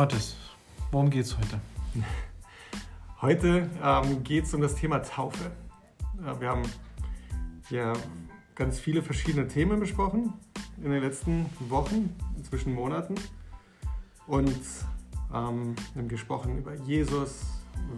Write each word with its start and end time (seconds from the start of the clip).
Mathis, 0.00 0.34
worum 0.92 1.10
geht's 1.10 1.36
heute? 1.36 1.60
Heute 3.20 3.68
ähm, 3.82 4.24
geht 4.24 4.44
es 4.44 4.54
um 4.54 4.62
das 4.62 4.74
Thema 4.74 5.02
Taufe. 5.02 5.50
Äh, 6.24 6.40
wir 6.40 6.48
haben 6.48 6.62
ja 7.68 7.92
ganz 8.54 8.78
viele 8.78 9.02
verschiedene 9.02 9.46
Themen 9.46 9.78
besprochen 9.78 10.32
in 10.82 10.90
den 10.90 11.02
letzten 11.02 11.44
Wochen, 11.68 12.16
inzwischen 12.34 12.72
Monaten. 12.72 13.14
Und 14.26 14.48
ähm, 15.34 15.76
wir 15.92 16.02
haben 16.02 16.08
gesprochen 16.08 16.56
über 16.56 16.72
Jesus, 16.76 17.42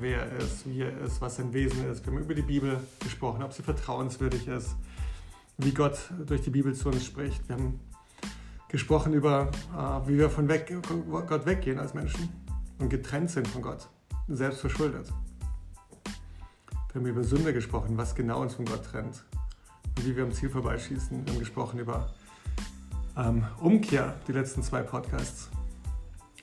wer 0.00 0.22
er 0.22 0.38
ist, 0.38 0.68
wie 0.68 0.80
er 0.80 0.98
ist, 1.02 1.20
was 1.20 1.36
sein 1.36 1.52
Wesen 1.52 1.88
ist. 1.88 2.04
Wir 2.04 2.12
haben 2.12 2.20
über 2.20 2.34
die 2.34 2.42
Bibel 2.42 2.80
gesprochen, 2.98 3.44
ob 3.44 3.52
sie 3.52 3.62
vertrauenswürdig 3.62 4.48
ist, 4.48 4.74
wie 5.56 5.72
Gott 5.72 6.10
durch 6.26 6.42
die 6.42 6.50
Bibel 6.50 6.74
zu 6.74 6.88
uns 6.88 7.06
spricht. 7.06 7.48
Wir 7.48 7.54
haben 7.54 7.78
gesprochen 8.72 9.12
über, 9.12 9.50
äh, 9.76 10.08
wie 10.08 10.18
wir 10.18 10.30
von 10.30 10.48
weg, 10.48 10.74
Gott 11.28 11.46
weggehen 11.46 11.78
als 11.78 11.94
Menschen 11.94 12.30
und 12.78 12.88
getrennt 12.88 13.30
sind 13.30 13.46
von 13.46 13.62
Gott 13.62 13.88
selbst 14.28 14.60
verschuldet. 14.60 15.12
Wir 16.92 17.00
haben 17.00 17.06
über 17.06 17.22
Sünde 17.22 17.52
gesprochen, 17.52 17.96
was 17.96 18.14
genau 18.14 18.40
uns 18.40 18.54
von 18.54 18.64
Gott 18.64 18.84
trennt 18.84 19.24
und 19.96 20.06
wie 20.06 20.16
wir 20.16 20.24
am 20.24 20.32
Ziel 20.32 20.48
vorbeischießen. 20.48 21.24
Wir 21.24 21.32
haben 21.32 21.38
gesprochen 21.38 21.78
über 21.78 22.10
ähm, 23.16 23.44
Umkehr, 23.60 24.14
die 24.26 24.32
letzten 24.32 24.62
zwei 24.62 24.82
Podcasts. 24.82 25.50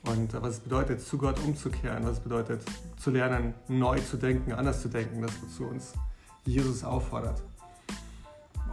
Und 0.06 0.34
äh, 0.34 0.42
was 0.42 0.56
es 0.56 0.60
bedeutet, 0.60 1.02
zu 1.02 1.18
Gott 1.18 1.40
umzukehren, 1.44 2.04
was 2.04 2.14
es 2.14 2.20
bedeutet, 2.20 2.62
zu 2.98 3.10
lernen, 3.10 3.56
neu 3.68 4.00
zu 4.00 4.18
denken, 4.18 4.54
anders 4.54 4.82
zu 4.82 4.88
denken, 4.88 5.22
das 5.22 5.32
wozu 5.42 5.66
uns 5.66 5.94
Jesus 6.46 6.84
auffordert. 6.84 7.42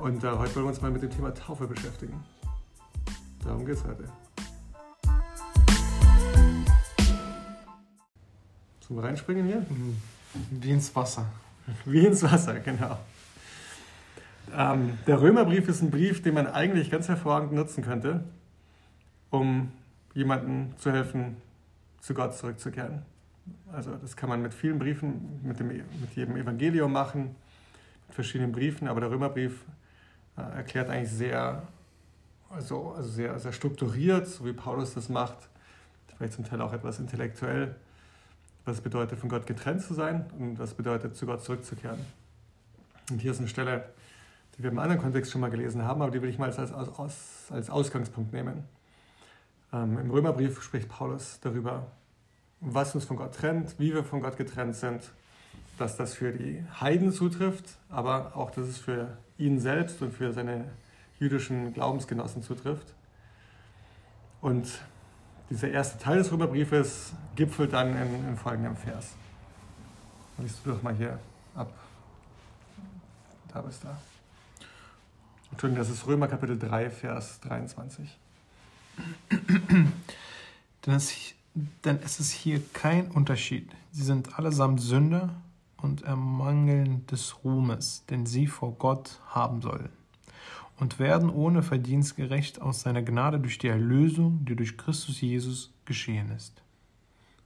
Und 0.00 0.24
äh, 0.24 0.28
heute 0.28 0.56
wollen 0.56 0.66
wir 0.66 0.68
uns 0.68 0.82
mal 0.82 0.90
mit 0.90 1.02
dem 1.02 1.10
Thema 1.10 1.32
Taufe 1.32 1.66
beschäftigen. 1.66 2.22
Darum 3.46 3.64
geht 3.64 3.76
es 3.76 3.84
heute. 3.84 4.08
Zum 8.80 8.98
Reinspringen 8.98 9.46
hier? 9.46 9.60
Mhm. 9.60 9.96
Wie 10.50 10.70
ins 10.70 10.94
Wasser. 10.96 11.26
Wie 11.84 12.04
ins 12.04 12.22
Wasser, 12.24 12.58
genau. 12.58 12.98
Ähm, 14.54 14.98
der 15.06 15.20
Römerbrief 15.20 15.68
ist 15.68 15.80
ein 15.80 15.90
Brief, 15.90 16.22
den 16.22 16.34
man 16.34 16.48
eigentlich 16.48 16.90
ganz 16.90 17.08
hervorragend 17.08 17.52
nutzen 17.52 17.84
könnte, 17.84 18.24
um 19.30 19.72
jemandem 20.14 20.76
zu 20.78 20.90
helfen, 20.90 21.36
zu 22.00 22.14
Gott 22.14 22.36
zurückzukehren. 22.36 23.02
Also 23.72 23.94
das 23.96 24.16
kann 24.16 24.28
man 24.28 24.42
mit 24.42 24.54
vielen 24.54 24.78
Briefen, 24.78 25.40
mit, 25.44 25.60
dem, 25.60 25.68
mit 25.68 26.14
jedem 26.14 26.36
Evangelium 26.36 26.92
machen, 26.92 27.36
mit 28.08 28.14
verschiedenen 28.14 28.50
Briefen, 28.50 28.88
aber 28.88 29.00
der 29.00 29.10
Römerbrief 29.10 29.64
äh, 30.36 30.40
erklärt 30.40 30.90
eigentlich 30.90 31.12
sehr, 31.12 31.62
also, 32.50 32.92
also 32.92 33.08
sehr, 33.08 33.38
sehr 33.38 33.52
strukturiert, 33.52 34.26
so 34.26 34.44
wie 34.44 34.52
Paulus 34.52 34.94
das 34.94 35.08
macht, 35.08 35.36
vielleicht 36.16 36.34
zum 36.34 36.44
Teil 36.44 36.60
auch 36.60 36.72
etwas 36.72 36.98
intellektuell, 36.98 37.74
was 38.64 38.80
bedeutet, 38.80 39.18
von 39.18 39.28
Gott 39.28 39.46
getrennt 39.46 39.82
zu 39.82 39.94
sein 39.94 40.26
und 40.38 40.58
was 40.58 40.74
bedeutet, 40.74 41.16
zu 41.16 41.26
Gott 41.26 41.42
zurückzukehren. 41.42 41.98
Und 43.10 43.20
hier 43.20 43.30
ist 43.30 43.38
eine 43.38 43.48
Stelle, 43.48 43.88
die 44.56 44.62
wir 44.62 44.70
im 44.70 44.78
anderen 44.78 45.00
Kontext 45.00 45.30
schon 45.30 45.40
mal 45.40 45.50
gelesen 45.50 45.82
haben, 45.82 46.02
aber 46.02 46.10
die 46.10 46.22
will 46.22 46.28
ich 46.28 46.38
mal 46.38 46.50
als, 46.50 46.72
als, 46.72 47.50
als 47.50 47.70
Ausgangspunkt 47.70 48.32
nehmen. 48.32 48.64
Ähm, 49.72 49.98
Im 49.98 50.10
Römerbrief 50.10 50.62
spricht 50.62 50.88
Paulus 50.88 51.38
darüber, 51.40 51.86
was 52.60 52.94
uns 52.94 53.04
von 53.04 53.16
Gott 53.16 53.34
trennt, 53.34 53.78
wie 53.78 53.92
wir 53.92 54.02
von 54.02 54.20
Gott 54.20 54.36
getrennt 54.36 54.74
sind, 54.74 55.02
dass 55.78 55.96
das 55.96 56.14
für 56.14 56.32
die 56.32 56.64
Heiden 56.80 57.12
zutrifft, 57.12 57.76
aber 57.90 58.34
auch, 58.34 58.50
dass 58.50 58.66
es 58.66 58.78
für 58.78 59.18
ihn 59.36 59.60
selbst 59.60 60.00
und 60.00 60.12
für 60.12 60.32
seine 60.32 60.64
jüdischen 61.18 61.72
Glaubensgenossen 61.72 62.42
zutrifft. 62.42 62.94
Und 64.40 64.66
dieser 65.50 65.68
erste 65.70 65.98
Teil 65.98 66.18
des 66.18 66.30
Römerbriefes 66.30 67.12
gipfelt 67.34 67.72
dann 67.72 67.96
in, 67.96 68.28
in 68.28 68.36
folgendem 68.36 68.76
Vers. 68.76 69.14
Liest 70.38 70.60
du 70.64 70.70
doch 70.70 70.82
mal 70.82 70.94
hier 70.94 71.18
ab. 71.54 71.72
Da 73.52 73.60
bist 73.62 73.84
du. 73.84 73.88
Entschuldigung, 75.50 75.82
das 75.82 75.90
ist 75.90 76.06
Römer 76.06 76.28
Kapitel 76.28 76.58
3, 76.58 76.90
Vers 76.90 77.40
23. 77.40 78.18
denn, 80.86 80.94
es, 82.02 82.20
ist 82.20 82.32
hier 82.32 82.60
kein 82.72 83.10
Unterschied. 83.10 83.70
Sie 83.92 84.02
sind 84.02 84.38
allesamt 84.38 84.80
Sünder 84.80 85.30
und 85.78 86.02
ermangeln 86.02 87.06
des 87.06 87.44
Ruhmes, 87.44 88.04
den 88.10 88.26
sie 88.26 88.46
vor 88.46 88.74
Gott 88.74 89.20
haben 89.28 89.62
sollen 89.62 89.90
und 90.78 90.98
werden 90.98 91.30
ohne 91.30 91.62
Verdienst 91.62 92.16
gerecht 92.16 92.60
aus 92.60 92.82
seiner 92.82 93.02
Gnade 93.02 93.40
durch 93.40 93.58
die 93.58 93.68
Erlösung, 93.68 94.44
die 94.44 94.56
durch 94.56 94.76
Christus 94.76 95.20
Jesus 95.20 95.72
geschehen 95.84 96.30
ist. 96.30 96.62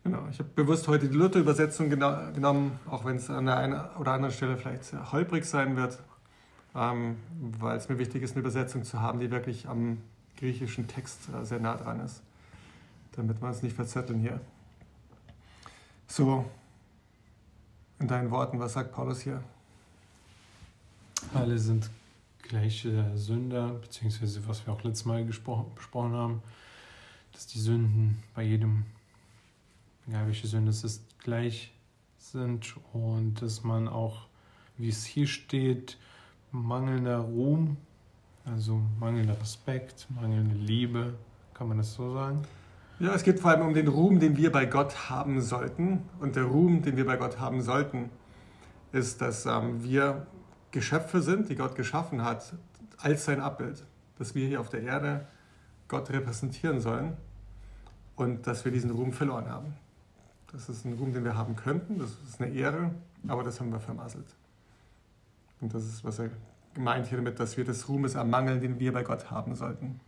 Genau, 0.02 0.26
ich 0.30 0.38
habe 0.38 0.48
bewusst 0.54 0.88
heute 0.88 1.08
die 1.08 1.16
Luther-Übersetzung 1.16 1.90
genommen, 1.90 2.80
auch 2.88 3.04
wenn 3.04 3.16
es 3.16 3.28
an 3.28 3.46
der 3.46 3.58
einen 3.58 3.80
oder 3.98 4.12
anderen 4.12 4.34
Stelle 4.34 4.56
vielleicht 4.56 4.84
sehr 4.84 5.12
holprig 5.12 5.44
sein 5.44 5.76
wird, 5.76 5.98
ähm, 6.74 7.16
weil 7.38 7.76
es 7.76 7.88
mir 7.88 7.98
wichtig 7.98 8.22
ist, 8.22 8.32
eine 8.32 8.40
Übersetzung 8.40 8.82
zu 8.82 9.00
haben, 9.00 9.20
die 9.20 9.30
wirklich 9.30 9.68
am 9.68 9.98
griechischen 10.38 10.88
Text 10.88 11.28
äh, 11.28 11.44
sehr 11.44 11.60
nah 11.60 11.76
dran 11.76 12.00
ist, 12.00 12.22
damit 13.12 13.42
wir 13.42 13.48
uns 13.48 13.62
nicht 13.62 13.76
verzetteln 13.76 14.20
hier. 14.20 14.40
So, 16.06 16.46
in 17.98 18.08
deinen 18.08 18.30
Worten, 18.30 18.58
was 18.58 18.72
sagt 18.72 18.92
Paulus 18.92 19.20
hier? 19.20 19.42
Alle 21.34 21.58
sind 21.58 21.90
gleiche 22.50 23.12
Sünder, 23.14 23.74
beziehungsweise 23.74 24.46
was 24.48 24.66
wir 24.66 24.74
auch 24.74 24.82
letztes 24.82 25.04
Mal 25.04 25.24
besprochen 25.24 26.12
haben, 26.12 26.42
dass 27.32 27.46
die 27.46 27.60
Sünden 27.60 28.22
bei 28.34 28.42
jedem, 28.42 28.84
egal 30.08 30.26
welche 30.26 30.48
Sünde 30.48 30.70
es 30.70 30.82
ist, 30.82 31.04
gleich 31.20 31.72
sind 32.18 32.74
und 32.92 33.40
dass 33.40 33.62
man 33.62 33.86
auch, 33.86 34.26
wie 34.78 34.88
es 34.88 35.04
hier 35.04 35.28
steht, 35.28 35.96
mangelnder 36.50 37.18
Ruhm, 37.18 37.76
also 38.44 38.80
mangelnder 38.98 39.40
Respekt, 39.40 40.08
mangelnde 40.10 40.56
Liebe, 40.56 41.14
kann 41.54 41.68
man 41.68 41.78
das 41.78 41.94
so 41.94 42.12
sagen? 42.12 42.42
Ja, 42.98 43.14
es 43.14 43.22
geht 43.22 43.38
vor 43.38 43.52
allem 43.52 43.62
um 43.68 43.74
den 43.74 43.86
Ruhm, 43.86 44.18
den 44.18 44.36
wir 44.36 44.50
bei 44.50 44.66
Gott 44.66 45.08
haben 45.08 45.40
sollten. 45.40 46.02
Und 46.18 46.36
der 46.36 46.44
Ruhm, 46.44 46.82
den 46.82 46.96
wir 46.96 47.06
bei 47.06 47.16
Gott 47.16 47.38
haben 47.38 47.62
sollten, 47.62 48.10
ist, 48.92 49.20
dass 49.22 49.46
ähm, 49.46 49.82
wir 49.82 50.26
Geschöpfe 50.70 51.22
sind, 51.22 51.48
die 51.48 51.56
Gott 51.56 51.74
geschaffen 51.74 52.22
hat, 52.24 52.54
als 52.98 53.24
sein 53.24 53.40
Abbild. 53.40 53.84
Dass 54.18 54.34
wir 54.34 54.46
hier 54.46 54.60
auf 54.60 54.68
der 54.68 54.82
Erde 54.82 55.26
Gott 55.88 56.10
repräsentieren 56.10 56.80
sollen 56.80 57.16
und 58.16 58.46
dass 58.46 58.64
wir 58.64 58.72
diesen 58.72 58.90
Ruhm 58.90 59.12
verloren 59.12 59.50
haben. 59.50 59.74
Das 60.52 60.68
ist 60.68 60.84
ein 60.84 60.94
Ruhm, 60.94 61.12
den 61.12 61.24
wir 61.24 61.36
haben 61.36 61.56
könnten, 61.56 61.98
das 61.98 62.10
ist 62.28 62.40
eine 62.40 62.52
Ehre, 62.52 62.90
aber 63.26 63.44
das 63.44 63.60
haben 63.60 63.72
wir 63.72 63.80
vermasselt. 63.80 64.26
Und 65.60 65.74
das 65.74 65.84
ist, 65.84 66.04
was 66.04 66.18
er 66.18 66.30
gemeint 66.74 67.06
hier 67.06 67.18
damit, 67.18 67.40
dass 67.40 67.56
wir 67.56 67.64
des 67.64 67.88
Ruhmes 67.88 68.14
ermangeln, 68.14 68.60
den 68.60 68.78
wir 68.78 68.92
bei 68.92 69.02
Gott 69.02 69.30
haben 69.30 69.54
sollten. 69.54 70.00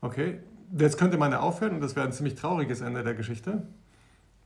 Okay, 0.00 0.40
jetzt 0.76 0.98
könnte 0.98 1.16
man 1.16 1.32
ja 1.32 1.40
aufhören 1.40 1.74
und 1.74 1.80
das 1.80 1.96
wäre 1.96 2.06
ein 2.06 2.12
ziemlich 2.12 2.34
trauriges 2.34 2.80
Ende 2.80 3.02
der 3.02 3.14
Geschichte. 3.14 3.62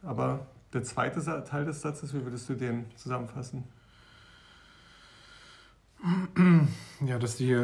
Aber 0.02 0.46
der 0.72 0.82
zweite 0.82 1.44
Teil 1.44 1.64
des 1.64 1.80
Satzes, 1.80 2.14
wie 2.14 2.22
würdest 2.24 2.48
du 2.48 2.54
den 2.54 2.84
zusammenfassen? 2.96 3.64
Ja, 7.04 7.18
dass 7.18 7.36
die, 7.36 7.54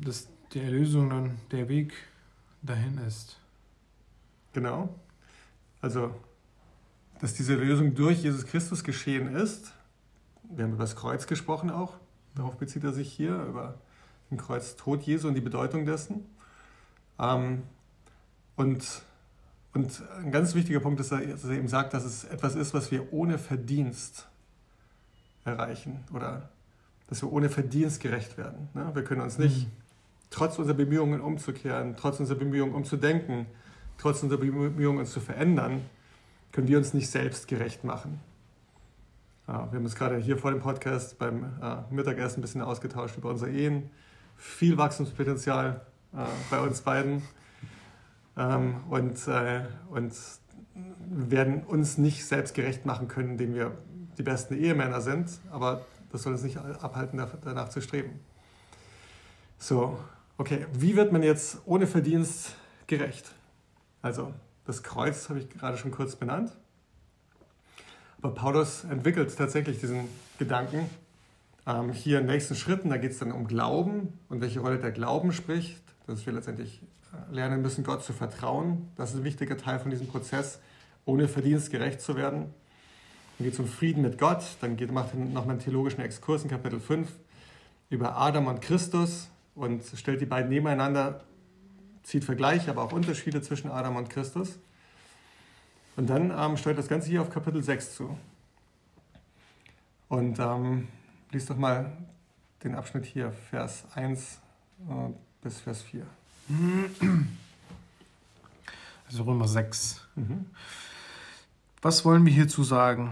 dass 0.00 0.28
die 0.52 0.60
Erlösung 0.60 1.10
dann 1.10 1.38
der 1.50 1.68
Weg 1.68 1.92
dahin 2.62 2.98
ist. 2.98 3.38
Genau. 4.52 4.94
Also, 5.80 6.14
dass 7.20 7.34
diese 7.34 7.54
Erlösung 7.54 7.94
durch 7.94 8.22
Jesus 8.22 8.46
Christus 8.46 8.84
geschehen 8.84 9.34
ist. 9.34 9.72
Wir 10.44 10.64
haben 10.64 10.74
über 10.74 10.84
das 10.84 10.96
Kreuz 10.96 11.26
gesprochen 11.26 11.70
auch. 11.70 11.94
Darauf 12.34 12.56
bezieht 12.56 12.84
er 12.84 12.92
sich 12.92 13.12
hier, 13.12 13.34
über 13.44 13.78
den 14.30 14.38
Kreuztod 14.38 15.02
Jesu 15.02 15.28
und 15.28 15.34
die 15.34 15.40
Bedeutung 15.40 15.86
dessen. 15.86 16.26
Ähm, 17.18 17.62
und, 18.56 19.02
und 19.72 20.02
ein 20.18 20.32
ganz 20.32 20.54
wichtiger 20.54 20.80
Punkt 20.80 21.00
ist, 21.00 21.12
dass 21.12 21.44
er 21.44 21.50
eben 21.50 21.68
sagt, 21.68 21.94
dass 21.94 22.04
es 22.04 22.24
etwas 22.24 22.54
ist, 22.54 22.74
was 22.74 22.90
wir 22.90 23.12
ohne 23.12 23.38
Verdienst 23.38 24.28
erreichen 25.44 26.04
oder 26.12 26.48
dass 27.08 27.22
wir 27.22 27.32
ohne 27.32 27.48
Verdienst 27.48 28.00
gerecht 28.00 28.38
werden. 28.38 28.68
Ne? 28.74 28.90
Wir 28.94 29.04
können 29.04 29.20
uns 29.20 29.38
nicht, 29.38 29.66
mhm. 29.66 29.72
trotz 30.30 30.58
unserer 30.58 30.76
Bemühungen 30.76 31.20
umzukehren, 31.20 31.96
trotz 31.96 32.20
unserer 32.20 32.38
Bemühungen 32.38 32.74
umzudenken, 32.74 33.46
trotz 33.98 34.22
unserer 34.22 34.40
Bemühungen 34.40 34.98
uns 34.98 35.12
zu 35.12 35.20
verändern, 35.20 35.82
können 36.52 36.68
wir 36.68 36.78
uns 36.78 36.94
nicht 36.94 37.10
selbst 37.10 37.48
gerecht 37.48 37.84
machen. 37.84 38.20
Ja, 39.46 39.70
wir 39.70 39.78
haben 39.78 39.84
uns 39.84 39.94
gerade 39.94 40.16
hier 40.16 40.38
vor 40.38 40.52
dem 40.52 40.60
Podcast 40.60 41.18
beim 41.18 41.44
äh, 41.60 41.76
Mittagessen 41.90 42.38
ein 42.38 42.42
bisschen 42.42 42.62
ausgetauscht 42.62 43.18
über 43.18 43.30
unsere 43.30 43.50
Ehen. 43.50 43.90
Viel 44.36 44.78
Wachstumspotenzial 44.78 45.82
äh, 46.14 46.16
bei 46.50 46.60
uns 46.60 46.80
beiden. 46.80 47.22
Ähm, 48.36 48.76
und, 48.88 49.28
äh, 49.28 49.62
und 49.90 50.12
werden 51.08 51.62
uns 51.62 51.98
nicht 51.98 52.24
selbst 52.24 52.54
gerecht 52.54 52.86
machen 52.86 53.06
können, 53.06 53.32
indem 53.32 53.54
wir 53.54 53.72
die 54.18 54.22
besten 54.22 54.54
Ehemänner 54.54 55.00
sind, 55.00 55.28
aber 55.50 55.84
das 56.14 56.22
soll 56.22 56.32
uns 56.32 56.44
nicht 56.44 56.56
abhalten, 56.56 57.20
danach 57.44 57.68
zu 57.70 57.80
streben. 57.80 58.20
So, 59.58 59.98
okay, 60.38 60.66
wie 60.72 60.94
wird 60.94 61.10
man 61.10 61.24
jetzt 61.24 61.58
ohne 61.66 61.88
Verdienst 61.88 62.54
gerecht? 62.86 63.32
Also, 64.00 64.32
Das 64.64 64.82
Kreuz 64.82 65.28
habe 65.28 65.40
ich 65.40 65.50
gerade 65.50 65.76
schon 65.76 65.90
kurz 65.90 66.16
benannt. 66.16 66.52
Aber 68.22 68.32
Paulus 68.32 68.84
entwickelt 68.84 69.36
tatsächlich 69.36 69.80
diesen 69.80 70.08
Gedanken 70.38 70.88
ähm, 71.66 71.92
hier 71.92 72.20
in 72.20 72.26
nächsten 72.26 72.54
Schritten. 72.54 72.88
Da 72.88 72.96
geht 72.96 73.10
es 73.10 73.18
dann 73.18 73.32
um 73.32 73.46
Glauben 73.46 74.18
und 74.30 74.40
welche 74.40 74.60
Rolle 74.60 74.78
der 74.78 74.92
Glauben 74.92 75.32
spricht, 75.32 75.82
dass 76.06 76.24
wir 76.24 76.32
letztendlich 76.32 76.80
äh, 77.12 77.34
lernen 77.34 77.60
müssen, 77.60 77.84
Gott 77.84 78.02
zu 78.04 78.14
vertrauen. 78.14 78.88
Das 78.96 79.10
ist 79.10 79.16
ein 79.16 79.24
wichtiger 79.24 79.58
Teil 79.58 79.80
von 79.80 79.90
diesem 79.90 80.06
Prozess, 80.06 80.60
ohne 81.04 81.28
Verdienst 81.28 81.70
gerecht 81.70 82.00
zu 82.00 82.16
werden. 82.16 82.54
Dann 83.38 83.44
geht 83.44 83.54
es 83.54 83.60
um 83.60 83.66
Frieden 83.66 84.02
mit 84.02 84.18
Gott. 84.18 84.44
Dann 84.60 84.76
geht, 84.76 84.92
macht 84.92 85.14
er 85.14 85.20
nochmal 85.20 85.50
einen 85.50 85.60
theologischen 85.60 86.00
Exkurs 86.00 86.42
in 86.44 86.50
Kapitel 86.50 86.80
5 86.80 87.10
über 87.90 88.16
Adam 88.16 88.46
und 88.46 88.60
Christus 88.60 89.28
und 89.54 89.82
stellt 89.96 90.20
die 90.20 90.26
beiden 90.26 90.48
nebeneinander, 90.48 91.22
zieht 92.02 92.24
Vergleiche, 92.24 92.70
aber 92.70 92.82
auch 92.82 92.92
Unterschiede 92.92 93.40
zwischen 93.42 93.70
Adam 93.70 93.96
und 93.96 94.10
Christus. 94.10 94.58
Und 95.96 96.10
dann 96.10 96.32
ähm, 96.36 96.56
steuert 96.56 96.78
das 96.78 96.88
Ganze 96.88 97.08
hier 97.08 97.22
auf 97.22 97.30
Kapitel 97.30 97.62
6 97.62 97.94
zu. 97.94 98.18
Und 100.08 100.38
ähm, 100.38 100.88
liest 101.30 101.50
doch 101.50 101.56
mal 101.56 101.92
den 102.62 102.74
Abschnitt 102.74 103.04
hier, 103.04 103.32
Vers 103.50 103.84
1 103.94 104.40
äh, 104.88 105.12
bis 105.42 105.60
Vers 105.60 105.82
4. 105.82 106.04
Also 109.06 109.22
Römer 109.22 109.46
6. 109.46 110.00
Mhm. 110.16 110.46
Was 111.84 112.02
wollen 112.06 112.24
wir 112.24 112.32
hierzu 112.32 112.64
sagen? 112.64 113.10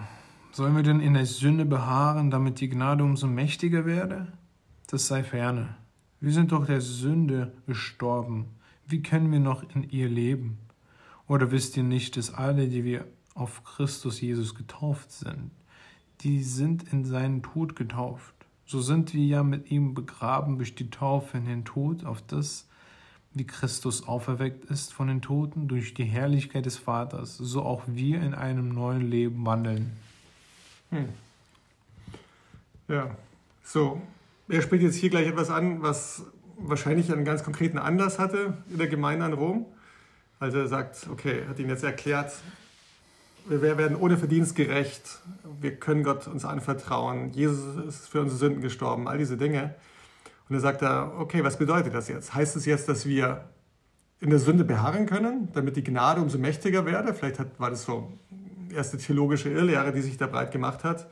Sollen 0.50 0.74
wir 0.74 0.82
denn 0.82 1.00
in 1.00 1.12
der 1.12 1.26
Sünde 1.26 1.66
beharren, 1.66 2.30
damit 2.30 2.58
die 2.58 2.70
Gnade 2.70 3.04
umso 3.04 3.26
mächtiger 3.26 3.84
werde? 3.84 4.32
Das 4.86 5.08
sei 5.08 5.22
ferne. 5.22 5.76
Wir 6.20 6.32
sind 6.32 6.52
doch 6.52 6.64
der 6.64 6.80
Sünde 6.80 7.52
gestorben. 7.66 8.46
Wie 8.86 9.02
können 9.02 9.30
wir 9.30 9.40
noch 9.40 9.62
in 9.74 9.90
ihr 9.90 10.08
leben? 10.08 10.56
Oder 11.28 11.50
wisst 11.50 11.76
ihr 11.76 11.82
nicht, 11.82 12.16
dass 12.16 12.32
alle, 12.32 12.66
die 12.66 12.82
wir 12.82 13.04
auf 13.34 13.62
Christus 13.62 14.22
Jesus 14.22 14.54
getauft 14.54 15.12
sind, 15.12 15.50
die 16.22 16.42
sind 16.42 16.90
in 16.94 17.04
seinen 17.04 17.42
Tod 17.42 17.76
getauft? 17.76 18.34
So 18.64 18.80
sind 18.80 19.12
wir 19.12 19.26
ja 19.26 19.42
mit 19.42 19.70
ihm 19.70 19.92
begraben 19.92 20.56
durch 20.56 20.74
die 20.74 20.88
Taufe 20.88 21.36
in 21.36 21.44
den 21.44 21.66
Tod, 21.66 22.06
auf 22.06 22.22
das, 22.22 22.70
wie 23.34 23.46
Christus 23.46 24.06
auferweckt 24.06 24.66
ist 24.66 24.92
von 24.92 25.08
den 25.08 25.22
Toten 25.22 25.68
durch 25.68 25.94
die 25.94 26.04
Herrlichkeit 26.04 26.66
des 26.66 26.76
Vaters, 26.76 27.36
so 27.38 27.62
auch 27.62 27.82
wir 27.86 28.20
in 28.20 28.34
einem 28.34 28.68
neuen 28.68 29.10
Leben 29.10 29.44
wandeln. 29.46 29.92
Hm. 30.90 31.08
Ja, 32.88 33.16
so. 33.64 34.00
Er 34.48 34.60
spricht 34.60 34.82
jetzt 34.82 34.96
hier 34.96 35.08
gleich 35.08 35.26
etwas 35.28 35.50
an, 35.50 35.82
was 35.82 36.26
wahrscheinlich 36.58 37.10
einen 37.10 37.24
ganz 37.24 37.42
konkreten 37.42 37.78
Anlass 37.78 38.18
hatte 38.18 38.58
in 38.70 38.78
der 38.78 38.88
Gemeinde 38.88 39.24
an 39.24 39.32
Rom. 39.32 39.66
Also 40.38 40.58
er 40.58 40.68
sagt, 40.68 41.08
okay, 41.10 41.44
hat 41.48 41.58
ihn 41.58 41.68
jetzt 41.68 41.84
erklärt, 41.84 42.32
wir 43.46 43.78
werden 43.78 43.96
ohne 43.96 44.18
Verdienst 44.18 44.54
gerecht, 44.54 45.20
wir 45.60 45.74
können 45.76 46.04
Gott 46.04 46.28
uns 46.28 46.44
anvertrauen, 46.44 47.32
Jesus 47.32 47.76
ist 47.86 48.08
für 48.08 48.20
unsere 48.20 48.38
Sünden 48.38 48.60
gestorben, 48.62 49.08
all 49.08 49.18
diese 49.18 49.36
Dinge. 49.36 49.74
Und 50.52 50.56
dann 50.56 50.64
sagt 50.64 50.82
er, 50.82 51.14
okay, 51.18 51.42
was 51.42 51.56
bedeutet 51.56 51.94
das 51.94 52.08
jetzt? 52.08 52.34
Heißt 52.34 52.56
es 52.56 52.66
jetzt, 52.66 52.86
dass 52.86 53.06
wir 53.06 53.48
in 54.20 54.28
der 54.28 54.38
Sünde 54.38 54.64
beharren 54.64 55.06
können, 55.06 55.48
damit 55.54 55.76
die 55.76 55.82
Gnade 55.82 56.20
umso 56.20 56.36
mächtiger 56.36 56.84
werde? 56.84 57.14
Vielleicht 57.14 57.38
hat, 57.38 57.58
war 57.58 57.70
das 57.70 57.84
so 57.84 58.12
erste 58.70 58.98
theologische 58.98 59.48
Irrlehre, 59.48 59.92
die 59.92 60.02
sich 60.02 60.18
da 60.18 60.26
breit 60.26 60.52
gemacht 60.52 60.84
hat. 60.84 61.08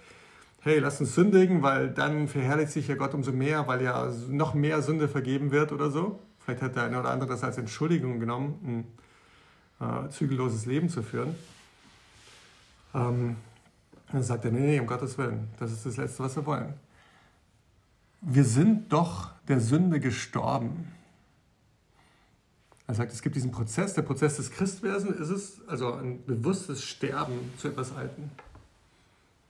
Hey, 0.60 0.78
lass 0.78 1.00
uns 1.00 1.14
sündigen, 1.14 1.62
weil 1.62 1.88
dann 1.88 2.28
verherrlicht 2.28 2.72
sich 2.72 2.86
ja 2.88 2.96
Gott 2.96 3.14
umso 3.14 3.32
mehr, 3.32 3.66
weil 3.66 3.80
ja 3.80 4.12
noch 4.28 4.52
mehr 4.52 4.82
Sünde 4.82 5.08
vergeben 5.08 5.52
wird 5.52 5.72
oder 5.72 5.90
so. 5.90 6.18
Vielleicht 6.40 6.60
hat 6.60 6.76
der 6.76 6.82
eine 6.82 7.00
oder 7.00 7.08
andere 7.08 7.30
das 7.30 7.42
als 7.42 7.56
Entschuldigung 7.56 8.20
genommen, 8.20 8.84
äh, 9.80 10.10
zügelloses 10.10 10.66
Leben 10.66 10.90
zu 10.90 11.02
führen. 11.02 11.34
Ähm, 12.94 13.36
dann 14.12 14.22
sagt 14.22 14.44
er, 14.44 14.50
nee, 14.50 14.66
nee, 14.66 14.80
um 14.80 14.86
Gottes 14.86 15.16
Willen, 15.16 15.48
das 15.58 15.72
ist 15.72 15.86
das 15.86 15.96
Letzte, 15.96 16.24
was 16.24 16.36
wir 16.36 16.44
wollen. 16.44 16.74
Wir 18.20 18.44
sind 18.44 18.92
doch 18.92 19.30
der 19.48 19.60
Sünde 19.60 20.00
gestorben. 20.00 20.92
Er 22.86 22.94
sagt, 22.94 23.12
es 23.12 23.22
gibt 23.22 23.36
diesen 23.36 23.52
Prozess, 23.52 23.94
der 23.94 24.02
Prozess 24.02 24.36
des 24.36 24.50
Christwerdens 24.50 25.16
ist 25.16 25.30
es, 25.30 25.68
also 25.68 25.94
ein 25.94 26.24
bewusstes 26.26 26.84
Sterben 26.84 27.52
zu 27.56 27.68
etwas 27.68 27.94
Alten. 27.94 28.30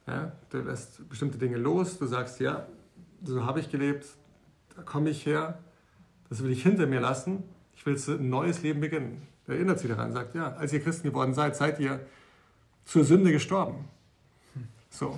Ja, 0.06 0.32
du 0.50 0.58
lässt 0.58 1.08
bestimmte 1.08 1.38
Dinge 1.38 1.56
los, 1.56 1.98
du 1.98 2.06
sagst, 2.06 2.40
ja, 2.40 2.66
so 3.24 3.44
habe 3.44 3.60
ich 3.60 3.70
gelebt, 3.70 4.06
da 4.76 4.82
komme 4.82 5.10
ich 5.10 5.24
her, 5.24 5.58
das 6.28 6.42
will 6.42 6.50
ich 6.50 6.62
hinter 6.62 6.86
mir 6.86 7.00
lassen, 7.00 7.42
ich 7.74 7.86
will 7.86 7.96
ein 7.96 8.28
neues 8.28 8.62
Leben 8.62 8.80
beginnen 8.80 9.26
erinnert 9.50 9.78
sich 9.78 9.90
daran, 9.90 10.12
sagt, 10.12 10.34
ja, 10.34 10.54
als 10.54 10.72
ihr 10.72 10.80
Christen 10.80 11.08
geworden 11.08 11.34
seid, 11.34 11.56
seid 11.56 11.80
ihr 11.80 12.00
zur 12.84 13.04
Sünde 13.04 13.32
gestorben. 13.32 13.88
So, 14.90 15.16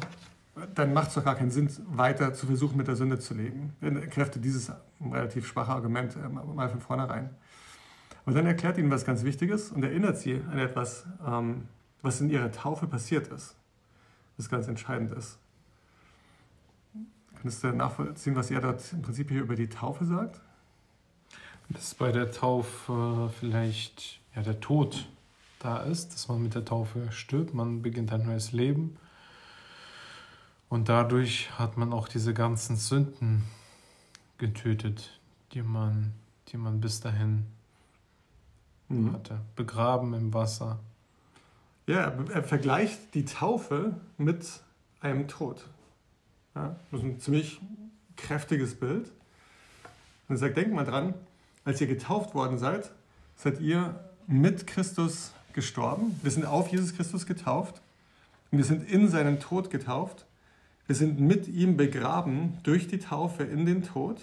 dann 0.75 0.93
macht 0.93 1.08
es 1.08 1.14
doch 1.14 1.25
gar 1.25 1.34
keinen 1.34 1.50
Sinn, 1.50 1.70
weiter 1.87 2.34
zu 2.34 2.46
versuchen, 2.46 2.76
mit 2.76 2.87
der 2.87 2.96
Sünde 2.96 3.19
zu 3.19 3.34
leben. 3.34 3.75
Dann 3.81 4.08
kräftet 4.10 4.44
dieses 4.44 4.70
relativ 5.00 5.46
schwache 5.46 5.72
Argument 5.72 6.14
äh, 6.16 6.28
mal 6.28 6.69
von 6.69 6.81
vornherein. 6.81 7.31
Aber 8.25 8.34
dann 8.34 8.46
erklärt 8.46 8.78
ihnen 8.78 8.90
was 8.90 9.04
ganz 9.04 9.25
Wichtiges 9.25 9.72
und 9.72 9.82
erinnert 9.82 10.19
sie 10.19 10.43
an 10.50 10.58
etwas, 10.58 11.06
ähm, 11.26 11.69
was 12.02 12.20
in 12.20 12.31
ihrer 12.31 12.52
Taufe 12.52 12.87
passiert 12.87 13.28
ist. 13.28 13.56
Was 14.37 14.49
ganz 14.49 14.69
entscheidend 14.69 15.12
ist. 15.12 15.38
Könntest 17.37 17.64
du 17.64 17.72
nachvollziehen, 17.72 18.37
was 18.37 18.50
er 18.50 18.60
dort 18.60 18.93
im 18.93 19.02
Prinzip 19.02 19.31
hier 19.31 19.40
über 19.40 19.56
die 19.56 19.69
Taufe 19.69 20.04
sagt? 20.04 20.40
Dass 21.70 21.94
bei 21.94 22.12
der 22.12 22.31
Taufe 22.31 23.31
vielleicht 23.40 24.20
ja, 24.37 24.43
der 24.43 24.60
Tod 24.60 25.08
da 25.58 25.78
ist, 25.78 26.12
dass 26.12 26.28
man 26.28 26.43
mit 26.43 26.54
der 26.54 26.64
Taufe 26.64 27.10
stirbt, 27.10 27.54
man 27.54 27.82
beginnt 27.82 28.12
ein 28.12 28.25
neues 28.26 28.52
Leben. 28.52 28.96
Und 30.72 30.88
dadurch 30.88 31.50
hat 31.58 31.76
man 31.76 31.92
auch 31.92 32.08
diese 32.08 32.32
ganzen 32.32 32.76
Sünden 32.76 33.42
getötet, 34.38 35.20
die 35.52 35.60
man, 35.60 36.14
die 36.48 36.56
man 36.56 36.80
bis 36.80 37.00
dahin 37.00 37.44
mhm. 38.88 39.12
hatte. 39.12 39.42
Begraben 39.54 40.14
im 40.14 40.32
Wasser. 40.32 40.78
Ja, 41.86 42.14
er 42.32 42.42
vergleicht 42.42 43.12
die 43.12 43.26
Taufe 43.26 44.00
mit 44.16 44.46
einem 45.02 45.28
Tod. 45.28 45.69
Ja, 46.54 46.75
das 46.90 47.00
ist 47.00 47.06
ein 47.06 47.20
ziemlich 47.20 47.60
kräftiges 48.16 48.75
Bild. 48.75 49.12
Und 50.26 50.36
er 50.36 50.38
sagt, 50.38 50.56
denkt 50.56 50.72
mal 50.72 50.86
dran, 50.86 51.12
als 51.66 51.82
ihr 51.82 51.87
getauft 51.87 52.35
worden 52.35 52.56
seid, 52.56 52.90
seid 53.37 53.61
ihr 53.61 54.02
mit 54.26 54.66
Christus 54.66 55.32
gestorben. 55.52 56.18
Wir 56.23 56.30
sind 56.30 56.47
auf 56.47 56.68
Jesus 56.68 56.97
Christus 56.97 57.26
getauft 57.26 57.82
und 58.50 58.56
wir 58.56 58.64
sind 58.64 58.90
in 58.90 59.11
seinen 59.11 59.38
Tod 59.38 59.68
getauft. 59.68 60.25
Wir 60.86 60.96
sind 60.96 61.20
mit 61.20 61.48
ihm 61.48 61.76
begraben 61.76 62.58
durch 62.62 62.88
die 62.88 62.98
Taufe 62.98 63.44
in 63.44 63.66
den 63.66 63.82
Tod. 63.82 64.20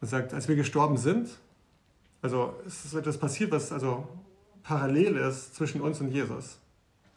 Er 0.00 0.08
sagt, 0.08 0.34
als 0.34 0.48
wir 0.48 0.56
gestorben 0.56 0.96
sind, 0.96 1.28
also 2.22 2.54
es 2.66 2.84
ist 2.84 2.94
etwas 2.94 3.18
passiert, 3.18 3.50
was 3.50 3.72
also 3.72 4.08
parallel 4.62 5.16
ist 5.16 5.54
zwischen 5.54 5.80
uns 5.80 6.00
und 6.00 6.10
Jesus. 6.10 6.58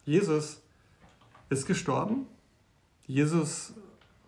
Jesus 0.04 0.60
ist 1.48 1.66
gestorben, 1.66 2.26
Jesus 3.06 3.72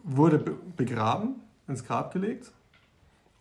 wurde 0.03 0.39
begraben, 0.77 1.37
ins 1.69 1.85
Grab 1.85 2.13
gelegt 2.13 2.51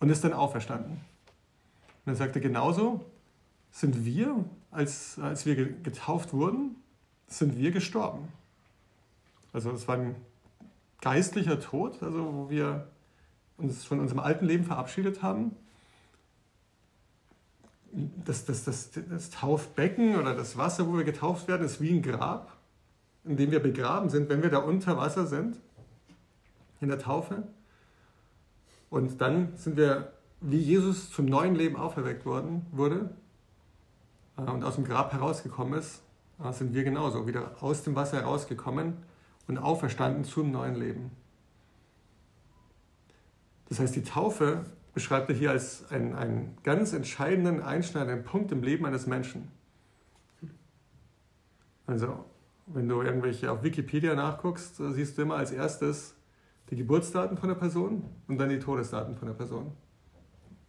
und 0.00 0.08
ist 0.08 0.22
dann 0.22 0.32
auferstanden. 0.32 0.92
Und 0.92 2.06
dann 2.06 2.16
sagt 2.16 2.36
er, 2.36 2.42
genauso 2.42 3.04
sind 3.72 4.04
wir, 4.04 4.44
als, 4.70 5.18
als 5.18 5.46
wir 5.46 5.56
getauft 5.56 6.32
wurden, 6.32 6.76
sind 7.26 7.58
wir 7.58 7.70
gestorben. 7.70 8.28
Also 9.52 9.70
es 9.70 9.86
war 9.86 9.96
ein 9.96 10.16
geistlicher 11.00 11.60
Tod, 11.60 12.02
also 12.02 12.32
wo 12.34 12.50
wir 12.50 12.88
uns 13.58 13.84
von 13.84 14.00
unserem 14.00 14.20
alten 14.20 14.46
Leben 14.46 14.64
verabschiedet 14.64 15.22
haben. 15.22 15.54
Das, 17.92 18.46
das, 18.46 18.64
das, 18.64 18.90
das 19.10 19.30
Taufbecken 19.30 20.16
oder 20.16 20.34
das 20.34 20.56
Wasser, 20.56 20.88
wo 20.88 20.96
wir 20.96 21.04
getauft 21.04 21.48
werden, 21.48 21.66
ist 21.66 21.80
wie 21.80 21.90
ein 21.90 22.02
Grab, 22.02 22.56
in 23.24 23.36
dem 23.36 23.50
wir 23.50 23.60
begraben 23.60 24.08
sind, 24.08 24.30
wenn 24.30 24.42
wir 24.42 24.48
da 24.48 24.58
unter 24.58 24.96
Wasser 24.96 25.26
sind, 25.26 25.60
in 26.80 26.88
der 26.88 26.98
Taufe. 26.98 27.42
Und 28.88 29.20
dann 29.20 29.56
sind 29.56 29.76
wir 29.76 30.12
wie 30.40 30.58
Jesus 30.58 31.10
zum 31.10 31.26
neuen 31.26 31.54
Leben 31.54 31.76
auferweckt 31.76 32.24
worden, 32.26 32.66
wurde 32.72 33.10
äh, 34.36 34.42
und 34.42 34.64
aus 34.64 34.74
dem 34.76 34.84
Grab 34.84 35.12
herausgekommen 35.12 35.78
ist, 35.78 36.02
äh, 36.42 36.52
sind 36.52 36.74
wir 36.74 36.84
genauso 36.84 37.26
wieder 37.26 37.52
aus 37.60 37.82
dem 37.82 37.94
Wasser 37.94 38.18
herausgekommen 38.18 38.94
und 39.52 39.58
auferstanden 39.58 40.24
zum 40.24 40.50
neuen 40.50 40.76
Leben. 40.76 41.10
Das 43.68 43.80
heißt, 43.80 43.94
die 43.94 44.02
Taufe 44.02 44.64
beschreibt 44.94 45.28
er 45.28 45.36
hier 45.36 45.50
als 45.50 45.90
einen, 45.90 46.14
einen 46.14 46.56
ganz 46.62 46.92
entscheidenden, 46.92 47.62
einschneidenden 47.62 48.24
Punkt 48.24 48.50
im 48.52 48.62
Leben 48.62 48.86
eines 48.86 49.06
Menschen. 49.06 49.50
Also, 51.86 52.24
wenn 52.66 52.88
du 52.88 53.02
irgendwelche 53.02 53.50
auf 53.50 53.62
Wikipedia 53.62 54.14
nachguckst, 54.14 54.76
siehst 54.76 55.18
du 55.18 55.22
immer 55.22 55.36
als 55.36 55.50
erstes 55.50 56.14
die 56.70 56.76
Geburtsdaten 56.76 57.36
von 57.36 57.50
der 57.50 57.56
Person 57.56 58.04
und 58.28 58.38
dann 58.38 58.48
die 58.48 58.58
Todesdaten 58.58 59.16
von 59.16 59.28
der 59.28 59.34
Person. 59.34 59.72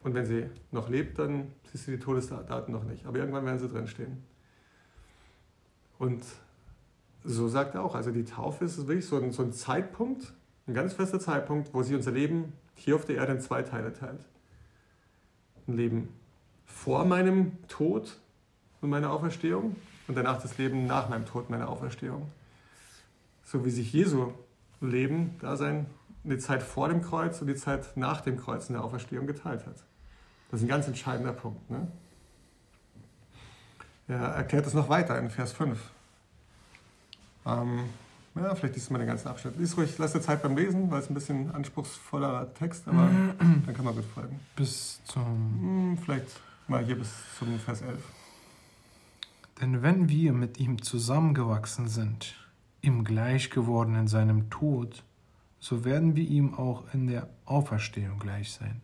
Und 0.01 0.13
wenn 0.13 0.25
sie 0.25 0.49
noch 0.71 0.89
lebt, 0.89 1.19
dann 1.19 1.53
siehst 1.71 1.87
du 1.87 1.91
die 1.91 1.99
Todesdaten 1.99 2.73
noch 2.73 2.83
nicht. 2.83 3.05
Aber 3.05 3.17
irgendwann 3.17 3.45
werden 3.45 3.59
sie 3.59 3.69
drinstehen. 3.69 4.23
Und 5.99 6.23
so 7.23 7.47
sagt 7.47 7.75
er 7.75 7.83
auch, 7.83 7.95
also 7.95 8.11
die 8.11 8.25
Taufe 8.25 8.65
ist 8.65 8.77
wirklich 8.87 9.05
so 9.05 9.17
ein, 9.17 9.31
so 9.31 9.43
ein 9.43 9.53
Zeitpunkt, 9.53 10.33
ein 10.67 10.73
ganz 10.73 10.93
fester 10.93 11.19
Zeitpunkt, 11.19 11.73
wo 11.73 11.83
sie 11.83 11.95
unser 11.95 12.11
Leben 12.11 12.53
hier 12.75 12.95
auf 12.95 13.05
der 13.05 13.17
Erde 13.17 13.33
in 13.33 13.41
zwei 13.41 13.61
Teile 13.61 13.93
teilt. 13.93 14.25
Ein 15.67 15.77
Leben 15.77 16.09
vor 16.65 17.05
meinem 17.05 17.57
Tod 17.67 18.19
und 18.81 18.89
meiner 18.89 19.11
Auferstehung 19.11 19.75
und 20.07 20.15
danach 20.15 20.41
das 20.41 20.57
Leben 20.57 20.85
nach 20.85 21.09
meinem 21.09 21.25
Tod, 21.25 21.49
meiner 21.49 21.69
Auferstehung. 21.69 22.29
So 23.43 23.63
wie 23.65 23.69
sich 23.69 23.93
Jesu 23.93 24.33
Leben, 24.81 25.35
da 25.39 25.55
sein, 25.55 25.85
die 26.23 26.37
Zeit 26.37 26.63
vor 26.63 26.89
dem 26.89 27.01
Kreuz 27.01 27.39
und 27.41 27.47
die 27.47 27.55
Zeit 27.55 27.95
nach 27.95 28.21
dem 28.21 28.37
Kreuz 28.37 28.69
in 28.69 28.73
der 28.73 28.83
Auferstehung 28.83 29.27
geteilt 29.27 29.65
hat. 29.65 29.75
Das 30.49 30.59
ist 30.59 30.65
ein 30.65 30.69
ganz 30.69 30.87
entscheidender 30.87 31.33
Punkt. 31.33 31.69
Ne? 31.69 31.87
Er 34.07 34.19
erklärt 34.19 34.67
es 34.67 34.73
noch 34.73 34.89
weiter 34.89 35.17
in 35.19 35.29
Vers 35.29 35.53
5. 35.53 35.79
Ähm, 37.45 37.85
ja, 38.35 38.55
vielleicht 38.55 38.75
liest 38.75 38.89
du 38.89 38.93
mal 38.93 38.99
den 38.99 39.07
ganzen 39.07 39.27
Abschnitt. 39.27 39.57
Lies 39.57 39.77
ruhig, 39.77 39.95
lass 39.97 40.13
dir 40.13 40.21
Zeit 40.21 40.41
beim 40.41 40.57
Lesen, 40.57 40.89
weil 40.89 41.01
es 41.01 41.09
ein 41.09 41.13
bisschen 41.13 41.51
anspruchsvoller 41.51 42.53
Text, 42.55 42.87
aber 42.87 43.09
dann 43.39 43.73
kann 43.75 43.85
man 43.85 43.95
gut 43.95 44.05
folgen. 44.05 44.39
Bis 44.55 45.01
zum. 45.03 45.23
Hm, 45.23 45.97
vielleicht 46.03 46.27
mal 46.67 46.83
hier 46.83 46.97
bis 46.97 47.09
zum 47.37 47.59
Vers 47.59 47.81
11. 47.81 47.99
Denn 49.61 49.81
wenn 49.83 50.09
wir 50.09 50.33
mit 50.33 50.59
ihm 50.59 50.81
zusammengewachsen 50.81 51.87
sind, 51.87 52.33
ihm 52.81 53.03
gleich 53.03 53.49
geworden 53.49 53.95
in 53.95 54.07
seinem 54.07 54.49
Tod, 54.49 55.03
so 55.59 55.85
werden 55.85 56.15
wir 56.15 56.27
ihm 56.27 56.55
auch 56.55 56.83
in 56.93 57.07
der 57.07 57.29
Auferstehung 57.45 58.19
gleich 58.19 58.51
sein. 58.51 58.81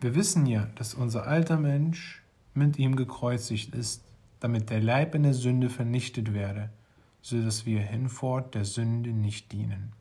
Wir 0.00 0.14
wissen 0.14 0.46
ja, 0.46 0.66
dass 0.76 0.94
unser 0.94 1.26
alter 1.26 1.58
Mensch 1.58 2.22
mit 2.54 2.78
ihm 2.78 2.96
gekreuzigt 2.96 3.74
ist, 3.74 4.02
damit 4.40 4.70
der 4.70 4.80
Leib 4.80 5.14
in 5.14 5.24
der 5.24 5.34
Sünde 5.34 5.70
vernichtet 5.70 6.32
werde, 6.32 6.70
so 7.28 7.42
dass 7.42 7.66
wir 7.66 7.80
hinfort 7.80 8.54
der 8.54 8.64
Sünde 8.64 9.10
nicht 9.10 9.52
dienen. 9.52 9.92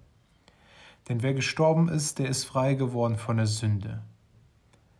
Denn 1.10 1.22
wer 1.24 1.34
gestorben 1.34 1.90
ist, 1.90 2.20
der 2.20 2.30
ist 2.30 2.46
frei 2.46 2.76
geworden 2.76 3.18
von 3.18 3.36
der 3.36 3.48
Sünde. 3.48 4.02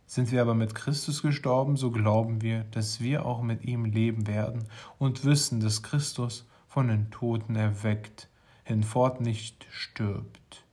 Sind 0.06 0.30
wir 0.30 0.42
aber 0.42 0.54
mit 0.54 0.74
Christus 0.74 1.22
gestorben, 1.22 1.76
so 1.76 1.90
glauben 1.90 2.42
wir, 2.42 2.64
dass 2.64 3.00
wir 3.00 3.24
auch 3.24 3.40
mit 3.40 3.64
ihm 3.64 3.86
leben 3.86 4.26
werden 4.26 4.64
und 4.98 5.24
wissen, 5.24 5.60
dass 5.60 5.82
Christus 5.82 6.46
von 6.66 6.88
den 6.88 7.10
Toten 7.10 7.56
erweckt, 7.56 8.28
hinfort 8.64 9.22
nicht 9.22 9.66
stirbt. 9.70 10.64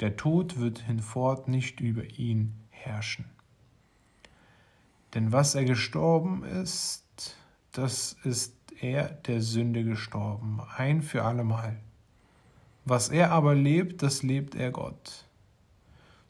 Der 0.00 0.16
Tod 0.18 0.58
wird 0.58 0.80
hinfort 0.80 1.48
nicht 1.48 1.80
über 1.80 2.04
ihn 2.18 2.52
herrschen. 2.68 3.24
Denn 5.14 5.32
was 5.32 5.54
er 5.54 5.64
gestorben 5.64 6.44
ist, 6.44 7.36
das 7.72 8.16
ist 8.24 8.55
er 8.80 9.08
der 9.08 9.42
Sünde 9.42 9.84
gestorben, 9.84 10.60
ein 10.76 11.02
für 11.02 11.24
allemal. 11.24 11.76
Was 12.84 13.08
er 13.08 13.32
aber 13.32 13.54
lebt, 13.54 14.02
das 14.02 14.22
lebt 14.22 14.54
er 14.54 14.70
Gott. 14.70 15.24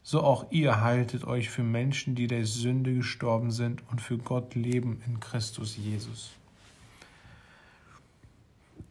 So 0.03 0.23
auch 0.23 0.51
ihr 0.51 0.81
haltet 0.81 1.25
euch 1.25 1.51
für 1.51 1.65
Menschen, 1.65 2.15
die 2.15 2.29
der 2.29 2.47
Sünde 2.47 2.95
gestorben 2.95 3.51
sind 3.51 3.83
und 3.91 4.01
für 4.01 4.19
Gott 4.19 4.55
leben 4.55 5.03
in 5.07 5.19
Christus 5.19 5.77
Jesus. 5.77 6.31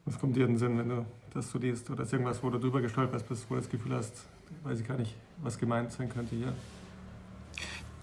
Was 0.03 0.19
kommt 0.19 0.35
dir 0.35 0.45
in 0.45 0.51
den 0.51 0.57
Sinn, 0.57 0.77
wenn 0.77 0.89
du 0.89 1.05
das 1.33 1.49
so 1.49 1.57
liest? 1.57 1.89
Oder 1.89 2.03
ist 2.03 2.13
irgendwas, 2.13 2.43
wo 2.43 2.49
du 2.49 2.59
drüber 2.59 2.81
gestolpert 2.81 3.27
bist, 3.27 3.49
wo 3.49 3.55
du 3.55 3.61
das 3.61 3.69
Gefühl 3.69 3.95
hast, 3.95 4.25
weiß 4.63 4.81
ich 4.81 4.87
gar 4.87 4.97
nicht, 4.97 5.15
was 5.41 5.57
gemeint 5.57 5.91
sein 5.91 6.09
könnte 6.09 6.35
hier? 6.35 6.53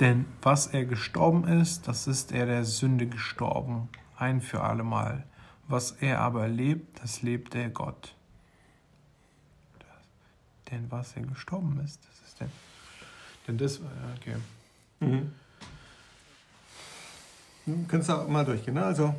Denn 0.01 0.25
was 0.41 0.69
er 0.69 0.85
gestorben 0.87 1.47
ist, 1.47 1.87
das 1.87 2.07
ist 2.07 2.33
er 2.33 2.47
der 2.47 2.65
Sünde 2.65 3.07
gestorben, 3.07 3.89
ein 4.17 4.41
für 4.41 4.63
allemal. 4.63 5.25
Was 5.69 5.93
er 5.93 6.21
aber 6.21 6.49
lebt, 6.49 7.03
das 7.03 7.23
lebt 7.23 7.55
er 7.55 7.71
Gott. 7.71 8.15
Denn 10.71 10.91
was 10.91 11.17
er 11.17 11.23
gestorben 11.23 11.81
ist, 11.85 12.01
das 12.09 12.29
ist 12.29 12.41
der. 12.41 12.49
Denn 13.47 13.59
das 13.59 13.83
war, 13.83 13.91
okay. 14.17 14.37
Mhm. 15.01 15.33
Du 17.67 17.87
kannst 17.87 18.11
auch 18.11 18.27
mal 18.27 18.45
durchgehen. 18.45 18.75
Ne? 18.75 18.85
Also, 18.85 19.15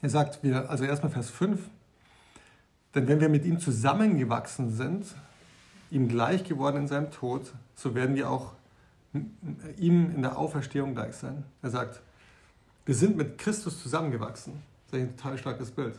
er 0.00 0.10
sagt, 0.10 0.42
wir, 0.42 0.70
also 0.70 0.84
erstmal 0.84 1.10
Vers 1.12 1.30
5, 1.30 1.60
denn 2.94 3.08
wenn 3.08 3.20
wir 3.20 3.28
mit 3.28 3.44
ihm 3.44 3.60
zusammengewachsen 3.60 4.74
sind, 4.74 5.06
ihm 5.90 6.08
gleich 6.08 6.44
geworden 6.44 6.78
in 6.78 6.88
seinem 6.88 7.10
Tod, 7.10 7.52
so 7.74 7.94
werden 7.94 8.14
wir 8.14 8.30
auch 8.30 8.52
ihm 9.76 10.14
in 10.14 10.22
der 10.22 10.38
Auferstehung 10.38 10.94
gleich 10.94 11.16
sein. 11.16 11.44
Er 11.62 11.70
sagt, 11.70 12.00
wir 12.86 12.94
sind 12.94 13.16
mit 13.16 13.38
Christus 13.38 13.82
zusammengewachsen. 13.82 14.62
Das 14.90 15.00
ist 15.00 15.06
ein 15.06 15.16
total 15.16 15.38
starkes 15.38 15.70
Bild. 15.70 15.94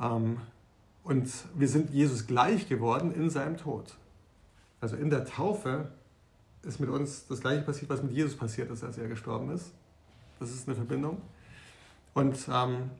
Ähm, 0.00 0.38
und 1.02 1.30
wir 1.54 1.68
sind 1.68 1.90
Jesus 1.90 2.26
gleich 2.26 2.68
geworden 2.68 3.12
in 3.12 3.28
seinem 3.30 3.56
Tod. 3.56 3.94
Also 4.80 4.96
in 4.96 5.10
der 5.10 5.24
Taufe 5.24 5.88
ist 6.62 6.80
mit 6.80 6.88
uns 6.88 7.26
das 7.26 7.40
gleiche 7.40 7.62
passiert, 7.62 7.90
was 7.90 8.02
mit 8.02 8.12
Jesus 8.12 8.36
passiert 8.36 8.70
ist, 8.70 8.84
als 8.84 8.98
er 8.98 9.08
gestorben 9.08 9.50
ist. 9.50 9.72
Das 10.40 10.50
ist 10.50 10.66
eine 10.66 10.76
Verbindung. 10.76 11.20
Und, 12.14 12.48
ähm, 12.50 12.90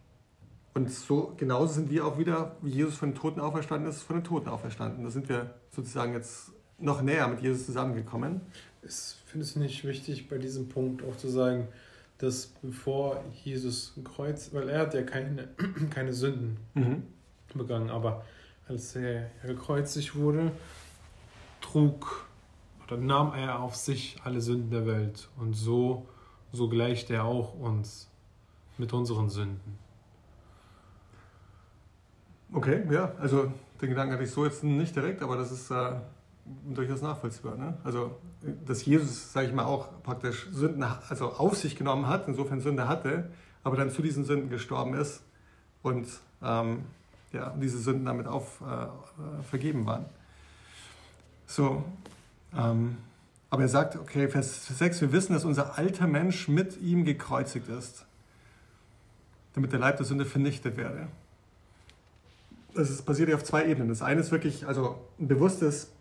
und 0.74 0.90
so 0.90 1.32
genauso 1.36 1.74
sind 1.74 1.90
wir 1.90 2.04
auch 2.04 2.18
wieder, 2.18 2.56
wie 2.60 2.70
Jesus 2.70 2.96
von 2.96 3.10
den 3.10 3.16
Toten 3.16 3.40
auferstanden 3.40 3.88
ist, 3.88 4.02
von 4.02 4.16
den 4.16 4.24
Toten 4.24 4.48
auferstanden. 4.48 5.04
Da 5.04 5.10
sind 5.10 5.28
wir 5.28 5.54
sozusagen 5.70 6.12
jetzt 6.12 6.50
noch 6.78 7.00
näher 7.02 7.28
mit 7.28 7.40
Jesus 7.40 7.66
zusammengekommen. 7.66 8.40
Ich 8.82 9.16
finde 9.26 9.46
es 9.46 9.56
nicht 9.56 9.84
wichtig, 9.84 10.28
bei 10.28 10.38
diesem 10.38 10.68
Punkt 10.68 11.02
auch 11.04 11.16
zu 11.16 11.28
sagen, 11.28 11.68
dass 12.18 12.46
bevor 12.46 13.22
Jesus 13.42 13.94
Kreuz, 14.04 14.52
weil 14.52 14.68
er 14.68 14.80
hat 14.80 14.94
ja 14.94 15.02
keine, 15.02 15.48
keine 15.90 16.12
Sünden 16.12 16.58
mhm. 16.74 17.02
begangen, 17.54 17.90
aber 17.90 18.24
als 18.68 18.96
er 18.96 19.30
gekreuzigt 19.42 20.14
wurde, 20.14 20.52
trug 21.60 22.26
oder 22.86 22.96
nahm 22.96 23.32
er 23.34 23.60
auf 23.60 23.76
sich 23.76 24.16
alle 24.24 24.40
Sünden 24.40 24.70
der 24.70 24.86
Welt 24.86 25.28
und 25.38 25.54
so, 25.54 26.06
so 26.52 26.68
gleicht 26.68 27.10
er 27.10 27.24
auch 27.24 27.54
uns 27.54 28.10
mit 28.78 28.92
unseren 28.92 29.30
Sünden. 29.30 29.78
Okay, 32.52 32.84
ja, 32.90 33.12
also 33.18 33.52
den 33.80 33.88
Gedanken 33.88 34.14
hatte 34.14 34.24
ich 34.24 34.30
so 34.30 34.44
jetzt 34.44 34.62
nicht 34.62 34.94
direkt, 34.94 35.22
aber 35.22 35.36
das 35.36 35.50
ist 35.50 35.70
äh, 35.70 35.96
durchaus 36.44 37.02
nachvollziehbar. 37.02 37.56
Ne? 37.56 37.76
Also, 37.84 38.16
dass 38.66 38.84
Jesus, 38.84 39.32
sage 39.32 39.48
ich 39.48 39.52
mal, 39.52 39.64
auch 39.64 39.88
praktisch 40.02 40.48
Sünden 40.50 40.82
also 40.82 41.32
auf 41.32 41.56
sich 41.56 41.76
genommen 41.76 42.06
hat, 42.06 42.28
insofern 42.28 42.60
Sünde 42.60 42.88
hatte, 42.88 43.30
aber 43.62 43.76
dann 43.76 43.90
zu 43.90 44.02
diesen 44.02 44.24
Sünden 44.24 44.50
gestorben 44.50 44.94
ist 44.94 45.22
und 45.82 46.06
ähm, 46.42 46.84
ja, 47.32 47.52
diese 47.60 47.78
Sünden 47.78 48.04
damit 48.04 48.26
auf, 48.26 48.60
äh, 48.60 49.42
vergeben 49.42 49.86
waren. 49.86 50.04
So, 51.46 51.84
ähm, 52.56 52.98
aber 53.50 53.62
er 53.62 53.68
sagt, 53.68 53.96
okay, 53.96 54.28
Vers 54.28 54.66
6, 54.66 55.00
wir 55.00 55.12
wissen, 55.12 55.32
dass 55.32 55.44
unser 55.44 55.78
alter 55.78 56.06
Mensch 56.06 56.48
mit 56.48 56.80
ihm 56.80 57.04
gekreuzigt 57.04 57.68
ist, 57.68 58.04
damit 59.54 59.72
der 59.72 59.78
Leib 59.78 59.96
der 59.96 60.06
Sünde 60.06 60.24
vernichtet 60.24 60.76
werde. 60.76 61.06
Das 62.74 62.90
ist, 62.90 63.02
basiert 63.02 63.28
ja 63.28 63.36
auf 63.36 63.44
zwei 63.44 63.66
Ebenen. 63.66 63.88
Das 63.88 64.02
eine 64.02 64.20
ist 64.20 64.32
wirklich 64.32 64.66
also 64.66 64.98
ein 65.20 65.28
bewusstes 65.28 65.92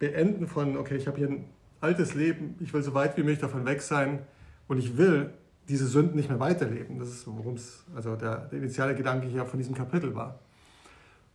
Beenden 0.00 0.48
von, 0.48 0.76
okay, 0.76 0.96
ich 0.96 1.06
habe 1.06 1.18
hier 1.18 1.28
ein 1.28 1.44
altes 1.80 2.14
Leben, 2.14 2.56
ich 2.58 2.74
will 2.74 2.82
so 2.82 2.94
weit 2.94 3.16
wie 3.16 3.20
möglich 3.20 3.38
davon 3.38 3.64
weg 3.66 3.82
sein 3.82 4.20
und 4.66 4.78
ich 4.78 4.96
will 4.96 5.30
diese 5.68 5.86
Sünden 5.86 6.16
nicht 6.16 6.28
mehr 6.28 6.40
weiterleben. 6.40 6.98
Das 6.98 7.08
ist, 7.08 7.26
worum 7.26 7.54
es, 7.54 7.84
also 7.94 8.16
der, 8.16 8.48
der 8.48 8.58
initiale 8.58 8.96
Gedanke 8.96 9.28
hier 9.28 9.44
von 9.44 9.58
diesem 9.58 9.74
Kapitel 9.74 10.16
war. 10.16 10.40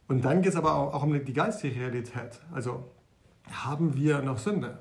Und 0.07 0.25
dann 0.25 0.41
geht 0.41 0.51
es 0.51 0.57
aber 0.57 0.75
auch, 0.75 0.93
auch 0.93 1.03
um 1.03 1.23
die 1.23 1.33
geistige 1.33 1.79
Realität. 1.79 2.41
Also 2.51 2.91
haben 3.49 3.95
wir 3.95 4.21
noch 4.21 4.39
Sünde? 4.39 4.79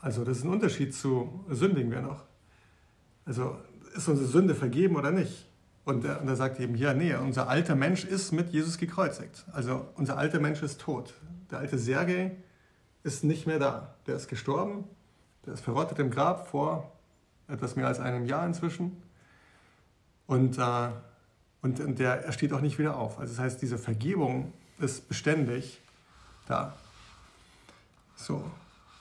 Also 0.00 0.24
das 0.24 0.38
ist 0.38 0.44
ein 0.44 0.50
Unterschied 0.50 0.94
zu 0.94 1.44
sündigen 1.48 1.90
wir 1.90 2.00
noch. 2.00 2.24
Also 3.24 3.56
ist 3.94 4.08
unsere 4.08 4.28
Sünde 4.28 4.54
vergeben 4.54 4.96
oder 4.96 5.10
nicht? 5.10 5.48
Und 5.84 6.04
er, 6.04 6.20
und 6.20 6.28
er 6.28 6.36
sagt 6.36 6.58
eben 6.58 6.74
hier, 6.74 6.94
nee, 6.94 7.14
unser 7.14 7.48
alter 7.48 7.74
Mensch 7.74 8.04
ist 8.04 8.32
mit 8.32 8.50
Jesus 8.50 8.78
gekreuzigt. 8.78 9.44
Also 9.52 9.86
unser 9.96 10.16
alter 10.16 10.40
Mensch 10.40 10.62
ist 10.62 10.80
tot. 10.80 11.14
Der 11.52 11.60
alte 11.60 11.78
Sergei 11.78 12.32
ist 13.04 13.24
nicht 13.24 13.46
mehr 13.46 13.58
da. 13.58 13.94
Der 14.06 14.16
ist 14.16 14.28
gestorben, 14.28 14.84
der 15.46 15.52
ist 15.52 15.60
verrottet 15.60 15.98
im 15.98 16.10
Grab 16.10 16.48
vor 16.48 16.90
etwas 17.46 17.76
mehr 17.76 17.86
als 17.86 18.00
einem 18.00 18.24
Jahr 18.24 18.46
inzwischen. 18.46 19.02
Und, 20.26 20.56
äh, 20.58 20.88
und, 21.60 21.98
der, 21.98 22.24
er 22.24 22.32
steht 22.32 22.54
auch 22.54 22.62
nicht 22.62 22.78
wieder 22.78 22.96
auf. 22.96 23.18
Also 23.18 23.34
das 23.34 23.40
heißt, 23.44 23.62
diese 23.62 23.76
Vergebung 23.76 24.52
ist 24.78 25.08
beständig 25.08 25.80
da. 26.48 26.74
So. 28.16 28.50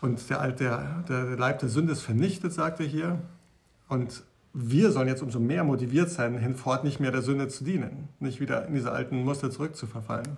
Und 0.01 0.29
der, 0.29 0.51
der, 0.51 1.03
der 1.07 1.23
Leib 1.37 1.59
der 1.59 1.69
Sünde 1.69 1.93
ist 1.93 2.01
vernichtet, 2.01 2.51
sagt 2.51 2.81
er 2.81 2.85
hier. 2.85 3.19
Und 3.87 4.23
wir 4.53 4.91
sollen 4.91 5.07
jetzt 5.07 5.21
umso 5.21 5.39
mehr 5.39 5.63
motiviert 5.63 6.09
sein, 6.09 6.37
hinfort 6.37 6.83
nicht 6.83 6.99
mehr 6.99 7.11
der 7.11 7.21
Sünde 7.21 7.47
zu 7.47 7.63
dienen, 7.63 8.09
nicht 8.19 8.41
wieder 8.41 8.65
in 8.65 8.73
diese 8.73 8.91
alten 8.91 9.23
Muster 9.23 9.51
zurückzuverfallen. 9.51 10.35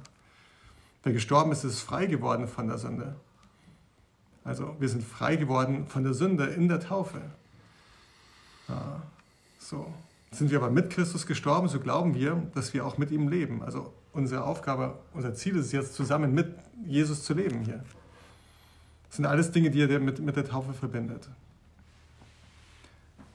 Wer 1.04 1.12
gestorben 1.12 1.52
ist, 1.52 1.64
ist 1.64 1.82
frei 1.82 2.06
geworden 2.06 2.48
von 2.48 2.68
der 2.68 2.78
Sünde. 2.78 3.16
Also 4.46 4.76
wir 4.80 4.90
sind 4.90 5.04
frei 5.04 5.36
geworden 5.36 5.86
von 5.88 6.04
der 6.04 6.14
Sünde 6.14 6.46
in 6.46 6.68
der 6.68 6.80
Taufe. 6.80 7.22
Ja, 8.68 9.02
so. 9.60 9.94
Sind 10.32 10.50
wir 10.50 10.58
aber 10.58 10.72
mit 10.72 10.90
Christus 10.90 11.28
gestorben, 11.28 11.68
so 11.68 11.80
glauben 11.80 12.16
wir, 12.16 12.42
dass 12.56 12.74
wir 12.74 12.86
auch 12.86 12.98
mit 12.98 13.12
ihm 13.12 13.28
leben. 13.28 13.62
Also 13.62 13.94
unsere 14.14 14.44
Aufgabe, 14.44 14.98
unser 15.14 15.36
Ziel 15.36 15.56
ist 15.58 15.68
es 15.68 15.72
jetzt 15.74 15.94
zusammen 15.94 16.34
mit 16.34 16.56
Jesus 16.88 17.24
zu 17.24 17.36
leben 17.36 17.64
hier. 17.64 17.84
Das 19.08 19.18
sind 19.18 19.26
alles 19.26 19.52
Dinge, 19.52 19.70
die 19.70 19.82
er 19.82 20.00
mit, 20.00 20.20
mit 20.20 20.36
der 20.36 20.46
Taufe 20.46 20.74
verbindet. 20.74 21.30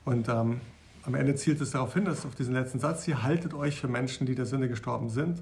Und 0.03 0.27
ähm, 0.27 0.59
am 1.03 1.15
Ende 1.15 1.35
zielt 1.35 1.61
es 1.61 1.71
darauf 1.71 1.93
hin, 1.93 2.03
dass 2.03 2.25
auf 2.25 2.35
diesen 2.35 2.53
letzten 2.53 2.79
Satz 2.79 3.05
hier, 3.05 3.23
haltet 3.23 3.53
euch 3.53 3.79
für 3.79 3.87
Menschen, 3.87 4.27
die 4.27 4.35
der 4.35 4.45
Sünde 4.45 4.67
gestorben 4.67 5.09
sind 5.09 5.41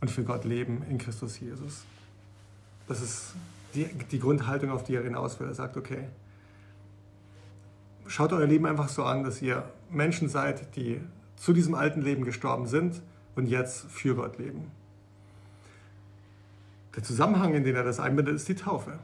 und 0.00 0.10
für 0.10 0.24
Gott 0.24 0.44
leben 0.44 0.84
in 0.88 0.98
Christus 0.98 1.40
Jesus. 1.40 1.84
Das 2.86 3.02
ist 3.02 3.34
die, 3.74 3.86
die 4.10 4.18
Grundhaltung, 4.18 4.70
auf 4.70 4.84
die 4.84 4.94
er 4.94 5.02
hinaus 5.02 5.38
will. 5.40 5.48
Er 5.48 5.54
sagt, 5.54 5.76
okay, 5.76 6.08
schaut 8.06 8.32
euer 8.32 8.46
Leben 8.46 8.66
einfach 8.66 8.88
so 8.88 9.04
an, 9.04 9.24
dass 9.24 9.42
ihr 9.42 9.64
Menschen 9.90 10.28
seid, 10.28 10.74
die 10.76 11.00
zu 11.36 11.52
diesem 11.52 11.74
alten 11.74 12.02
Leben 12.02 12.24
gestorben 12.24 12.66
sind 12.66 13.00
und 13.36 13.46
jetzt 13.46 13.86
für 13.90 14.14
Gott 14.14 14.38
leben. 14.38 14.70
Der 16.96 17.02
Zusammenhang, 17.02 17.54
in 17.54 17.64
den 17.64 17.76
er 17.76 17.84
das 17.84 18.00
einbindet, 18.00 18.34
ist 18.34 18.48
die 18.48 18.56
Taufe. 18.56 18.98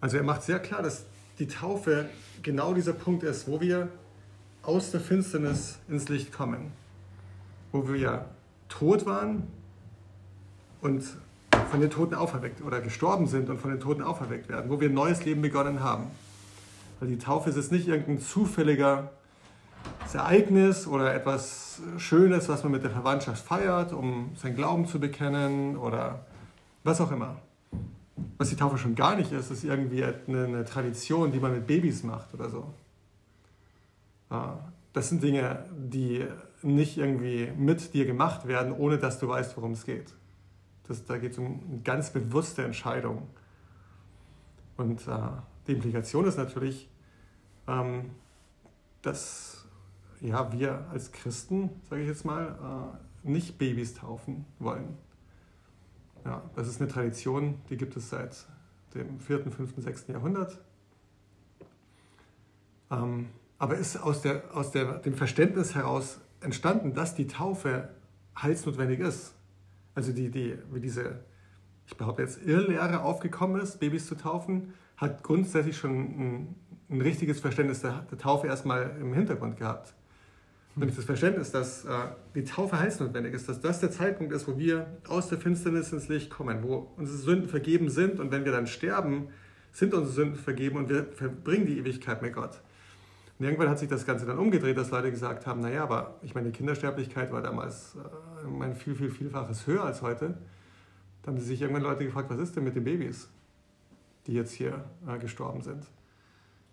Also 0.00 0.18
er 0.18 0.22
macht 0.22 0.42
sehr 0.42 0.58
klar, 0.58 0.82
dass 0.82 1.06
die 1.38 1.46
Taufe 1.46 2.08
genau 2.42 2.74
dieser 2.74 2.92
Punkt 2.92 3.22
ist, 3.22 3.48
wo 3.48 3.60
wir 3.60 3.88
aus 4.62 4.90
der 4.90 5.00
Finsternis 5.00 5.78
ins 5.88 6.08
Licht 6.08 6.32
kommen, 6.32 6.72
wo 7.72 7.88
wir 7.88 8.26
tot 8.68 9.06
waren 9.06 9.44
und 10.86 11.02
von 11.70 11.80
den 11.80 11.90
Toten 11.90 12.14
auferweckt 12.14 12.62
oder 12.62 12.80
gestorben 12.80 13.26
sind 13.26 13.50
und 13.50 13.60
von 13.60 13.70
den 13.70 13.80
Toten 13.80 14.02
auferweckt 14.02 14.48
werden, 14.48 14.70
wo 14.70 14.80
wir 14.80 14.88
ein 14.88 14.94
neues 14.94 15.24
Leben 15.24 15.42
begonnen 15.42 15.80
haben. 15.80 16.04
Weil 17.00 17.08
die 17.08 17.18
Taufe 17.18 17.50
ist 17.50 17.56
jetzt 17.56 17.72
nicht 17.72 17.88
irgendein 17.88 18.20
zufälliger 18.20 19.10
Ereignis 20.12 20.86
oder 20.86 21.12
etwas 21.14 21.80
Schönes, 21.98 22.48
was 22.48 22.62
man 22.62 22.72
mit 22.72 22.84
der 22.84 22.90
Verwandtschaft 22.90 23.44
feiert, 23.44 23.92
um 23.92 24.30
seinen 24.36 24.56
Glauben 24.56 24.86
zu 24.86 24.98
bekennen 24.98 25.76
oder 25.76 26.24
was 26.84 27.00
auch 27.00 27.10
immer. 27.10 27.36
Was 28.38 28.48
die 28.48 28.56
Taufe 28.56 28.78
schon 28.78 28.94
gar 28.94 29.16
nicht 29.16 29.32
ist, 29.32 29.50
ist 29.50 29.64
irgendwie 29.64 30.04
eine, 30.04 30.44
eine 30.44 30.64
Tradition, 30.64 31.32
die 31.32 31.40
man 31.40 31.52
mit 31.52 31.66
Babys 31.66 32.02
macht 32.02 32.32
oder 32.32 32.48
so. 32.48 32.72
Das 34.92 35.08
sind 35.10 35.22
Dinge, 35.22 35.64
die 35.76 36.24
nicht 36.62 36.96
irgendwie 36.96 37.52
mit 37.56 37.92
dir 37.92 38.06
gemacht 38.06 38.48
werden, 38.48 38.72
ohne 38.72 38.98
dass 38.98 39.18
du 39.18 39.28
weißt, 39.28 39.56
worum 39.56 39.72
es 39.72 39.84
geht. 39.84 40.14
Das, 40.88 41.04
da 41.04 41.18
geht 41.18 41.32
es 41.32 41.38
um 41.38 41.82
ganz 41.84 42.10
bewusste 42.10 42.64
Entscheidung. 42.64 43.28
Und 44.76 45.06
äh, 45.08 45.18
die 45.66 45.72
Implikation 45.72 46.26
ist 46.26 46.36
natürlich, 46.36 46.88
ähm, 47.66 48.10
dass 49.02 49.66
ja, 50.20 50.52
wir 50.52 50.86
als 50.90 51.12
Christen, 51.12 51.70
sage 51.88 52.02
ich 52.02 52.08
jetzt 52.08 52.24
mal, 52.24 52.98
äh, 53.24 53.28
nicht 53.28 53.58
Babys 53.58 53.94
taufen 53.94 54.44
wollen. 54.58 54.96
Ja, 56.24 56.42
das 56.54 56.68
ist 56.68 56.80
eine 56.80 56.90
Tradition, 56.90 57.60
die 57.70 57.76
gibt 57.76 57.96
es 57.96 58.10
seit 58.10 58.46
dem 58.94 59.20
4., 59.20 59.50
5., 59.50 59.74
6. 59.76 60.08
Jahrhundert. 60.08 60.58
Ähm, 62.90 63.28
aber 63.58 63.76
ist 63.76 63.96
aus, 63.96 64.22
der, 64.22 64.42
aus 64.54 64.70
der, 64.70 64.98
dem 64.98 65.14
Verständnis 65.14 65.74
heraus 65.74 66.20
entstanden, 66.40 66.94
dass 66.94 67.14
die 67.14 67.26
Taufe 67.26 67.88
heilsnotwendig 68.40 69.00
ist. 69.00 69.35
Also 69.96 70.12
die, 70.12 70.30
die, 70.30 70.58
wie 70.70 70.80
diese, 70.80 71.20
ich 71.86 71.96
behaupte 71.96 72.22
jetzt, 72.22 72.46
Irrlehre 72.46 73.00
aufgekommen 73.00 73.60
ist, 73.60 73.80
Babys 73.80 74.06
zu 74.06 74.14
taufen, 74.14 74.74
hat 74.98 75.22
grundsätzlich 75.22 75.78
schon 75.78 75.90
ein, 75.90 76.54
ein 76.90 77.00
richtiges 77.00 77.40
Verständnis 77.40 77.80
der, 77.80 78.06
der, 78.10 78.18
Taufe 78.18 78.46
erstmal 78.46 78.94
im 79.00 79.14
Hintergrund 79.14 79.56
gehabt. 79.56 79.94
Und 80.74 80.94
das 80.94 81.02
Verständnis, 81.06 81.50
dass 81.50 81.86
äh, 81.86 81.88
die 82.34 82.44
Taufe 82.44 82.78
heilsnotwendig 82.78 83.32
ist, 83.32 83.48
dass 83.48 83.62
das 83.62 83.80
der 83.80 83.90
Zeitpunkt 83.90 84.34
ist, 84.34 84.46
wo 84.46 84.58
wir 84.58 84.86
aus 85.08 85.30
der 85.30 85.38
Finsternis 85.38 85.90
ins 85.90 86.08
Licht 86.08 86.28
kommen, 86.28 86.62
wo 86.62 86.92
unsere 86.98 87.16
Sünden 87.16 87.48
vergeben 87.48 87.88
sind 87.88 88.20
und 88.20 88.30
wenn 88.30 88.44
wir 88.44 88.52
dann 88.52 88.66
sterben, 88.66 89.28
sind 89.72 89.94
unsere 89.94 90.12
Sünden 90.12 90.36
vergeben 90.36 90.76
und 90.76 90.90
wir 90.90 91.06
verbringen 91.06 91.64
die 91.64 91.78
Ewigkeit 91.78 92.20
mit 92.20 92.34
Gott. 92.34 92.60
Und 93.38 93.44
irgendwann 93.44 93.68
hat 93.68 93.78
sich 93.78 93.88
das 93.88 94.06
Ganze 94.06 94.24
dann 94.24 94.38
umgedreht, 94.38 94.78
dass 94.78 94.90
Leute 94.90 95.10
gesagt 95.10 95.46
haben, 95.46 95.60
naja, 95.60 95.82
aber 95.82 96.18
ich 96.22 96.34
meine, 96.34 96.50
die 96.50 96.56
Kindersterblichkeit 96.56 97.32
war 97.32 97.42
damals 97.42 97.96
äh, 97.96 98.62
ein 98.64 98.74
viel, 98.74 98.94
viel, 98.94 99.10
vielfaches 99.10 99.66
höher 99.66 99.84
als 99.84 100.00
heute. 100.00 100.38
Da 101.22 101.32
haben 101.32 101.38
sich 101.38 101.60
irgendwann 101.60 101.82
Leute 101.82 102.04
gefragt, 102.04 102.30
was 102.30 102.38
ist 102.38 102.56
denn 102.56 102.64
mit 102.64 102.76
den 102.76 102.84
Babys, 102.84 103.28
die 104.26 104.32
jetzt 104.32 104.52
hier 104.52 104.84
äh, 105.06 105.18
gestorben 105.18 105.60
sind 105.60 105.86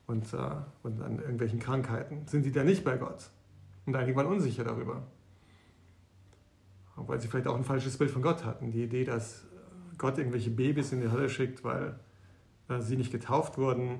und, 0.07 0.33
äh, 0.33 0.37
und 0.83 1.01
an 1.01 1.19
irgendwelchen 1.19 1.59
Krankheiten? 1.59 2.27
Sind 2.27 2.45
die 2.45 2.51
da 2.51 2.63
nicht 2.63 2.85
bei 2.85 2.95
Gott? 2.97 3.29
Und 3.85 3.95
einige 3.97 4.15
waren 4.15 4.27
unsicher 4.27 4.63
darüber. 4.63 5.03
Weil 6.95 7.19
sie 7.19 7.27
vielleicht 7.27 7.47
auch 7.47 7.57
ein 7.57 7.65
falsches 7.65 7.97
Bild 7.97 8.11
von 8.11 8.21
Gott 8.21 8.45
hatten. 8.45 8.71
Die 8.71 8.83
Idee, 8.83 9.03
dass 9.03 9.45
Gott 9.97 10.17
irgendwelche 10.17 10.51
Babys 10.51 10.93
in 10.93 11.01
die 11.01 11.11
Hölle 11.11 11.27
schickt, 11.27 11.63
weil 11.65 11.99
äh, 12.69 12.79
sie 12.79 12.95
nicht 12.95 13.11
getauft 13.11 13.57
wurden, 13.57 13.99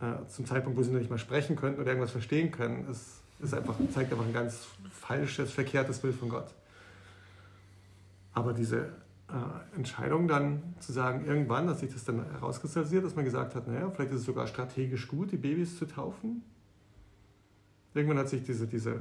äh, 0.00 0.26
zum 0.28 0.46
Zeitpunkt, 0.46 0.78
wo 0.78 0.82
sie 0.82 0.90
noch 0.90 0.98
nicht 0.98 1.10
mal 1.10 1.18
sprechen 1.18 1.56
könnten 1.56 1.80
oder 1.80 1.90
irgendwas 1.90 2.10
verstehen 2.10 2.50
können, 2.50 2.88
ist, 2.90 3.22
ist 3.40 3.54
einfach, 3.54 3.76
zeigt 3.92 4.12
einfach 4.12 4.26
ein 4.26 4.32
ganz 4.32 4.66
falsches, 4.90 5.52
verkehrtes 5.52 5.98
Bild 6.00 6.14
von 6.14 6.28
Gott. 6.28 6.54
Aber 8.32 8.52
diese 8.52 8.92
äh, 9.28 9.76
Entscheidung 9.76 10.28
dann 10.28 10.62
zu 10.78 10.92
sagen, 10.92 11.24
irgendwann, 11.26 11.66
dass 11.66 11.80
sich 11.80 11.92
das 11.92 12.04
dann 12.04 12.24
herauskristallisiert, 12.32 13.04
dass 13.04 13.16
man 13.16 13.24
gesagt 13.24 13.54
hat, 13.54 13.66
naja, 13.66 13.90
vielleicht 13.90 14.12
ist 14.12 14.20
es 14.20 14.26
sogar 14.26 14.46
strategisch 14.46 15.08
gut, 15.08 15.32
die 15.32 15.36
Babys 15.36 15.78
zu 15.78 15.86
taufen. 15.86 16.42
Irgendwann 17.94 18.18
hat 18.18 18.28
sich 18.28 18.44
diese, 18.44 18.66
diese 18.66 19.00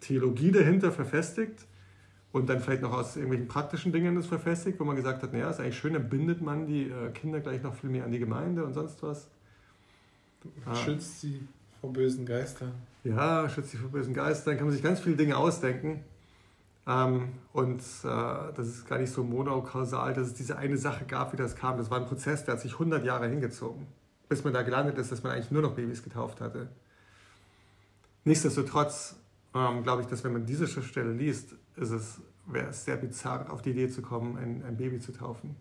Theologie 0.00 0.52
dahinter 0.52 0.92
verfestigt 0.92 1.66
und 2.30 2.48
dann 2.48 2.60
vielleicht 2.60 2.82
noch 2.82 2.92
aus 2.92 3.16
irgendwelchen 3.16 3.48
praktischen 3.48 3.92
Dingen 3.92 4.14
das 4.14 4.26
verfestigt, 4.26 4.78
wo 4.78 4.84
man 4.84 4.96
gesagt 4.96 5.22
hat, 5.22 5.32
naja, 5.32 5.50
ist 5.50 5.60
eigentlich 5.60 5.78
schön, 5.78 5.94
dann 5.94 6.08
bindet 6.08 6.40
man 6.40 6.66
die 6.66 6.84
äh, 6.84 7.10
Kinder 7.10 7.40
gleich 7.40 7.62
noch 7.62 7.74
viel 7.74 7.90
mehr 7.90 8.04
an 8.04 8.12
die 8.12 8.20
Gemeinde 8.20 8.64
und 8.64 8.74
sonst 8.74 9.02
was. 9.02 9.28
Ah. 10.64 10.74
Schützt 10.74 11.20
sie 11.20 11.46
vor 11.80 11.92
bösen 11.92 12.26
Geistern. 12.26 12.72
Ja, 13.04 13.48
schützt 13.48 13.70
sie 13.70 13.76
vor 13.76 13.90
bösen 13.90 14.14
Geistern. 14.14 14.56
Kann 14.56 14.66
man 14.66 14.74
sich 14.74 14.82
ganz 14.82 15.00
viele 15.00 15.16
Dinge 15.16 15.36
ausdenken. 15.36 16.04
Ähm, 16.86 17.34
und 17.52 17.80
äh, 17.80 18.04
das 18.04 18.66
ist 18.66 18.88
gar 18.88 18.98
nicht 18.98 19.12
so 19.12 19.22
monokausal, 19.22 20.14
dass 20.14 20.28
es 20.28 20.34
diese 20.34 20.56
eine 20.56 20.78
Sache 20.78 21.04
gab, 21.04 21.34
wie 21.34 21.36
das 21.36 21.54
kam. 21.54 21.76
Das 21.76 21.90
war 21.90 22.00
ein 22.00 22.06
Prozess, 22.06 22.44
der 22.44 22.54
hat 22.54 22.62
sich 22.62 22.72
100 22.72 23.04
Jahre 23.04 23.28
hingezogen, 23.28 23.86
bis 24.28 24.42
man 24.42 24.54
da 24.54 24.62
gelandet 24.62 24.96
ist, 24.96 25.12
dass 25.12 25.22
man 25.22 25.32
eigentlich 25.32 25.50
nur 25.50 25.60
noch 25.60 25.74
Babys 25.74 26.02
getauft 26.02 26.40
hatte. 26.40 26.68
Nichtsdestotrotz 28.24 29.16
ähm, 29.54 29.82
glaube 29.82 30.02
ich, 30.02 30.08
dass 30.08 30.24
wenn 30.24 30.32
man 30.32 30.46
diese 30.46 30.66
Schriftstelle 30.66 31.12
liest, 31.12 31.54
ist 31.76 31.90
es, 31.90 32.20
wäre 32.46 32.68
es 32.68 32.86
sehr 32.86 32.96
bizarr, 32.96 33.52
auf 33.52 33.60
die 33.60 33.70
Idee 33.70 33.90
zu 33.90 34.00
kommen, 34.00 34.38
ein, 34.38 34.64
ein 34.64 34.76
Baby 34.78 34.98
zu 34.98 35.12
taufen. 35.12 35.56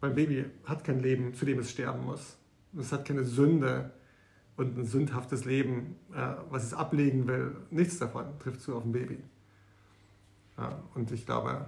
Weil 0.00 0.10
ein 0.10 0.16
Baby 0.16 0.46
hat 0.64 0.82
kein 0.82 0.98
Leben, 0.98 1.32
zu 1.32 1.44
dem 1.44 1.60
es 1.60 1.70
sterben 1.70 2.04
muss. 2.04 2.36
Es 2.78 2.92
hat 2.92 3.06
keine 3.06 3.24
Sünde 3.24 3.92
und 4.56 4.78
ein 4.78 4.84
sündhaftes 4.84 5.44
Leben, 5.44 5.96
äh, 6.14 6.34
was 6.50 6.64
es 6.64 6.74
ablegen 6.74 7.26
will. 7.26 7.56
Nichts 7.70 7.98
davon 7.98 8.38
trifft 8.38 8.60
zu 8.60 8.76
auf 8.76 8.84
ein 8.84 8.92
Baby. 8.92 9.18
Ja, 10.56 10.82
und 10.94 11.10
ich 11.10 11.26
glaube, 11.26 11.66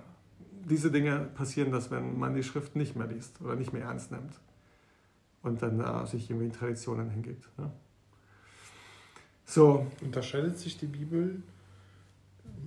diese 0.69 0.91
Dinge 0.91 1.31
passieren, 1.35 1.73
dass 1.73 1.91
wenn 1.91 2.19
man 2.19 2.35
die 2.35 2.43
Schrift 2.43 2.77
nicht 2.77 2.97
mehr 2.97 3.07
liest 3.07 3.41
oder 3.41 3.57
nicht 3.57 3.73
mehr 3.73 3.83
ernst 3.83 4.11
nimmt 4.13 4.35
und 5.43 5.63
dann 5.63 5.81
äh, 5.81 6.07
sich 6.07 6.31
irgendwie 6.31 6.47
in 6.47 6.53
Traditionen 6.53 7.11
hingibt. 7.11 7.49
Ja. 7.59 7.71
So. 9.45 9.87
Unterscheidet 10.01 10.59
sich 10.59 10.79
die 10.79 10.87
Bibel 10.87 11.43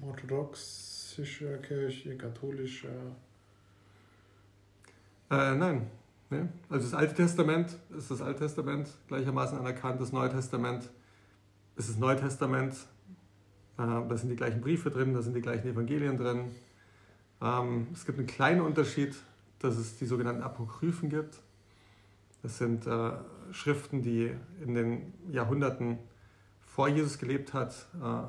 orthodoxischer 0.01 1.57
Kirche, 1.57 2.15
katholischer? 2.17 3.15
Äh, 5.29 5.55
nein, 5.55 5.89
Ne? 6.29 6.49
Also 6.69 6.85
das 6.85 6.93
Alte 6.93 7.15
Testament 7.15 7.77
ist 7.97 8.11
das 8.11 8.21
Alte 8.21 8.39
Testament 8.39 8.89
gleichermaßen 9.07 9.57
anerkannt, 9.57 10.01
das 10.01 10.11
Neue 10.11 10.29
Testament 10.29 10.89
ist 11.75 11.89
das 11.89 11.97
Neue 11.97 12.17
Testament. 12.17 12.73
Äh, 13.77 13.85
da 13.85 14.17
sind 14.17 14.29
die 14.29 14.35
gleichen 14.35 14.61
Briefe 14.61 14.89
drin, 14.89 15.13
da 15.13 15.21
sind 15.21 15.35
die 15.35 15.41
gleichen 15.41 15.67
Evangelien 15.67 16.17
drin. 16.17 16.51
Ähm, 17.41 17.87
es 17.93 18.05
gibt 18.05 18.17
einen 18.17 18.27
kleinen 18.27 18.61
Unterschied, 18.61 19.15
dass 19.59 19.77
es 19.77 19.97
die 19.97 20.05
sogenannten 20.05 20.41
Apokryphen 20.41 21.09
gibt. 21.09 21.39
Das 22.41 22.57
sind 22.57 22.85
äh, 22.87 23.11
Schriften, 23.51 24.01
die 24.01 24.31
in 24.61 24.73
den 24.73 25.13
Jahrhunderten 25.31 25.99
vor 26.59 26.87
Jesus 26.89 27.19
gelebt 27.19 27.53
hat, 27.53 27.73
äh, 28.01 28.23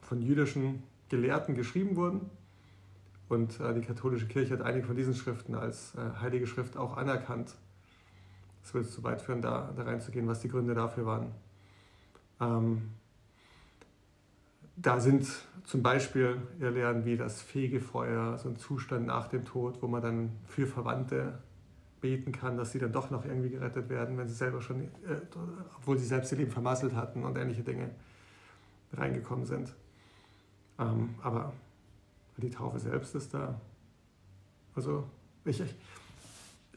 von 0.00 0.20
jüdischen 0.20 0.82
Gelehrten 1.08 1.54
geschrieben 1.54 1.96
wurden 1.96 2.30
und 3.28 3.60
äh, 3.60 3.74
die 3.74 3.80
katholische 3.80 4.26
Kirche 4.26 4.54
hat 4.54 4.62
einige 4.62 4.86
von 4.86 4.96
diesen 4.96 5.14
Schriften 5.14 5.54
als 5.54 5.94
äh, 5.94 6.20
heilige 6.20 6.46
Schrift 6.46 6.76
auch 6.76 6.96
anerkannt. 6.96 7.56
Es 8.62 8.74
würde 8.74 8.88
zu 8.88 9.02
weit 9.02 9.20
führen, 9.20 9.42
da, 9.42 9.72
da 9.76 9.82
reinzugehen, 9.82 10.26
was 10.26 10.40
die 10.40 10.48
Gründe 10.48 10.74
dafür 10.74 11.06
waren. 11.06 11.32
Ähm, 12.40 12.90
da 14.76 15.00
sind 15.00 15.26
zum 15.64 15.82
Beispiel 15.82 16.36
Irrlehren 16.60 17.04
wie 17.04 17.16
das 17.16 17.40
Fegefeuer, 17.40 18.36
so 18.38 18.48
ein 18.48 18.56
Zustand 18.56 19.06
nach 19.06 19.28
dem 19.28 19.44
Tod, 19.44 19.82
wo 19.82 19.88
man 19.88 20.02
dann 20.02 20.30
für 20.46 20.66
Verwandte 20.66 21.38
beten 22.00 22.30
kann, 22.30 22.56
dass 22.56 22.72
sie 22.72 22.78
dann 22.78 22.92
doch 22.92 23.10
noch 23.10 23.24
irgendwie 23.24 23.50
gerettet 23.50 23.88
werden, 23.88 24.18
wenn 24.18 24.28
sie 24.28 24.34
selber 24.34 24.60
schon, 24.60 24.82
äh, 24.82 25.20
obwohl 25.78 25.98
sie 25.98 26.06
selbst 26.06 26.30
ihr 26.30 26.38
Leben 26.38 26.50
vermasselt 26.50 26.94
hatten 26.94 27.24
und 27.24 27.36
ähnliche 27.36 27.62
Dinge 27.62 27.90
reingekommen 28.92 29.46
sind. 29.46 29.74
Ähm, 30.78 31.14
aber 31.22 31.52
die 32.36 32.50
Taufe 32.50 32.78
selbst 32.78 33.14
ist 33.14 33.32
da. 33.34 33.60
Also 34.74 35.04
ich, 35.44 35.60
ich, 35.60 35.74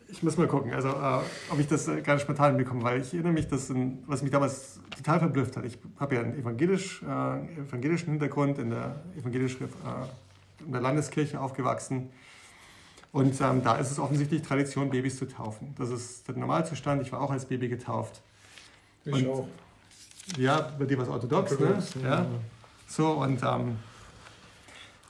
ich 0.07 0.23
muss 0.23 0.37
mal 0.37 0.47
gucken, 0.47 0.73
also 0.73 0.89
äh, 0.89 1.19
ob 1.51 1.59
ich 1.59 1.67
das 1.67 1.87
äh, 1.87 2.01
gerade 2.01 2.19
spontan 2.19 2.57
bekomme, 2.57 2.83
weil 2.83 3.01
ich 3.01 3.13
erinnere 3.13 3.33
mich, 3.33 3.47
dass 3.47 3.69
in, 3.69 4.03
was 4.07 4.21
mich 4.21 4.31
damals 4.31 4.79
total 4.95 5.19
verblüfft 5.19 5.57
hat. 5.57 5.65
Ich 5.65 5.77
habe 5.99 6.15
ja 6.15 6.21
einen 6.21 6.35
evangelisch, 6.35 7.03
äh, 7.03 7.59
evangelischen 7.59 8.11
Hintergrund 8.11 8.57
in 8.57 8.69
der 8.69 8.95
evangelisch 9.17 9.57
äh, 9.59 9.65
in 10.65 10.71
der 10.71 10.81
Landeskirche 10.81 11.39
aufgewachsen. 11.39 12.09
Und 13.11 13.39
ähm, 13.41 13.63
da 13.63 13.77
ist 13.77 13.91
es 13.91 13.99
offensichtlich 13.99 14.41
Tradition, 14.43 14.89
Babys 14.89 15.17
zu 15.17 15.27
taufen. 15.27 15.73
Das 15.77 15.89
ist 15.89 16.27
der 16.27 16.35
Normalzustand. 16.35 17.01
Ich 17.01 17.11
war 17.11 17.21
auch 17.21 17.31
als 17.31 17.45
Baby 17.45 17.67
getauft. 17.67 18.21
Ich 19.03 19.13
und, 19.13 19.27
auch. 19.27 19.47
Ja, 20.37 20.71
bei 20.77 20.85
dir 20.85 20.97
war 20.97 21.05
es 21.05 21.09
orthodox, 21.09 21.51
orthodox 21.53 21.95
ne? 21.95 22.03
Ja. 22.03 22.09
ja. 22.21 22.25
So, 22.87 23.13
und, 23.13 23.41
ähm, 23.41 23.77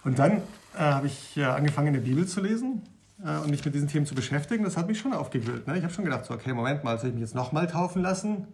und 0.10 0.18
dann 0.18 0.38
äh, 0.74 0.80
habe 0.80 1.06
ich 1.06 1.38
äh, 1.38 1.44
angefangen, 1.44 1.90
eine 1.90 2.00
Bibel 2.00 2.26
zu 2.26 2.42
lesen 2.42 2.82
äh, 3.24 3.38
und 3.38 3.52
mich 3.52 3.64
mit 3.64 3.76
diesen 3.76 3.88
Themen 3.88 4.08
zu 4.08 4.16
beschäftigen. 4.16 4.64
Das 4.64 4.76
hat 4.76 4.88
mich 4.88 4.98
schon 4.98 5.14
aufgewühlt. 5.14 5.68
Ne? 5.68 5.78
Ich 5.78 5.84
habe 5.84 5.94
schon 5.94 6.04
gedacht, 6.04 6.26
so, 6.26 6.34
okay, 6.34 6.52
Moment 6.52 6.84
mal, 6.84 6.98
soll 6.98 7.10
ich 7.10 7.14
mich 7.14 7.22
jetzt 7.22 7.36
nochmal 7.36 7.68
taufen 7.68 8.02
lassen? 8.02 8.48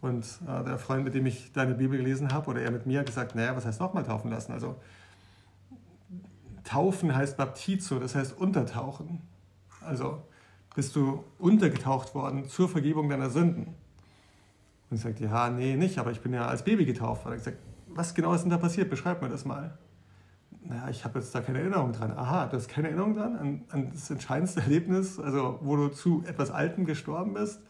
Und 0.00 0.26
äh, 0.48 0.64
der 0.64 0.78
Freund, 0.78 1.04
mit 1.04 1.14
dem 1.14 1.26
ich 1.26 1.52
deine 1.52 1.74
Bibel 1.74 1.96
gelesen 1.96 2.32
habe, 2.32 2.50
oder 2.50 2.62
er 2.62 2.72
mit 2.72 2.86
mir, 2.86 2.98
hat 2.98 3.06
gesagt, 3.06 3.36
naja, 3.36 3.54
was 3.54 3.66
heißt 3.66 3.78
nochmal 3.78 4.02
taufen 4.02 4.32
lassen? 4.32 4.50
Also 4.50 4.80
Taufen 6.64 7.14
heißt 7.14 7.36
Baptizo, 7.36 8.00
das 8.00 8.16
heißt 8.16 8.36
untertauchen. 8.36 9.20
Also 9.86 10.24
bist 10.74 10.96
du 10.96 11.22
untergetaucht 11.38 12.16
worden 12.16 12.48
zur 12.48 12.68
Vergebung 12.68 13.08
deiner 13.08 13.30
Sünden. 13.30 13.76
Und 14.90 14.96
ich 14.96 15.02
sagte, 15.02 15.22
ja, 15.22 15.50
nee, 15.50 15.76
nicht, 15.76 15.98
aber 15.98 16.10
ich 16.10 16.20
bin 16.20 16.32
ja 16.32 16.48
als 16.48 16.64
Baby 16.64 16.84
getauft 16.84 17.24
worden. 17.24 17.36
Ich 17.36 17.44
gesagt, 17.44 17.62
was 17.86 18.12
genau 18.12 18.34
ist 18.34 18.42
denn 18.42 18.50
da 18.50 18.58
passiert? 18.58 18.90
Beschreib 18.90 19.22
mir 19.22 19.28
das 19.28 19.44
mal. 19.44 19.78
Naja, 20.62 20.88
ich 20.90 21.04
habe 21.04 21.18
jetzt 21.18 21.34
da 21.34 21.40
keine 21.40 21.60
Erinnerung 21.60 21.92
dran. 21.92 22.12
Aha, 22.12 22.46
du 22.46 22.56
hast 22.56 22.68
keine 22.68 22.88
Erinnerung 22.88 23.14
dran 23.14 23.36
an, 23.36 23.64
an 23.70 23.90
das 23.92 24.10
entscheidendste 24.10 24.60
Erlebnis, 24.60 25.18
also 25.18 25.58
wo 25.62 25.76
du 25.76 25.88
zu 25.88 26.22
etwas 26.26 26.50
Altem 26.50 26.84
gestorben 26.84 27.34
bist. 27.34 27.60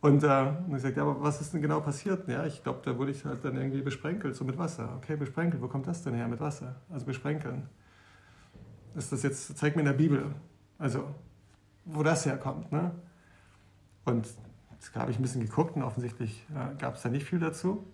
Und, 0.00 0.22
äh, 0.22 0.52
und 0.68 0.76
ich 0.76 0.82
sagte, 0.82 0.98
ja, 0.98 1.02
aber 1.02 1.20
was 1.20 1.40
ist 1.40 1.52
denn 1.52 1.60
genau 1.60 1.80
passiert? 1.80 2.28
Ja, 2.28 2.46
ich 2.46 2.62
glaube, 2.62 2.80
da 2.84 2.96
wurde 2.96 3.10
ich 3.10 3.24
halt 3.24 3.44
dann 3.44 3.56
irgendwie 3.56 3.82
besprenkelt, 3.82 4.36
so 4.36 4.44
mit 4.44 4.56
Wasser. 4.56 4.94
Okay, 4.98 5.16
besprenkelt, 5.16 5.60
wo 5.60 5.66
kommt 5.66 5.88
das 5.88 6.02
denn 6.02 6.14
her 6.14 6.28
mit 6.28 6.38
Wasser? 6.40 6.76
Also 6.88 7.04
besprenkeln 7.04 7.68
ist 8.94 9.12
das 9.12 9.22
jetzt, 9.22 9.56
zeig 9.56 9.76
mir 9.76 9.82
in 9.82 9.86
der 9.86 9.92
Bibel, 9.92 10.34
also 10.78 11.14
wo 11.84 12.02
das 12.02 12.26
herkommt. 12.26 12.70
Ne? 12.72 12.92
Und 14.04 14.28
da 14.92 15.00
habe 15.00 15.10
ich 15.10 15.18
ein 15.18 15.22
bisschen 15.22 15.42
geguckt 15.42 15.76
und 15.76 15.82
offensichtlich 15.82 16.46
äh, 16.50 16.76
gab 16.78 16.96
es 16.96 17.02
da 17.02 17.08
nicht 17.08 17.26
viel 17.26 17.38
dazu. 17.38 17.86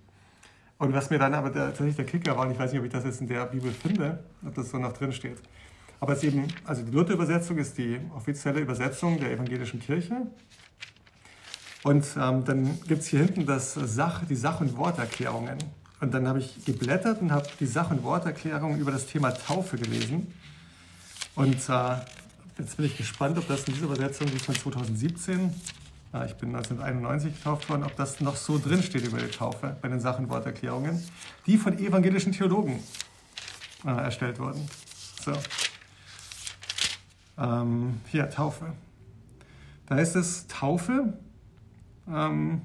Und 0.79 0.93
was 0.93 1.11
mir 1.11 1.19
dann 1.19 1.35
aber 1.35 1.51
der, 1.51 1.67
tatsächlich 1.67 1.97
der 1.97 2.07
Kicker 2.07 2.37
war, 2.37 2.47
und 2.47 2.53
ich 2.53 2.59
weiß 2.59 2.73
nicht, 2.73 2.81
ob 2.81 2.87
ich 2.87 2.93
das 2.93 3.05
jetzt 3.05 3.21
in 3.21 3.29
der 3.29 3.47
Bibel 3.47 3.71
finde, 3.71 4.25
ob 4.47 4.55
das 4.55 4.71
so 4.71 4.79
noch 4.79 4.93
drin 4.93 5.13
steht, 5.13 5.39
aber 6.01 6.13
es 6.13 6.23
ist 6.23 6.35
eben, 6.35 6.47
also 6.65 6.83
die 6.83 6.91
Luther-Übersetzung 6.91 7.57
ist 7.59 7.79
die 7.79 7.99
offizielle 8.15 8.61
Übersetzung 8.61 9.19
der 9.19 9.33
evangelischen 9.33 9.81
Kirche. 9.81 10.27
Und 11.83 12.05
ähm, 12.19 12.45
dann 12.45 12.79
gibt 12.87 13.03
es 13.03 13.07
hier 13.07 13.21
hinten 13.21 13.47
das 13.47 13.75
Sach, 13.75 14.25
die 14.27 14.35
Sach- 14.35 14.61
und 14.61 14.77
Worterklärungen. 14.77 15.59
Und 16.01 16.13
dann 16.13 16.27
habe 16.29 16.41
ich 16.41 16.65
geblättert 16.65 17.23
und 17.23 17.33
habe 17.33 17.47
die 17.61 17.67
Sach- 17.67 17.91
und 17.91 18.03
Worterklärungen 18.03 18.79
über 18.79 18.91
das 18.91 19.07
Thema 19.07 19.31
Taufe 19.31 19.79
gelesen. 19.79 20.33
Und 21.37 21.69
äh, 21.69 21.97
jetzt 22.59 22.77
bin 22.77 22.87
ich 22.87 22.97
gespannt, 22.97 23.39
ob 23.39 23.49
das 23.49 23.65
in 23.65 23.75
dieser 23.75 23.87
Übersetzung, 23.87 24.27
die 24.27 24.39
von 24.39 24.55
2017, 24.55 25.55
äh, 26.15 26.27
ich 26.27 26.35
bin 26.37 26.55
1991 26.55 27.35
getauft 27.35 27.69
worden, 27.69 27.83
ob 27.85 27.97
das 27.97 28.21
noch 28.21 28.37
so 28.37 28.59
drinsteht 28.59 29.07
über 29.07 29.19
die 29.19 29.31
Taufe 29.31 29.77
bei 29.83 29.89
den 29.89 30.01
Sachenworterklärungen, 30.01 31.03
die 31.47 31.59
von 31.59 31.77
evangelischen 31.79 32.33
Theologen 32.33 32.83
äh, 33.85 33.91
erstellt 33.91 34.39
wurden. 34.39 34.67
So. 35.25 35.33
Ähm, 37.37 38.01
hier, 38.09 38.31
Taufe. 38.31 38.73
Da 39.87 39.99
ist 39.99 40.15
es 40.15 40.47
Taufe. 40.47 41.19
Ähm, 42.09 42.63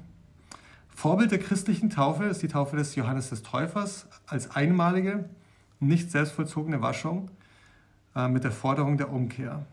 Vorbild 0.88 1.30
der 1.30 1.38
christlichen 1.38 1.90
Taufe 1.90 2.24
ist 2.24 2.42
die 2.42 2.48
Taufe 2.48 2.76
des 2.76 2.94
Johannes 2.94 3.30
des 3.30 3.42
Täufers 3.42 4.06
als 4.26 4.50
einmalige, 4.54 5.28
nicht 5.80 6.10
selbstvollzogene 6.10 6.82
Waschung 6.82 7.30
äh, 8.14 8.28
mit 8.28 8.44
der 8.44 8.52
Forderung 8.52 8.98
der 8.98 9.10
Umkehr 9.10 9.66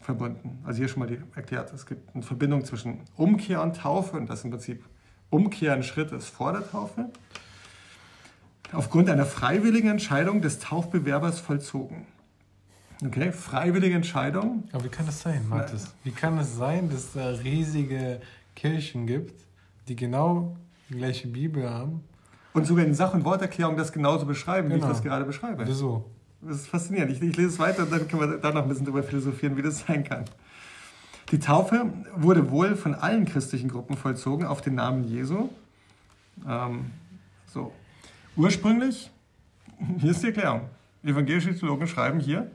verbunden. 0.00 0.58
Also 0.64 0.78
hier 0.78 0.88
schon 0.88 1.00
mal 1.00 1.06
die, 1.06 1.18
erklärt, 1.34 1.72
es 1.72 1.86
gibt 1.86 2.14
eine 2.14 2.22
Verbindung 2.22 2.64
zwischen 2.64 3.00
Umkehr 3.16 3.62
und 3.62 3.76
Taufe 3.76 4.16
und 4.16 4.28
das 4.28 4.44
im 4.44 4.50
Prinzip 4.50 4.84
Umkehr 5.30 5.74
ein 5.74 5.82
Schritt 5.82 6.12
ist 6.12 6.28
vor 6.28 6.52
der 6.52 6.68
Taufe. 6.68 7.10
Aufgrund 8.72 9.08
einer 9.08 9.26
freiwilligen 9.26 9.88
Entscheidung 9.88 10.42
des 10.42 10.58
Taufbewerbers 10.58 11.40
vollzogen. 11.40 12.06
Okay, 13.04 13.32
freiwillige 13.32 13.94
Entscheidung. 13.94 14.64
Aber 14.72 14.84
wie 14.84 14.88
kann 14.88 15.06
das 15.06 15.20
sein, 15.20 15.48
Mathis? 15.48 15.92
Wie 16.04 16.10
kann 16.10 16.38
es 16.38 16.56
sein, 16.56 16.90
dass 16.90 17.04
es 17.04 17.12
da 17.14 17.28
riesige 17.30 18.20
Kirchen 18.54 19.06
gibt, 19.06 19.42
die 19.88 19.96
genau 19.96 20.56
die 20.88 20.96
gleiche 20.96 21.28
Bibel 21.28 21.68
haben? 21.68 22.04
Und 22.52 22.66
sogar 22.66 22.84
in 22.84 22.94
Sach- 22.94 23.14
und 23.14 23.24
Worterklärung 23.24 23.76
das 23.76 23.92
genauso 23.92 24.26
beschreiben, 24.26 24.68
genau. 24.68 24.74
wie 24.74 24.76
ich 24.78 24.82
genau. 24.82 24.92
das 24.92 25.02
gerade 25.02 25.24
beschreibe. 25.24 25.66
Wieso? 25.66 26.10
Das 26.42 26.56
ist 26.56 26.68
faszinierend. 26.68 27.12
Ich, 27.12 27.20
ich 27.20 27.36
lese 27.36 27.48
es 27.48 27.58
weiter 27.58 27.82
und 27.82 27.92
dann 27.92 28.08
können 28.08 28.30
wir 28.30 28.38
da 28.38 28.50
noch 28.50 28.62
ein 28.62 28.68
bisschen 28.68 28.86
drüber 28.86 29.02
philosophieren, 29.02 29.56
wie 29.56 29.62
das 29.62 29.80
sein 29.80 30.04
kann. 30.04 30.24
Die 31.30 31.38
Taufe 31.38 31.92
wurde 32.16 32.50
wohl 32.50 32.76
von 32.76 32.94
allen 32.94 33.26
christlichen 33.26 33.68
Gruppen 33.68 33.96
vollzogen 33.96 34.46
auf 34.46 34.62
den 34.62 34.74
Namen 34.74 35.04
Jesu. 35.04 35.50
Ähm, 36.48 36.90
so. 37.46 37.72
Ursprünglich, 38.36 39.10
hier 39.98 40.12
ist 40.12 40.22
die 40.22 40.28
Erklärung. 40.28 40.62
Evangelische 41.02 41.54
Theologen 41.54 41.86
schreiben 41.86 42.20
hier, 42.20 42.50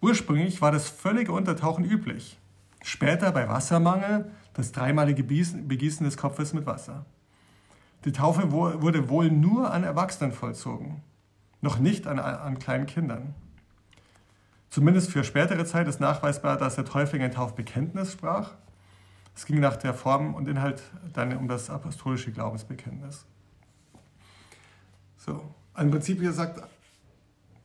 ursprünglich 0.00 0.60
war 0.60 0.72
das 0.72 0.88
völlige 0.88 1.32
Untertauchen 1.32 1.84
üblich. 1.84 2.38
Später 2.82 3.32
bei 3.32 3.48
Wassermangel 3.48 4.30
das 4.54 4.72
dreimalige 4.72 5.22
Begießen 5.22 6.04
des 6.04 6.16
Kopfes 6.16 6.52
mit 6.52 6.66
Wasser. 6.66 7.06
Die 8.04 8.12
Taufe 8.12 8.52
wurde 8.52 9.08
wohl 9.08 9.30
nur 9.30 9.72
an 9.72 9.84
Erwachsenen 9.84 10.32
vollzogen 10.32 11.02
noch 11.60 11.78
nicht 11.78 12.06
an, 12.06 12.18
an 12.18 12.58
kleinen 12.58 12.86
Kindern. 12.86 13.34
Zumindest 14.70 15.10
für 15.10 15.24
spätere 15.24 15.64
Zeit 15.64 15.88
ist 15.88 16.00
nachweisbar, 16.00 16.56
dass 16.56 16.76
der 16.76 16.84
Täufling 16.84 17.22
ein 17.22 17.32
Taufbekenntnis 17.32 18.12
sprach. 18.12 18.52
Es 19.34 19.46
ging 19.46 19.60
nach 19.60 19.76
der 19.76 19.94
Form 19.94 20.34
und 20.34 20.48
Inhalt 20.48 20.82
dann 21.12 21.36
um 21.36 21.48
das 21.48 21.70
apostolische 21.70 22.32
Glaubensbekenntnis. 22.32 23.24
So, 25.16 25.42
im 25.78 25.90
Prinzip, 25.90 26.20
wie 26.20 26.24
gesagt, 26.24 26.62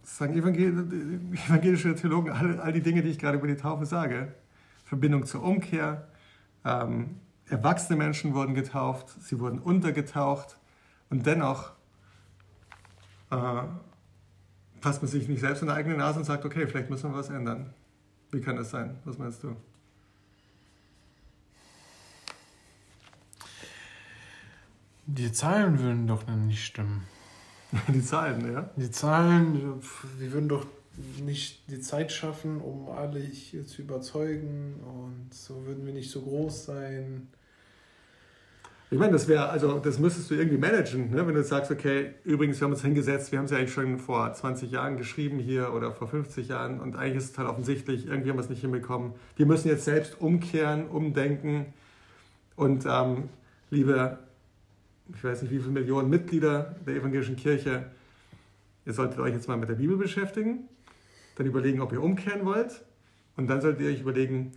sagen 0.03 0.35
evangelische 0.35 1.95
Theologen 1.95 2.31
all, 2.31 2.59
all 2.59 2.71
die 2.73 2.81
Dinge, 2.81 3.01
die 3.01 3.09
ich 3.09 3.19
gerade 3.19 3.37
über 3.37 3.47
die 3.47 3.55
Taufe 3.55 3.85
sage. 3.85 4.33
Verbindung 4.85 5.25
zur 5.25 5.43
Umkehr, 5.43 6.07
ähm, 6.63 7.19
erwachsene 7.47 7.97
Menschen 7.97 8.33
wurden 8.33 8.53
getauft, 8.53 9.09
sie 9.21 9.39
wurden 9.39 9.59
untergetaucht 9.59 10.57
und 11.09 11.25
dennoch 11.25 11.71
äh, 13.33 14.81
fasst 14.81 15.01
man 15.01 15.09
sich 15.09 15.27
nicht 15.27 15.41
selbst 15.41 15.61
in 15.61 15.67
der 15.67 15.75
eigene 15.75 15.97
Nase 15.97 16.19
und 16.19 16.25
sagt, 16.25 16.45
okay, 16.45 16.67
vielleicht 16.67 16.89
müssen 16.89 17.11
wir 17.11 17.17
was 17.17 17.29
ändern. 17.29 17.73
Wie 18.31 18.41
kann 18.41 18.55
das 18.55 18.71
sein? 18.71 18.97
Was 19.05 19.17
meinst 19.17 19.43
du? 19.43 19.55
Die 25.05 25.31
Zahlen 25.31 25.79
würden 25.79 26.07
doch 26.07 26.25
nicht 26.27 26.65
stimmen. 26.65 27.05
Die 27.87 28.03
Zahlen, 28.03 28.51
ja? 28.51 28.69
Die 28.75 28.91
Zahlen, 28.91 29.81
die 30.19 30.31
würden 30.31 30.47
doch 30.47 30.65
nicht 31.23 31.69
die 31.69 31.81
Zeit 31.81 32.11
schaffen, 32.11 32.61
um 32.61 32.89
alle 32.89 33.19
hier 33.19 33.65
zu 33.65 33.81
überzeugen 33.81 34.75
und 34.83 35.33
so 35.33 35.65
würden 35.65 35.85
wir 35.85 35.93
nicht 35.93 36.11
so 36.11 36.21
groß 36.21 36.65
sein. 36.65 37.29
Ich 38.93 38.99
meine, 38.99 39.13
das 39.13 39.27
wäre, 39.27 39.49
also 39.49 39.79
das 39.79 39.97
müsstest 39.97 40.29
du 40.29 40.35
irgendwie 40.35 40.59
managen, 40.59 41.09
ne? 41.09 41.25
wenn 41.25 41.33
du 41.33 41.43
sagst, 41.43 41.71
okay, 41.71 42.13
übrigens, 42.25 42.59
wir 42.61 42.65
haben 42.65 42.73
uns 42.73 42.83
hingesetzt, 42.83 43.31
wir 43.31 43.39
haben 43.39 43.45
es 43.45 43.51
ja 43.51 43.57
eigentlich 43.57 43.73
schon 43.73 43.97
vor 43.97 44.31
20 44.31 44.69
Jahren 44.69 44.97
geschrieben 44.97 45.39
hier 45.39 45.73
oder 45.73 45.91
vor 45.91 46.07
50 46.07 46.49
Jahren 46.49 46.79
und 46.79 46.95
eigentlich 46.95 47.23
ist 47.23 47.31
es 47.31 47.37
halt 47.39 47.49
offensichtlich, 47.49 48.05
irgendwie 48.05 48.29
haben 48.29 48.37
wir 48.37 48.43
es 48.43 48.51
nicht 48.51 48.61
hinbekommen. 48.61 49.13
Wir 49.35 49.47
müssen 49.47 49.67
jetzt 49.67 49.85
selbst 49.85 50.21
umkehren, 50.21 50.87
umdenken 50.89 51.73
und 52.55 52.85
ähm, 52.85 53.29
liebe, 53.71 54.19
ich 55.11 55.23
weiß 55.23 55.41
nicht 55.41 55.49
wie 55.49 55.57
viele 55.57 55.71
Millionen 55.71 56.11
Mitglieder 56.11 56.75
der 56.85 56.97
evangelischen 56.97 57.35
Kirche, 57.35 57.87
ihr 58.85 58.93
solltet 58.93 59.17
euch 59.17 59.33
jetzt 59.33 59.47
mal 59.47 59.57
mit 59.57 59.69
der 59.69 59.75
Bibel 59.75 59.97
beschäftigen, 59.97 60.69
dann 61.35 61.47
überlegen, 61.47 61.81
ob 61.81 61.93
ihr 61.93 62.03
umkehren 62.03 62.45
wollt 62.45 62.83
und 63.37 63.47
dann 63.47 63.59
solltet 63.59 63.81
ihr 63.81 63.89
euch 63.89 64.01
überlegen, 64.01 64.51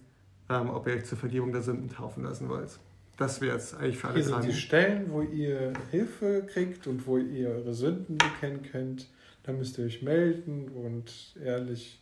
ähm, 0.51 0.69
ob 0.69 0.87
ihr 0.89 0.93
euch 0.93 1.07
zur 1.07 1.17
Vergebung 1.17 1.53
der 1.53 1.63
Sünden 1.63 1.89
taufen 1.89 2.23
lassen 2.23 2.51
wollt. 2.51 2.79
Das 3.17 3.41
wäre 3.41 3.55
jetzt 3.57 3.75
eigentlich 3.75 3.97
für 3.97 4.09
alle 4.09 4.17
Hier 4.17 4.25
sind 4.25 4.45
die 4.45 4.53
Stellen, 4.53 5.11
wo 5.11 5.23
ihr 5.23 5.73
Hilfe 5.91 6.47
kriegt 6.47 6.87
und 6.87 7.07
wo 7.07 7.17
ihr 7.17 7.49
eure 7.49 7.73
Sünden 7.73 8.19
bekennen 8.19 8.63
könnt. 8.63 9.09
Da 9.43 9.53
müsst 9.53 9.79
ihr 9.79 9.87
euch 9.87 10.03
melden 10.03 10.69
und 10.69 11.35
ehrlich 11.43 11.99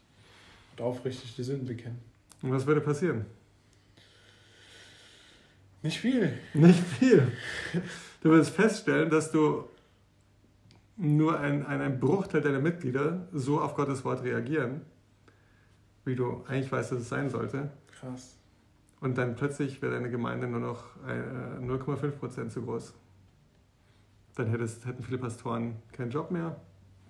und 0.73 0.85
aufrichtig 0.85 1.37
die 1.37 1.45
Sünden 1.45 1.67
bekennen. 1.67 1.99
Und 2.43 2.51
was 2.51 2.67
würde 2.67 2.81
passieren? 2.81 3.27
Nicht 5.83 6.01
viel. 6.01 6.33
Nicht 6.55 6.83
viel. 6.83 7.31
Du 8.23 8.31
wirst 8.31 8.51
feststellen, 8.51 9.11
dass 9.11 9.31
du 9.31 9.69
nur 10.97 11.39
ein, 11.39 11.67
ein 11.67 12.01
Bruchteil 12.01 12.41
deiner 12.41 12.61
Mitglieder 12.61 13.29
so 13.33 13.61
auf 13.61 13.75
Gottes 13.75 14.05
Wort 14.05 14.23
reagieren, 14.23 14.81
wie 16.05 16.15
du 16.15 16.43
eigentlich 16.49 16.73
weißt, 16.73 16.93
dass 16.93 17.01
es 17.01 17.09
sein 17.09 17.29
sollte. 17.29 17.71
Krass. 18.01 18.37
Und 19.05 19.19
dann 19.19 19.37
plötzlich 19.37 19.83
wäre 19.83 19.93
deine 19.93 20.09
Gemeinde 20.09 20.49
nur 20.49 20.61
noch 20.61 20.85
0,5% 21.61 22.49
zu 22.49 22.63
groß. 22.63 22.95
Dann 24.35 24.47
hättest, 24.47 24.87
hätten 24.87 25.03
viele 25.03 25.19
Pastoren 25.19 25.75
keinen 25.93 26.11
Job 26.11 26.31
mehr, 26.31 26.57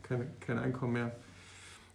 keine, 0.02 0.26
kein 0.40 0.58
Einkommen 0.58 0.94
mehr. 0.94 1.14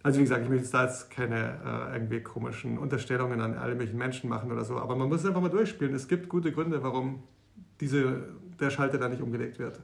Also 0.02 0.18
wie 0.18 0.22
gesagt, 0.22 0.42
ich 0.42 0.48
möchte 0.48 0.64
jetzt 0.64 0.72
da 0.72 0.86
jetzt 0.86 1.10
keine 1.10 1.36
äh, 1.62 1.96
irgendwie 1.96 2.22
komischen 2.22 2.78
Unterstellungen 2.78 3.42
an 3.42 3.58
alle 3.58 3.74
möglichen 3.74 3.98
Menschen 3.98 4.30
machen 4.30 4.50
oder 4.50 4.64
so, 4.64 4.78
aber 4.78 4.96
man 4.96 5.10
muss 5.10 5.20
es 5.20 5.26
einfach 5.26 5.42
mal 5.42 5.50
durchspielen. 5.50 5.94
Es 5.94 6.08
gibt 6.08 6.30
gute 6.30 6.50
Gründe, 6.50 6.82
warum 6.82 7.22
diese, 7.80 8.22
der 8.58 8.70
Schalter 8.70 8.96
da 8.96 9.06
nicht 9.06 9.20
umgelegt 9.20 9.58
wird. 9.58 9.80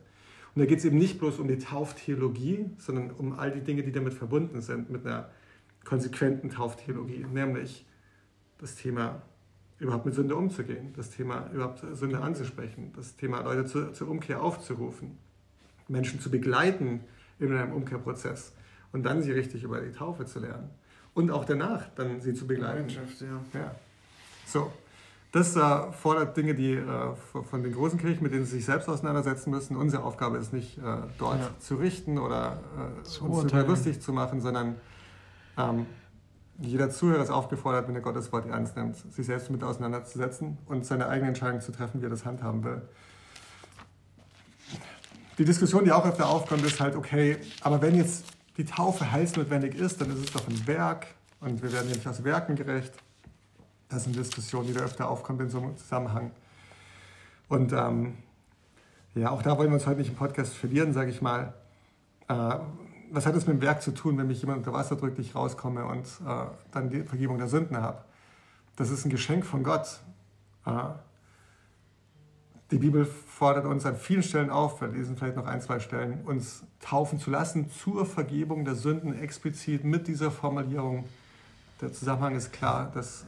Und 0.55 0.63
da 0.63 0.65
geht 0.65 0.79
es 0.79 0.87
eben 0.87 0.97
nicht 0.97 1.19
bloß 1.19 1.41
um 1.41 1.47
die 1.47 1.59
Tauftheologie, 1.59 2.71
sondern 2.79 3.11
um 3.11 3.39
all 3.39 3.51
die 3.51 3.61
Dinge, 3.61 3.83
die 3.83 3.93
damit 3.93 4.15
verbunden 4.15 4.63
sind, 4.63 4.89
mit 4.89 5.07
einer 5.07 5.29
konsequenten 5.85 6.49
Tauftheologie, 6.49 7.27
nämlich 7.31 7.85
das 8.57 8.77
Thema 8.77 9.21
überhaupt 9.79 10.07
mit 10.07 10.15
Sünde 10.15 10.37
umzugehen, 10.37 10.93
das 10.97 11.11
Thema 11.11 11.51
überhaupt 11.53 11.85
Sünde 11.93 12.21
anzusprechen, 12.21 12.93
das 12.97 13.17
Thema 13.17 13.43
Leute 13.43 13.67
zu, 13.67 13.93
zur 13.93 14.09
Umkehr 14.09 14.43
aufzurufen, 14.43 15.19
Menschen 15.89 16.21
zu 16.21 16.31
begleiten 16.31 17.01
in 17.39 17.55
einem 17.55 17.73
Umkehrprozess 17.73 18.53
und 18.93 19.05
dann 19.05 19.23
sie 19.23 19.33
richtig 19.33 19.63
über 19.63 19.81
die 19.81 19.93
Taufe 19.93 20.25
zu 20.25 20.41
lernen 20.41 20.71
und 21.15 21.31
auch 21.31 21.45
danach 21.45 21.89
dann 21.95 22.21
sie 22.21 22.35
zu 22.35 22.47
begleiten. 22.47 22.89
Ja. 22.89 23.61
ja. 23.61 23.75
So, 24.47 24.71
das 25.33 25.55
äh, 25.57 25.93
fordert 25.93 26.37
Dinge, 26.37 26.55
die 26.55 26.73
äh, 26.73 27.15
von 27.51 27.63
den 27.63 27.73
großen 27.73 27.99
Kirchen, 27.99 28.23
mit 28.23 28.33
denen 28.33 28.47
sie 28.47 28.57
sich 28.57 28.65
selbst 28.65 28.89
auseinandersetzen 28.89 29.51
müssen. 29.51 29.77
Unsere 29.77 30.03
Aufgabe 30.03 30.39
ist 30.39 30.53
nicht, 30.53 30.79
äh, 30.79 30.83
dort 31.19 31.41
ja. 31.41 31.51
zu 31.59 31.75
richten 31.75 32.17
oder 32.17 32.61
äh, 33.01 33.03
zu 33.03 33.27
uns 33.27 33.53
lustig 33.53 34.01
zu 34.01 34.15
machen, 34.15 34.41
sondern 34.41 34.77
ähm, 35.59 35.87
jeder 36.59 36.91
Zuhörer 36.91 37.23
ist 37.23 37.31
aufgefordert, 37.31 37.89
wenn 37.89 37.95
er 37.95 38.01
Gottes 38.01 38.33
Wort 38.33 38.47
ernst 38.47 38.77
nimmt, 38.77 38.97
sich 38.97 39.27
selbst 39.27 39.49
damit 39.49 39.63
auseinanderzusetzen 39.63 40.59
und 40.67 40.87
seine 40.87 41.09
eigene 41.09 41.29
Entscheidung 41.29 41.61
zu 41.61 41.73
treffen, 41.73 42.01
wie 42.01 42.07
er 42.07 42.11
das 42.11 42.25
handhaben 42.25 42.65
will. 42.65 42.83
Die 45.39 45.45
Diskussion, 45.45 45.85
die 45.85 45.93
auch 45.93 46.07
öfter 46.07 46.29
aufkommt, 46.29 46.65
ist 46.65 46.81
halt, 46.81 46.97
okay, 46.97 47.37
aber 47.61 47.83
wenn 47.83 47.95
jetzt 47.95 48.25
die 48.57 48.65
Taufe 48.65 49.13
heilsnotwendig 49.13 49.75
ist, 49.75 50.01
dann 50.01 50.11
ist 50.11 50.19
es 50.19 50.33
doch 50.33 50.49
ein 50.49 50.67
Werk 50.67 51.09
und 51.41 51.63
wir 51.63 51.73
werden 51.73 51.91
ja 51.91 51.95
nicht 51.95 52.09
aus 52.09 52.25
Werken 52.25 52.57
gerecht. 52.57 52.93
Das 53.89 54.03
ist 54.03 54.07
eine 54.09 54.17
Diskussion, 54.17 54.67
die 54.67 54.73
da 54.73 54.81
öfter 54.81 55.11
aufkommt 55.11 55.43
in 55.43 55.51
so 55.51 55.59
einem 55.59 55.77
Zusammenhang. 55.77 56.31
Und 57.49 57.73
ähm, 57.73 58.17
ja, 59.15 59.31
auch 59.31 59.43
da 59.43 59.59
wollen 59.59 59.69
wir 59.69 59.75
uns 59.75 59.87
heute 59.87 59.99
nicht 59.99 60.11
im 60.11 60.17
Podcast 60.17 60.55
verlieren, 60.55 60.93
sage 60.93 61.11
ich 61.11 61.21
mal. 61.21 61.53
Äh, 62.29 62.59
was 63.11 63.27
hat 63.27 63.35
es 63.35 63.47
mit 63.47 63.57
dem 63.57 63.63
Werk 63.63 63.83
zu 63.83 63.93
tun, 63.93 64.19
wenn 64.19 64.27
mich 64.27 64.41
jemand 64.41 64.59
unter 64.59 64.73
Wasser 64.73 64.97
drückt, 64.97 65.19
ich 65.19 65.35
rauskomme 65.35 65.85
und 65.85 66.05
äh, 66.27 66.47
dann 66.73 66.91
die 66.91 67.03
Vergebung 67.03 67.39
der 67.39 67.49
Sünden 67.49 67.77
habe? 67.77 68.05
Das 68.77 68.91
ist 68.91 69.05
ein 69.05 69.11
Geschenk 69.11 69.45
von 69.45 69.63
Gott. 69.63 70.01
Äh, 70.67 70.71
die 72.71 72.79
Bibel 72.79 73.05
fordert 73.05 73.65
uns 73.65 73.87
an 73.87 73.97
vielen 73.97 74.25
Stellen 74.25 74.51
auf, 74.51 74.81
wir 74.81 74.89
lesen 74.89 75.17
vielleicht 75.17 75.37
noch 75.37 75.47
ein, 75.47 75.61
zwei 75.61 75.79
Stellen, 75.79 76.25
uns 76.25 76.65
taufen 76.81 77.21
zu 77.21 77.31
lassen 77.31 77.71
zur 77.71 78.05
Vergebung 78.05 78.65
der 78.65 78.75
Sünden 78.75 79.17
explizit 79.17 79.85
mit 79.85 80.09
dieser 80.09 80.33
Formulierung. 80.33 81.05
Der 81.81 81.93
Zusammenhang 81.93 82.35
ist 82.35 82.53
klar, 82.53 82.91
dass 82.93 83.25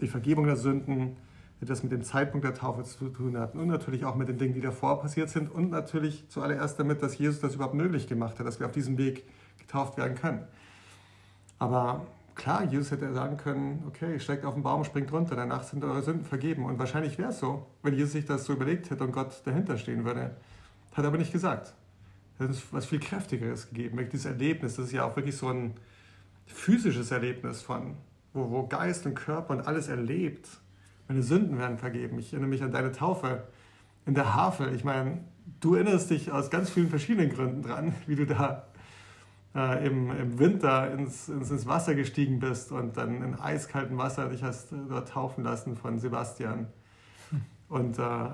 die 0.00 0.08
Vergebung 0.08 0.44
der 0.44 0.56
Sünden 0.56 1.16
etwas 1.62 1.82
mit 1.82 1.92
dem 1.92 2.02
Zeitpunkt 2.02 2.44
der 2.44 2.54
Taufe 2.54 2.82
zu 2.84 3.08
tun 3.08 3.38
hat 3.38 3.54
und 3.54 3.68
natürlich 3.68 4.04
auch 4.04 4.16
mit 4.16 4.28
den 4.28 4.38
Dingen, 4.38 4.54
die 4.54 4.60
davor 4.60 5.00
passiert 5.00 5.30
sind 5.30 5.50
und 5.50 5.70
natürlich 5.70 6.28
zuallererst 6.28 6.78
damit, 6.78 7.02
dass 7.02 7.16
Jesus 7.18 7.40
das 7.40 7.54
überhaupt 7.54 7.74
möglich 7.74 8.08
gemacht 8.08 8.38
hat, 8.38 8.46
dass 8.46 8.58
wir 8.58 8.66
auf 8.66 8.72
diesem 8.72 8.98
Weg 8.98 9.24
getauft 9.58 9.96
werden 9.96 10.16
können. 10.16 10.44
Aber 11.58 12.06
klar, 12.34 12.64
Jesus 12.64 12.90
hätte 12.90 13.12
sagen 13.14 13.36
können, 13.36 13.84
okay, 13.86 14.18
steigt 14.18 14.44
auf 14.44 14.54
den 14.54 14.62
Baum, 14.62 14.84
springt 14.84 15.12
runter, 15.12 15.36
danach 15.36 15.62
sind 15.62 15.84
eure 15.84 16.02
Sünden 16.02 16.24
vergeben. 16.24 16.64
Und 16.64 16.78
wahrscheinlich 16.78 17.18
wäre 17.18 17.30
es 17.30 17.38
so, 17.38 17.66
wenn 17.82 17.94
Jesus 17.94 18.12
sich 18.12 18.24
das 18.24 18.44
so 18.44 18.54
überlegt 18.54 18.90
hätte 18.90 19.04
und 19.04 19.12
Gott 19.12 19.42
dahinter 19.44 19.78
stehen 19.78 20.04
würde. 20.04 20.32
Hat 20.92 21.04
er 21.04 21.06
aber 21.06 21.18
nicht 21.18 21.32
gesagt. 21.32 21.74
Er 22.38 22.44
hat 22.44 22.48
uns 22.48 22.62
was 22.72 22.86
viel 22.86 23.00
Kräftigeres 23.00 23.68
gegeben. 23.68 23.98
Dieses 24.10 24.26
Erlebnis, 24.26 24.76
das 24.76 24.86
ist 24.86 24.92
ja 24.92 25.04
auch 25.04 25.14
wirklich 25.14 25.36
so 25.36 25.48
ein 25.48 25.74
physisches 26.46 27.10
Erlebnis 27.12 27.62
von, 27.62 27.96
wo, 28.32 28.50
wo 28.50 28.66
Geist 28.66 29.06
und 29.06 29.14
Körper 29.14 29.54
und 29.54 29.66
alles 29.66 29.88
erlebt. 29.88 30.48
Meine 31.12 31.24
Sünden 31.24 31.58
werden 31.58 31.76
vergeben. 31.76 32.18
Ich 32.18 32.32
erinnere 32.32 32.48
mich 32.48 32.62
an 32.62 32.72
deine 32.72 32.90
Taufe 32.90 33.42
in 34.06 34.14
der 34.14 34.34
Havel. 34.34 34.74
Ich 34.74 34.82
meine, 34.82 35.18
du 35.60 35.74
erinnerst 35.74 36.08
dich 36.08 36.32
aus 36.32 36.48
ganz 36.48 36.70
vielen 36.70 36.88
verschiedenen 36.88 37.28
Gründen 37.28 37.60
dran, 37.60 37.94
wie 38.06 38.16
du 38.16 38.24
da 38.24 38.64
äh, 39.54 39.86
im, 39.86 40.10
im 40.10 40.38
Winter 40.38 40.90
ins, 40.90 41.28
ins, 41.28 41.50
ins, 41.50 41.66
Wasser 41.66 41.94
gestiegen 41.94 42.40
bist 42.40 42.72
und 42.72 42.96
dann 42.96 43.22
in 43.22 43.38
eiskaltem 43.38 43.98
Wasser 43.98 44.30
dich 44.30 44.42
hast 44.42 44.72
äh, 44.72 44.76
dort 44.88 45.10
taufen 45.10 45.44
lassen 45.44 45.76
von 45.76 45.98
Sebastian. 45.98 46.68
Und 47.68 47.98
äh, 47.98 48.30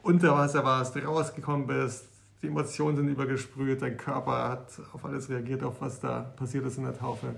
unter 0.00 0.38
Wasser 0.38 0.64
warst, 0.64 0.96
rausgekommen 0.96 1.66
bist, 1.66 2.08
die 2.40 2.46
Emotionen 2.46 2.96
sind 2.96 3.08
übergesprüht, 3.08 3.82
dein 3.82 3.98
Körper 3.98 4.48
hat 4.48 4.68
auf 4.94 5.04
alles 5.04 5.28
reagiert, 5.28 5.62
auf 5.62 5.82
was 5.82 6.00
da 6.00 6.20
passiert 6.20 6.64
ist 6.64 6.78
in 6.78 6.84
der 6.84 6.96
Taufe. 6.98 7.34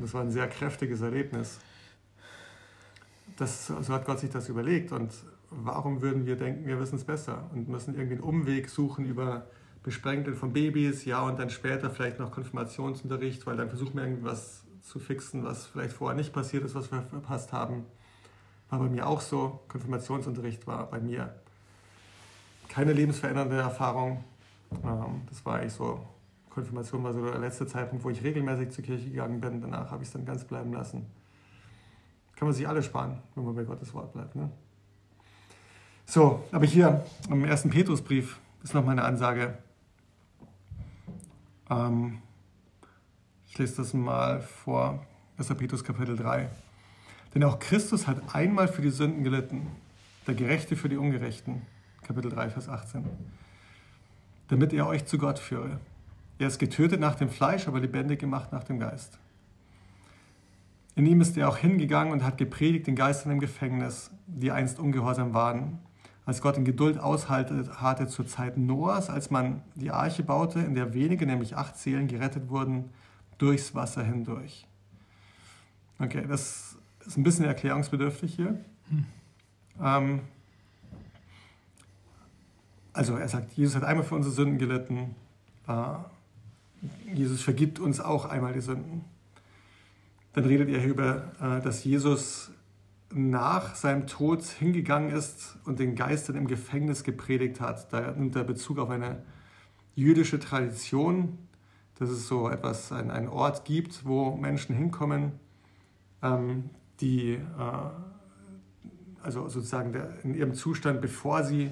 Das 0.00 0.14
war 0.14 0.22
ein 0.22 0.30
sehr 0.30 0.48
kräftiges 0.48 1.02
Erlebnis. 1.02 1.58
Das, 3.36 3.66
so 3.66 3.88
hat 3.88 4.04
Gott 4.04 4.20
sich 4.20 4.30
das 4.30 4.48
überlegt. 4.48 4.92
Und 4.92 5.12
warum 5.50 6.02
würden 6.02 6.26
wir 6.26 6.36
denken, 6.36 6.66
wir 6.66 6.78
wissen 6.78 6.96
es 6.96 7.04
besser 7.04 7.50
und 7.52 7.68
müssen 7.68 7.94
irgendwie 7.94 8.14
einen 8.14 8.22
Umweg 8.22 8.68
suchen 8.68 9.04
über 9.04 9.46
Besprenkeln 9.82 10.36
von 10.36 10.52
Babys, 10.52 11.04
ja, 11.04 11.22
und 11.22 11.38
dann 11.38 11.50
später 11.50 11.90
vielleicht 11.90 12.20
noch 12.20 12.30
Konfirmationsunterricht, 12.30 13.46
weil 13.46 13.56
dann 13.56 13.68
versuchen 13.68 13.96
wir 13.96 14.04
irgendwas 14.04 14.62
zu 14.80 15.00
fixen, 15.00 15.44
was 15.44 15.66
vielleicht 15.66 15.92
vorher 15.92 16.16
nicht 16.16 16.32
passiert 16.32 16.64
ist, 16.64 16.74
was 16.74 16.92
wir 16.92 17.02
verpasst 17.02 17.52
haben. 17.52 17.84
War 18.70 18.78
bei 18.78 18.88
mir 18.88 19.06
auch 19.06 19.20
so. 19.20 19.60
Konfirmationsunterricht 19.68 20.66
war 20.66 20.88
bei 20.88 21.00
mir 21.00 21.34
keine 22.68 22.92
lebensverändernde 22.92 23.56
Erfahrung. 23.56 24.24
Ähm, 24.84 25.22
das 25.28 25.44
war 25.44 25.56
eigentlich 25.56 25.72
so 25.72 26.00
Konfirmation 26.52 27.02
war 27.02 27.12
so 27.12 27.24
der 27.24 27.38
letzte 27.38 27.66
Zeitpunkt, 27.66 28.04
wo 28.04 28.10
ich 28.10 28.22
regelmäßig 28.22 28.70
zur 28.70 28.84
Kirche 28.84 29.08
gegangen 29.08 29.40
bin. 29.40 29.60
Danach 29.60 29.90
habe 29.90 30.02
ich 30.02 30.08
es 30.08 30.12
dann 30.12 30.24
ganz 30.24 30.44
bleiben 30.44 30.72
lassen. 30.72 31.06
Kann 32.42 32.48
man 32.48 32.56
sich 32.56 32.66
alle 32.66 32.82
sparen, 32.82 33.18
wenn 33.36 33.44
man 33.44 33.54
bei 33.54 33.62
Gottes 33.62 33.94
Wort 33.94 34.12
bleibt. 34.14 34.34
Ne? 34.34 34.50
So, 36.06 36.42
aber 36.50 36.66
hier 36.66 37.04
im 37.30 37.44
ersten 37.44 37.70
Petrusbrief 37.70 38.40
ist 38.64 38.74
noch 38.74 38.84
meine 38.84 39.04
Ansage. 39.04 39.56
Ähm, 41.70 42.18
ich 43.46 43.56
lese 43.58 43.76
das 43.76 43.94
mal 43.94 44.40
vor, 44.40 45.06
1. 45.38 45.54
Petrus 45.54 45.84
Kapitel 45.84 46.16
3. 46.16 46.48
Denn 47.32 47.44
auch 47.44 47.60
Christus 47.60 48.08
hat 48.08 48.34
einmal 48.34 48.66
für 48.66 48.82
die 48.82 48.90
Sünden 48.90 49.22
gelitten, 49.22 49.68
der 50.26 50.34
Gerechte 50.34 50.74
für 50.74 50.88
die 50.88 50.96
Ungerechten. 50.96 51.62
Kapitel 52.04 52.32
3, 52.32 52.50
Vers 52.50 52.68
18. 52.68 53.04
Damit 54.48 54.72
er 54.72 54.88
euch 54.88 55.04
zu 55.04 55.16
Gott 55.16 55.38
führe. 55.38 55.78
Er 56.40 56.48
ist 56.48 56.58
getötet 56.58 56.98
nach 56.98 57.14
dem 57.14 57.28
Fleisch, 57.28 57.68
aber 57.68 57.78
lebendig 57.78 58.18
gemacht 58.18 58.50
nach 58.50 58.64
dem 58.64 58.80
Geist. 58.80 59.20
In 60.94 61.06
ihm 61.06 61.20
ist 61.20 61.36
er 61.36 61.48
auch 61.48 61.56
hingegangen 61.56 62.12
und 62.12 62.22
hat 62.22 62.36
gepredigt 62.36 62.86
den 62.86 62.96
Geistern 62.96 63.32
im 63.32 63.40
Gefängnis, 63.40 64.10
die 64.26 64.50
einst 64.50 64.78
ungehorsam 64.78 65.32
waren, 65.32 65.78
als 66.26 66.40
Gott 66.42 66.56
in 66.56 66.64
Geduld 66.64 66.98
ausharrte 66.98 68.06
zur 68.08 68.26
Zeit 68.26 68.56
Noahs, 68.56 69.08
als 69.08 69.30
man 69.30 69.62
die 69.74 69.90
Arche 69.90 70.22
baute, 70.22 70.60
in 70.60 70.74
der 70.74 70.94
wenige, 70.94 71.26
nämlich 71.26 71.56
acht 71.56 71.78
Seelen, 71.78 72.08
gerettet 72.08 72.48
wurden 72.50 72.90
durchs 73.38 73.74
Wasser 73.74 74.04
hindurch. 74.04 74.66
Okay, 75.98 76.24
das 76.28 76.76
ist 77.06 77.16
ein 77.16 77.22
bisschen 77.22 77.44
erklärungsbedürftig 77.44 78.34
hier. 78.34 78.60
Hm. 78.88 79.06
Ähm, 79.82 80.20
also 82.92 83.16
er 83.16 83.28
sagt, 83.28 83.52
Jesus 83.54 83.74
hat 83.74 83.84
einmal 83.84 84.04
für 84.04 84.14
unsere 84.14 84.34
Sünden 84.34 84.58
gelitten. 84.58 85.14
Äh, 85.66 87.14
Jesus 87.14 87.42
vergibt 87.42 87.78
uns 87.78 88.00
auch 88.00 88.26
einmal 88.26 88.52
die 88.52 88.60
Sünden. 88.60 89.04
Dann 90.32 90.44
redet 90.44 90.68
er 90.68 90.84
über, 90.84 91.32
äh, 91.40 91.60
dass 91.62 91.84
Jesus 91.84 92.50
nach 93.14 93.74
seinem 93.74 94.06
Tod 94.06 94.42
hingegangen 94.42 95.10
ist 95.10 95.58
und 95.64 95.78
den 95.78 95.94
Geistern 95.94 96.36
im 96.36 96.46
Gefängnis 96.46 97.04
gepredigt 97.04 97.60
hat. 97.60 97.92
Da 97.92 98.12
nimmt 98.12 98.34
er 98.36 98.44
Bezug 98.44 98.78
auf 98.78 98.90
eine 98.90 99.22
jüdische 99.94 100.40
Tradition, 100.40 101.38
dass 101.98 102.08
es 102.08 102.26
so 102.26 102.48
etwas, 102.48 102.90
einen 102.92 103.28
Ort 103.28 103.64
gibt, 103.64 104.06
wo 104.06 104.34
Menschen 104.36 104.74
hinkommen, 104.74 105.32
ähm, 106.22 106.70
die 107.00 107.34
äh, 107.34 107.40
also 109.22 109.48
sozusagen 109.48 109.94
in 110.22 110.34
ihrem 110.34 110.54
Zustand, 110.54 111.00
bevor 111.00 111.44
sie 111.44 111.70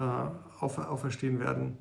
äh, 0.00 0.02
auferstehen 0.60 1.38
werden, 1.38 1.78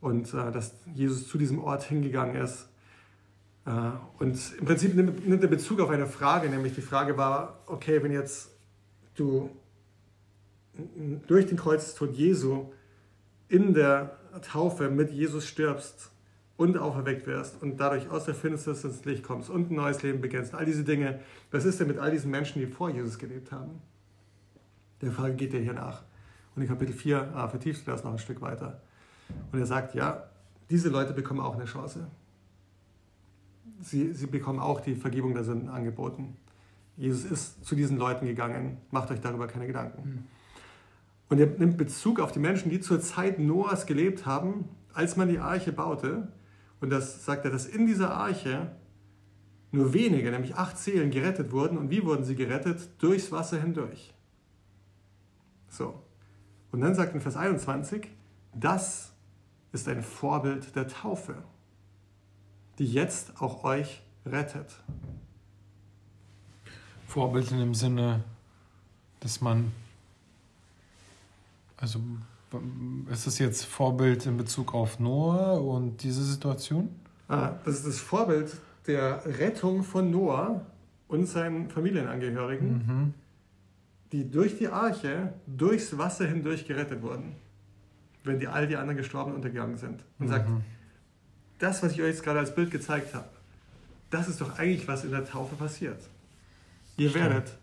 und 0.00 0.34
äh, 0.34 0.52
dass 0.52 0.74
Jesus 0.94 1.26
zu 1.28 1.38
diesem 1.38 1.58
Ort 1.58 1.84
hingegangen 1.84 2.36
ist. 2.36 2.68
Äh, 3.66 3.70
und 4.18 4.38
im 4.58 4.64
Prinzip 4.64 4.94
nimmt, 4.94 5.42
er 5.42 5.48
Bezug 5.48 5.80
auf 5.80 5.90
eine 5.90 6.06
Frage, 6.06 6.48
nämlich 6.48 6.74
die 6.74 6.82
Frage 6.82 7.16
war, 7.16 7.60
okay, 7.66 8.02
wenn 8.02 8.12
jetzt 8.12 8.50
du 9.14 9.50
durch 11.26 11.46
den 11.46 11.56
Kreuzestod 11.56 12.14
Jesu 12.14 12.72
in 13.48 13.74
der 13.74 14.16
Taufe 14.42 14.90
mit 14.90 15.10
Jesus 15.10 15.46
stirbst 15.46 16.10
und 16.56 16.78
auferweckt 16.78 17.26
wirst 17.26 17.62
und 17.62 17.78
dadurch 17.78 18.10
aus 18.10 18.24
der 18.24 18.34
Finsternis 18.34 18.84
ins 18.84 19.04
Licht 19.04 19.22
kommst 19.22 19.50
und 19.50 19.70
ein 19.70 19.74
neues 19.76 20.02
Leben 20.02 20.20
beginnst. 20.20 20.54
All 20.54 20.64
diese 20.64 20.84
Dinge, 20.84 21.20
was 21.50 21.64
ist 21.64 21.80
denn 21.80 21.88
mit 21.88 21.98
all 21.98 22.10
diesen 22.10 22.30
Menschen, 22.30 22.60
die 22.60 22.66
vor 22.66 22.90
Jesus 22.90 23.18
gelebt 23.18 23.52
haben? 23.52 23.80
Der 25.00 25.12
Frage 25.12 25.34
geht 25.34 25.52
dir 25.52 25.60
hier 25.60 25.74
nach. 25.74 26.02
Und 26.54 26.62
in 26.62 26.68
Kapitel 26.68 26.94
4 26.94 27.32
ah, 27.34 27.48
vertiefst 27.48 27.86
du 27.86 27.90
das 27.90 28.04
noch 28.04 28.12
ein 28.12 28.18
Stück 28.18 28.40
weiter. 28.40 28.80
Und 29.52 29.58
er 29.58 29.66
sagt, 29.66 29.94
ja, 29.94 30.28
diese 30.70 30.88
Leute 30.88 31.12
bekommen 31.12 31.40
auch 31.40 31.54
eine 31.54 31.64
Chance. 31.64 32.06
Sie, 33.80 34.12
sie 34.12 34.26
bekommen 34.26 34.60
auch 34.60 34.80
die 34.80 34.94
Vergebung 34.94 35.34
der 35.34 35.44
Sünden 35.44 35.68
angeboten. 35.68 36.36
Jesus 36.96 37.24
ist 37.24 37.64
zu 37.64 37.74
diesen 37.74 37.98
Leuten 37.98 38.26
gegangen. 38.26 38.78
Macht 38.90 39.10
euch 39.10 39.20
darüber 39.20 39.46
keine 39.46 39.66
Gedanken. 39.66 40.08
Mhm. 40.08 40.24
Und 41.28 41.40
er 41.40 41.46
nimmt 41.46 41.76
Bezug 41.76 42.20
auf 42.20 42.32
die 42.32 42.38
Menschen, 42.38 42.70
die 42.70 42.80
zur 42.80 43.00
Zeit 43.00 43.38
Noahs 43.38 43.86
gelebt 43.86 44.26
haben, 44.26 44.68
als 44.92 45.16
man 45.16 45.28
die 45.28 45.38
Arche 45.38 45.72
baute. 45.72 46.28
Und 46.80 46.90
das 46.90 47.24
sagt 47.24 47.44
er, 47.44 47.50
dass 47.50 47.66
in 47.66 47.86
dieser 47.86 48.14
Arche 48.14 48.70
nur 49.72 49.92
wenige, 49.92 50.30
nämlich 50.30 50.54
acht 50.54 50.78
Seelen, 50.78 51.10
gerettet 51.10 51.50
wurden. 51.50 51.76
Und 51.78 51.90
wie 51.90 52.04
wurden 52.04 52.24
sie 52.24 52.36
gerettet? 52.36 52.90
Durchs 52.98 53.32
Wasser 53.32 53.60
hindurch. 53.60 54.14
So. 55.68 56.02
Und 56.70 56.80
dann 56.80 56.94
sagt 56.94 57.14
in 57.14 57.20
Vers 57.20 57.36
21, 57.36 58.08
das 58.54 59.12
ist 59.72 59.88
ein 59.88 60.02
Vorbild 60.02 60.76
der 60.76 60.86
Taufe, 60.86 61.34
die 62.78 62.86
jetzt 62.86 63.40
auch 63.40 63.64
euch 63.64 64.02
rettet. 64.26 64.66
Vorbild 67.06 67.50
in 67.52 67.58
dem 67.58 67.74
Sinne, 67.74 68.24
dass 69.20 69.40
man, 69.40 69.72
also 71.76 72.00
ist 73.10 73.26
das 73.26 73.38
jetzt 73.38 73.64
Vorbild 73.64 74.26
in 74.26 74.36
Bezug 74.36 74.74
auf 74.74 74.98
Noah 74.98 75.60
und 75.60 76.02
diese 76.02 76.24
Situation? 76.24 76.88
Ah, 77.28 77.52
das 77.64 77.76
ist 77.76 77.86
das 77.86 77.98
Vorbild 77.98 78.56
der 78.86 79.24
Rettung 79.38 79.82
von 79.82 80.10
Noah 80.10 80.60
und 81.08 81.26
seinen 81.26 81.70
Familienangehörigen, 81.70 82.72
mhm. 82.72 83.14
die 84.12 84.30
durch 84.30 84.58
die 84.58 84.68
Arche, 84.68 85.32
durchs 85.46 85.96
Wasser 85.96 86.26
hindurch 86.26 86.66
gerettet 86.66 87.02
wurden, 87.02 87.36
wenn 88.24 88.38
die 88.38 88.48
all 88.48 88.66
die 88.66 88.76
anderen 88.76 88.96
gestorben 88.96 89.32
untergegangen 89.32 89.76
sind. 89.76 90.04
Und 90.18 90.26
mhm. 90.26 90.30
sagt, 90.30 90.48
das, 91.58 91.82
was 91.82 91.92
ich 91.92 92.02
euch 92.02 92.08
jetzt 92.08 92.22
gerade 92.22 92.38
als 92.40 92.54
Bild 92.54 92.70
gezeigt 92.70 93.14
habe, 93.14 93.28
das 94.10 94.28
ist 94.28 94.40
doch 94.40 94.58
eigentlich, 94.58 94.86
was 94.86 95.04
in 95.04 95.10
der 95.10 95.24
Taufe 95.24 95.56
passiert. 95.56 96.00
Ihr 96.96 97.10
Stimmt. 97.10 97.24
werdet 97.24 97.58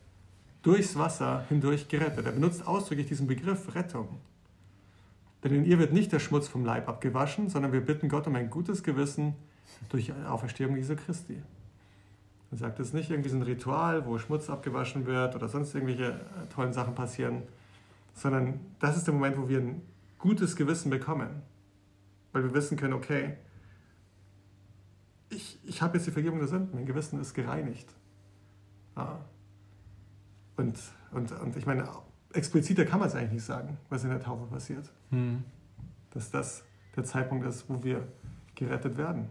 durchs 0.62 0.95
Wasser 0.95 1.45
hindurch 1.49 1.88
gerettet. 1.88 2.25
Er 2.25 2.32
benutzt 2.32 2.67
ausdrücklich 2.67 3.08
diesen 3.08 3.27
Begriff 3.27 3.73
Rettung. 3.73 4.19
Denn 5.43 5.56
in 5.56 5.65
ihr 5.65 5.80
wird 5.80 5.93
nicht 5.93 6.12
der 6.12 6.19
Schmutz 6.19 6.47
vom 6.47 6.65
Leib 6.65 6.88
abgewaschen, 6.88 7.49
sondern 7.49 7.71
wir 7.71 7.82
bitten 7.82 8.10
Gott 8.10 8.27
um 8.27 8.36
ein 8.36 8.49
gutes 8.49 8.84
Gewissen 8.84 9.34
durch 9.89 10.13
Auferstehung 10.27 10.75
Jesu 10.75 10.95
Christi. 10.95 11.41
Er 12.51 12.58
sagt 12.58 12.80
es 12.80 12.93
nicht 12.93 13.10
irgendwie 13.10 13.30
so 13.30 13.38
ein 13.38 13.43
Ritual, 13.43 14.06
wo 14.06 14.17
Schmutz 14.17 14.49
abgewaschen 14.49 15.06
wird 15.06 15.36
oder 15.36 15.47
sonst 15.47 15.73
irgendwelche 15.73 16.10
äh, 16.10 16.54
tollen 16.54 16.73
Sachen 16.73 16.95
passieren, 16.95 17.43
sondern 18.13 18.60
das 18.80 18.97
ist 18.97 19.08
der 19.08 19.13
Moment, 19.13 19.38
wo 19.38 19.47
wir 19.47 19.60
ein 19.60 19.82
gutes 20.19 20.56
Gewissen 20.56 20.89
bekommen. 20.89 21.30
Weil 22.34 22.43
wir 22.43 22.54
wissen 22.54 22.77
können, 22.77 22.93
okay, 22.93 23.38
ich, 25.31 25.59
ich 25.63 25.81
habe 25.81 25.97
jetzt 25.97 26.05
die 26.07 26.11
Vergebung 26.11 26.39
der 26.39 26.47
Sünden, 26.47 26.75
mein 26.75 26.85
Gewissen 26.85 27.19
ist 27.19 27.33
gereinigt. 27.33 27.87
Ja. 28.95 29.19
Und, 30.57 30.77
und, 31.11 31.31
und 31.31 31.55
ich 31.55 31.65
meine, 31.65 31.87
expliziter 32.33 32.85
kann 32.85 32.99
man 32.99 33.07
es 33.07 33.15
eigentlich 33.15 33.31
nicht 33.31 33.45
sagen, 33.45 33.77
was 33.89 34.03
in 34.03 34.09
der 34.09 34.21
Taufe 34.21 34.45
passiert. 34.45 34.91
Hm. 35.09 35.43
Dass 36.11 36.29
das 36.29 36.63
der 36.95 37.05
Zeitpunkt 37.05 37.45
ist, 37.47 37.69
wo 37.69 37.81
wir 37.83 38.07
gerettet 38.55 38.97
werden. 38.97 39.29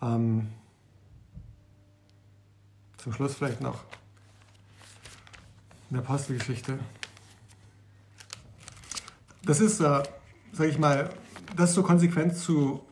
Ähm, 0.00 0.48
zum 2.96 3.12
Schluss 3.12 3.34
vielleicht 3.34 3.60
noch 3.60 3.84
eine 5.90 5.98
Apostelgeschichte. 5.98 6.78
Das 9.44 9.60
ist, 9.60 9.80
äh, 9.80 10.02
sage 10.52 10.70
ich 10.70 10.78
mal, 10.78 11.10
das 11.56 11.74
so 11.74 11.82
konsequent 11.82 12.36
zu 12.36 12.87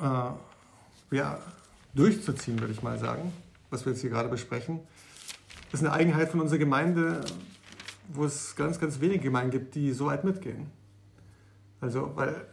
äh, 0.00 1.16
ja, 1.16 1.38
durchzuziehen, 1.94 2.58
würde 2.60 2.72
ich 2.72 2.82
mal 2.82 2.98
sagen, 2.98 3.32
was 3.70 3.84
wir 3.84 3.92
jetzt 3.92 4.00
hier 4.00 4.10
gerade 4.10 4.28
besprechen. 4.28 4.80
Das 5.70 5.80
ist 5.80 5.86
eine 5.86 5.94
Eigenheit 5.94 6.30
von 6.30 6.40
unserer 6.40 6.58
Gemeinde, 6.58 7.20
wo 8.08 8.24
es 8.24 8.56
ganz, 8.56 8.78
ganz 8.78 9.00
wenige 9.00 9.20
Gemeinden 9.20 9.50
gibt, 9.50 9.74
die 9.74 9.92
so 9.92 10.06
weit 10.06 10.24
mitgehen. 10.24 10.70
Also, 11.80 12.12
weil, 12.14 12.46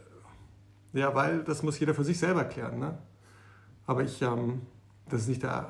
ja, 0.94 1.14
weil 1.14 1.44
das 1.44 1.64
muss 1.64 1.80
jeder 1.80 1.94
für 1.94 2.04
sich 2.04 2.18
selber 2.18 2.46
klären. 2.46 2.80
Ne? 2.80 2.98
Aber 3.86 4.04
ich, 4.04 4.22
ähm, 4.22 4.62
das 5.08 5.22
ist 5.22 5.28
nicht 5.28 5.44
der 5.44 5.70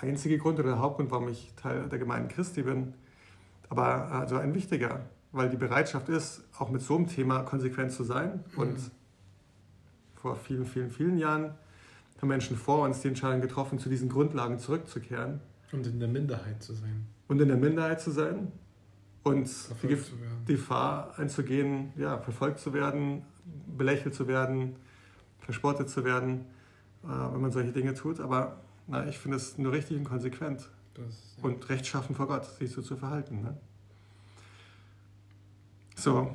einzige 0.00 0.38
Grund 0.38 0.58
oder 0.58 0.70
der 0.70 0.78
Hauptgrund, 0.78 1.10
warum 1.10 1.28
ich 1.28 1.52
Teil 1.56 1.88
der 1.88 1.98
Gemeinde 1.98 2.32
Christi 2.34 2.62
bin, 2.62 2.94
aber 3.68 4.10
also 4.12 4.36
ein 4.36 4.54
wichtiger, 4.54 5.00
weil 5.32 5.48
die 5.48 5.56
Bereitschaft 5.56 6.08
ist, 6.08 6.42
auch 6.58 6.70
mit 6.70 6.82
so 6.82 6.96
einem 6.96 7.08
Thema 7.08 7.42
konsequent 7.42 7.92
zu 7.92 8.04
sein. 8.04 8.44
Mhm. 8.52 8.58
Und 8.58 8.78
vor 10.26 10.34
vielen, 10.34 10.66
vielen, 10.66 10.90
vielen 10.90 11.18
Jahren 11.18 11.54
haben 12.20 12.28
Menschen 12.28 12.56
vor 12.56 12.82
uns 12.82 13.00
die 13.00 13.08
Entscheidung 13.08 13.40
getroffen, 13.40 13.78
zu 13.78 13.88
diesen 13.88 14.08
Grundlagen 14.08 14.58
zurückzukehren. 14.58 15.40
Und 15.70 15.86
in 15.86 16.00
der 16.00 16.08
Minderheit 16.08 16.60
zu 16.62 16.74
sein. 16.74 17.06
Und 17.28 17.40
in 17.40 17.46
der 17.46 17.56
Minderheit 17.56 18.00
zu 18.00 18.10
sein 18.10 18.50
und 19.22 19.48
die 19.82 19.96
Gefahr 20.46 21.16
einzugehen, 21.16 21.92
ja, 21.96 22.18
verfolgt 22.18 22.58
zu 22.58 22.72
werden, 22.72 23.22
belächelt 23.76 24.14
zu 24.14 24.26
werden, 24.26 24.76
verspottet 25.38 25.90
zu 25.90 26.04
werden, 26.04 26.46
äh, 27.04 27.08
wenn 27.08 27.40
man 27.40 27.52
solche 27.52 27.70
Dinge 27.70 27.94
tut. 27.94 28.18
Aber 28.18 28.62
na, 28.88 29.06
ich 29.06 29.18
finde 29.18 29.36
es 29.36 29.58
nur 29.58 29.72
richtig 29.72 29.96
und 29.96 30.04
konsequent 30.04 30.68
das, 30.94 31.36
ja. 31.36 31.44
und 31.44 31.68
rechtschaffen 31.68 32.16
vor 32.16 32.26
Gott, 32.26 32.46
sich 32.46 32.72
so 32.72 32.82
zu 32.82 32.96
verhalten. 32.96 33.42
Ne? 33.42 33.56
So, 35.94 36.34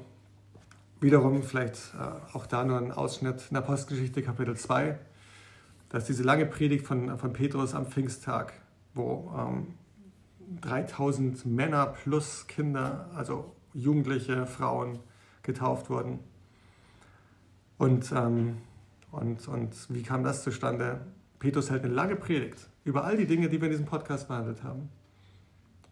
wiederum 1.01 1.43
vielleicht 1.43 1.93
äh, 1.99 2.35
auch 2.35 2.45
da 2.45 2.63
nur 2.63 2.77
ein 2.77 2.91
Ausschnitt 2.91 3.43
in 3.49 3.55
der 3.55 3.63
Apostelgeschichte 3.63 4.21
Kapitel 4.21 4.55
2. 4.55 4.97
Da 5.89 5.97
ist 5.97 6.07
diese 6.07 6.23
lange 6.23 6.45
Predigt 6.45 6.85
von, 6.85 7.17
von 7.17 7.33
Petrus 7.33 7.73
am 7.73 7.87
Pfingsttag, 7.87 8.53
wo 8.93 9.33
ähm, 9.37 9.73
3000 10.61 11.45
Männer 11.45 11.87
plus 11.87 12.47
Kinder, 12.47 13.09
also 13.15 13.55
Jugendliche, 13.73 14.45
Frauen 14.45 14.99
getauft 15.43 15.89
wurden. 15.89 16.19
Und, 17.77 18.11
ähm, 18.11 18.57
und, 19.11 19.47
und 19.47 19.73
wie 19.89 20.03
kam 20.03 20.23
das 20.23 20.43
zustande? 20.43 21.01
Petrus 21.39 21.71
hält 21.71 21.83
eine 21.83 21.93
lange 21.93 22.15
Predigt 22.15 22.69
über 22.83 23.03
all 23.03 23.17
die 23.17 23.25
Dinge, 23.25 23.49
die 23.49 23.59
wir 23.59 23.65
in 23.67 23.71
diesem 23.71 23.85
Podcast 23.85 24.27
behandelt 24.27 24.63
haben. 24.63 24.89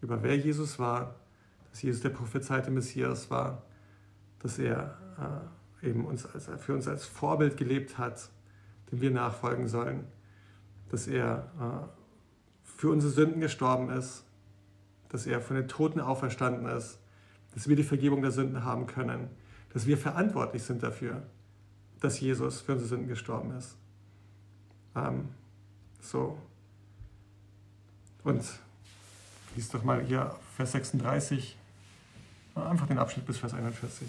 Über 0.00 0.22
wer 0.22 0.36
Jesus 0.36 0.78
war, 0.78 1.16
dass 1.70 1.82
Jesus 1.82 2.02
der 2.02 2.10
prophezeite 2.10 2.70
Messias 2.70 3.30
war, 3.30 3.62
dass 4.40 4.58
er 4.58 4.96
äh, 5.82 5.88
eben 5.88 6.04
uns 6.04 6.26
als, 6.26 6.50
für 6.58 6.74
uns 6.74 6.88
als 6.88 7.04
Vorbild 7.04 7.56
gelebt 7.56 7.98
hat, 7.98 8.30
dem 8.90 9.00
wir 9.00 9.10
nachfolgen 9.10 9.68
sollen, 9.68 10.04
dass 10.90 11.06
er 11.06 11.50
äh, 11.60 12.68
für 12.76 12.90
unsere 12.90 13.12
Sünden 13.12 13.40
gestorben 13.40 13.90
ist 13.90 14.24
dass 15.10 15.26
er 15.26 15.40
von 15.40 15.56
den 15.56 15.68
Toten 15.68 16.00
auferstanden 16.00 16.66
ist, 16.66 16.98
dass 17.54 17.68
wir 17.68 17.76
die 17.76 17.82
Vergebung 17.82 18.22
der 18.22 18.30
Sünden 18.30 18.64
haben 18.64 18.86
können, 18.86 19.28
dass 19.72 19.86
wir 19.86 19.98
verantwortlich 19.98 20.62
sind 20.62 20.82
dafür, 20.82 21.22
dass 22.00 22.18
Jesus 22.20 22.60
für 22.60 22.72
unsere 22.72 22.88
Sünden 22.88 23.08
gestorben 23.08 23.50
ist. 23.56 23.76
Ähm, 24.96 25.28
so. 26.00 26.38
Und 28.22 28.44
lies 29.56 29.68
doch 29.68 29.82
mal 29.82 30.00
hier 30.02 30.34
Vers 30.56 30.72
36, 30.72 31.56
einfach 32.54 32.86
den 32.86 32.98
Abschnitt 32.98 33.26
bis 33.26 33.38
Vers 33.38 33.52
41. 33.52 34.08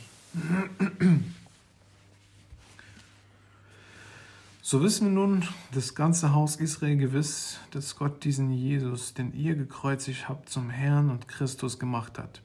So 4.62 4.82
wissen 4.82 5.08
wir 5.08 5.14
nun, 5.14 5.44
das 5.74 5.96
ganze 5.96 6.34
Haus 6.34 6.56
Israel 6.56 6.96
gewiss, 6.96 7.60
dass 7.72 7.98
Gott 7.98 8.24
diesen 8.24 8.52
Jesus, 8.52 9.14
den 9.14 9.34
ihr 9.34 9.56
gekreuzigt 9.56 10.30
habt, 10.30 10.48
zum 10.48 10.70
Herrn 10.70 11.10
und 11.10 11.28
Christus 11.28 11.80
gemacht 11.80 12.18
hat. 12.18 12.42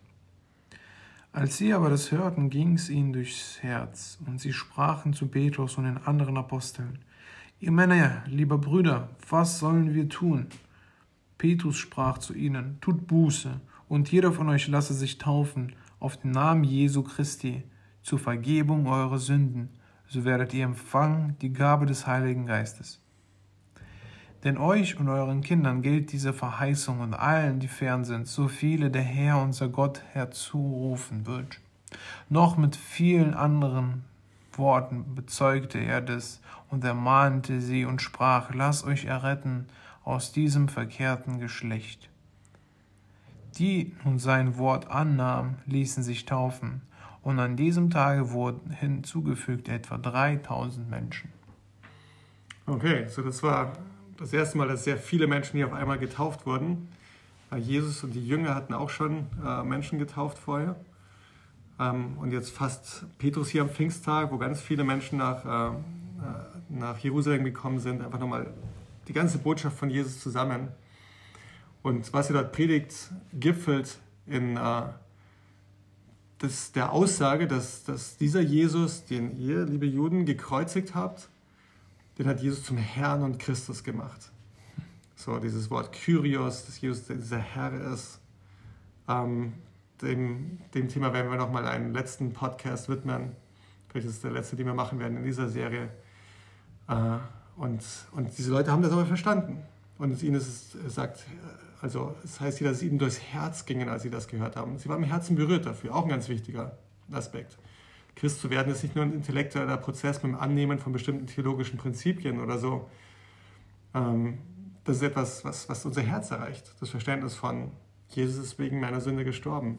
Als 1.32 1.58
sie 1.58 1.72
aber 1.72 1.88
das 1.88 2.10
hörten, 2.10 2.50
ging 2.50 2.74
es 2.74 2.88
ihnen 2.88 3.12
durchs 3.12 3.62
Herz, 3.62 4.18
und 4.26 4.40
sie 4.40 4.52
sprachen 4.52 5.12
zu 5.12 5.28
Petrus 5.28 5.78
und 5.78 5.84
den 5.84 5.98
anderen 5.98 6.36
Aposteln, 6.36 6.98
Ihr 7.60 7.70
Männer, 7.70 8.24
lieber 8.26 8.58
Brüder, 8.58 9.10
was 9.30 9.60
sollen 9.60 9.94
wir 9.94 10.08
tun? 10.08 10.48
Petrus 11.38 11.76
sprach 11.76 12.18
zu 12.18 12.34
ihnen, 12.34 12.78
Tut 12.80 13.06
Buße, 13.06 13.60
und 13.88 14.10
jeder 14.10 14.32
von 14.32 14.48
euch 14.48 14.66
lasse 14.66 14.92
sich 14.94 15.18
taufen 15.18 15.74
auf 16.00 16.16
den 16.16 16.32
Namen 16.32 16.64
Jesu 16.64 17.02
Christi 17.02 17.62
zur 18.06 18.20
Vergebung 18.20 18.86
eurer 18.86 19.18
Sünden, 19.18 19.68
so 20.06 20.24
werdet 20.24 20.54
ihr 20.54 20.64
empfangen 20.64 21.36
die 21.42 21.52
Gabe 21.52 21.86
des 21.86 22.06
Heiligen 22.06 22.46
Geistes. 22.46 23.00
Denn 24.44 24.58
euch 24.58 25.00
und 25.00 25.08
euren 25.08 25.40
Kindern 25.40 25.82
gilt 25.82 26.12
diese 26.12 26.32
Verheißung 26.32 27.00
und 27.00 27.14
allen, 27.14 27.58
die 27.58 27.66
fern 27.66 28.04
sind, 28.04 28.28
so 28.28 28.46
viele 28.46 28.92
der 28.92 29.02
Herr, 29.02 29.42
unser 29.42 29.68
Gott, 29.68 30.02
herzurufen 30.12 31.26
wird. 31.26 31.60
Noch 32.28 32.56
mit 32.56 32.76
vielen 32.76 33.34
anderen 33.34 34.04
Worten 34.52 35.16
bezeugte 35.16 35.78
er 35.80 36.00
das 36.00 36.40
und 36.70 36.84
ermahnte 36.84 37.60
sie 37.60 37.86
und 37.86 38.00
sprach, 38.00 38.54
lasst 38.54 38.86
euch 38.86 39.06
erretten 39.06 39.66
aus 40.04 40.30
diesem 40.30 40.68
verkehrten 40.68 41.40
Geschlecht. 41.40 42.08
Die 43.58 43.96
nun 44.04 44.20
sein 44.20 44.58
Wort 44.58 44.92
annahmen, 44.92 45.56
ließen 45.66 46.04
sich 46.04 46.24
taufen, 46.24 46.82
und 47.26 47.40
an 47.40 47.56
diesem 47.56 47.90
Tage 47.90 48.30
wurden 48.30 48.70
hinzugefügt 48.70 49.68
etwa 49.68 49.98
3000 49.98 50.88
Menschen. 50.88 51.32
Okay, 52.66 53.08
so 53.08 53.20
das 53.20 53.42
war 53.42 53.72
das 54.16 54.32
erste 54.32 54.56
Mal, 54.56 54.68
dass 54.68 54.84
sehr 54.84 54.96
viele 54.96 55.26
Menschen 55.26 55.56
hier 55.56 55.66
auf 55.66 55.72
einmal 55.72 55.98
getauft 55.98 56.46
wurden. 56.46 56.86
Jesus 57.58 58.04
und 58.04 58.12
die 58.12 58.24
Jünger 58.24 58.54
hatten 58.54 58.74
auch 58.74 58.90
schon 58.90 59.26
äh, 59.44 59.64
Menschen 59.64 59.98
getauft 59.98 60.38
vorher. 60.38 60.76
Ähm, 61.80 62.16
und 62.18 62.30
jetzt 62.30 62.50
fast 62.50 63.06
Petrus 63.18 63.48
hier 63.48 63.62
am 63.62 63.70
Pfingsttag, 63.70 64.30
wo 64.30 64.38
ganz 64.38 64.60
viele 64.60 64.84
Menschen 64.84 65.18
nach, 65.18 65.44
äh, 65.44 65.74
äh, 65.74 65.78
nach 66.68 66.98
Jerusalem 66.98 67.42
gekommen 67.42 67.80
sind, 67.80 68.04
einfach 68.04 68.20
nochmal 68.20 68.54
die 69.08 69.12
ganze 69.12 69.38
Botschaft 69.38 69.76
von 69.76 69.90
Jesus 69.90 70.20
zusammen. 70.20 70.68
Und 71.82 72.12
was 72.12 72.30
er 72.30 72.34
dort 72.34 72.52
predigt, 72.52 73.10
gipfelt 73.32 73.98
in 74.28 74.56
das, 76.38 76.72
der 76.72 76.92
Aussage, 76.92 77.46
dass, 77.46 77.84
dass 77.84 78.16
dieser 78.16 78.40
Jesus, 78.40 79.04
den 79.04 79.38
ihr, 79.38 79.64
liebe 79.64 79.86
Juden, 79.86 80.26
gekreuzigt 80.26 80.94
habt, 80.94 81.28
den 82.18 82.26
hat 82.26 82.40
Jesus 82.40 82.64
zum 82.64 82.76
Herrn 82.76 83.22
und 83.22 83.38
Christus 83.38 83.84
gemacht. 83.84 84.30
So, 85.14 85.38
dieses 85.38 85.70
Wort 85.70 85.92
Kyrios, 85.92 86.66
dass 86.66 86.80
Jesus 86.80 87.06
dieser 87.06 87.38
Herr 87.38 87.72
ist. 87.92 88.20
Ähm, 89.08 89.54
dem, 90.02 90.58
dem 90.74 90.88
Thema 90.88 91.12
werden 91.14 91.30
wir 91.30 91.38
nochmal 91.38 91.66
einen 91.66 91.94
letzten 91.94 92.32
Podcast 92.32 92.88
widmen. 92.88 93.32
Vielleicht 93.88 94.06
ist 94.06 94.16
es 94.16 94.20
der 94.20 94.32
letzte, 94.32 94.56
den 94.56 94.66
wir 94.66 94.74
machen 94.74 94.98
werden 94.98 95.16
in 95.16 95.24
dieser 95.24 95.48
Serie. 95.48 95.88
Äh, 96.88 97.18
und, 97.56 97.82
und 98.12 98.36
diese 98.36 98.50
Leute 98.50 98.70
haben 98.70 98.82
das 98.82 98.92
aber 98.92 99.06
verstanden. 99.06 99.62
Und 99.98 100.22
ihnen 100.22 100.36
ist 100.36 100.74
es 100.74 100.94
sagt, 100.94 101.24
also 101.80 102.14
es 102.24 102.40
heißt 102.40 102.58
hier, 102.58 102.68
dass 102.68 102.78
es 102.78 102.82
ihnen 102.82 102.98
durchs 102.98 103.20
Herz 103.20 103.66
gingen, 103.66 103.88
als 103.88 104.02
sie 104.02 104.10
das 104.10 104.28
gehört 104.28 104.56
haben. 104.56 104.78
Sie 104.78 104.88
waren 104.88 105.02
im 105.02 105.08
Herzen 105.08 105.36
berührt 105.36 105.66
dafür, 105.66 105.94
auch 105.94 106.04
ein 106.04 106.08
ganz 106.08 106.28
wichtiger 106.28 106.78
Aspekt. 107.12 107.58
Christ 108.14 108.40
zu 108.40 108.48
werden 108.48 108.72
ist 108.72 108.82
nicht 108.82 108.96
nur 108.96 109.04
ein 109.04 109.12
intellektueller 109.12 109.76
Prozess 109.76 110.22
mit 110.22 110.32
dem 110.32 110.40
Annehmen 110.40 110.78
von 110.78 110.92
bestimmten 110.92 111.26
theologischen 111.26 111.78
Prinzipien 111.78 112.40
oder 112.40 112.58
so. 112.58 112.88
Ähm, 113.94 114.38
das 114.84 114.96
ist 114.96 115.02
etwas, 115.02 115.44
was, 115.44 115.68
was 115.68 115.84
unser 115.84 116.02
Herz 116.02 116.30
erreicht. 116.30 116.74
Das 116.80 116.88
Verständnis 116.88 117.34
von, 117.34 117.70
Jesus 118.08 118.42
ist 118.42 118.58
wegen 118.58 118.80
meiner 118.80 119.00
Sünde 119.00 119.24
gestorben. 119.24 119.78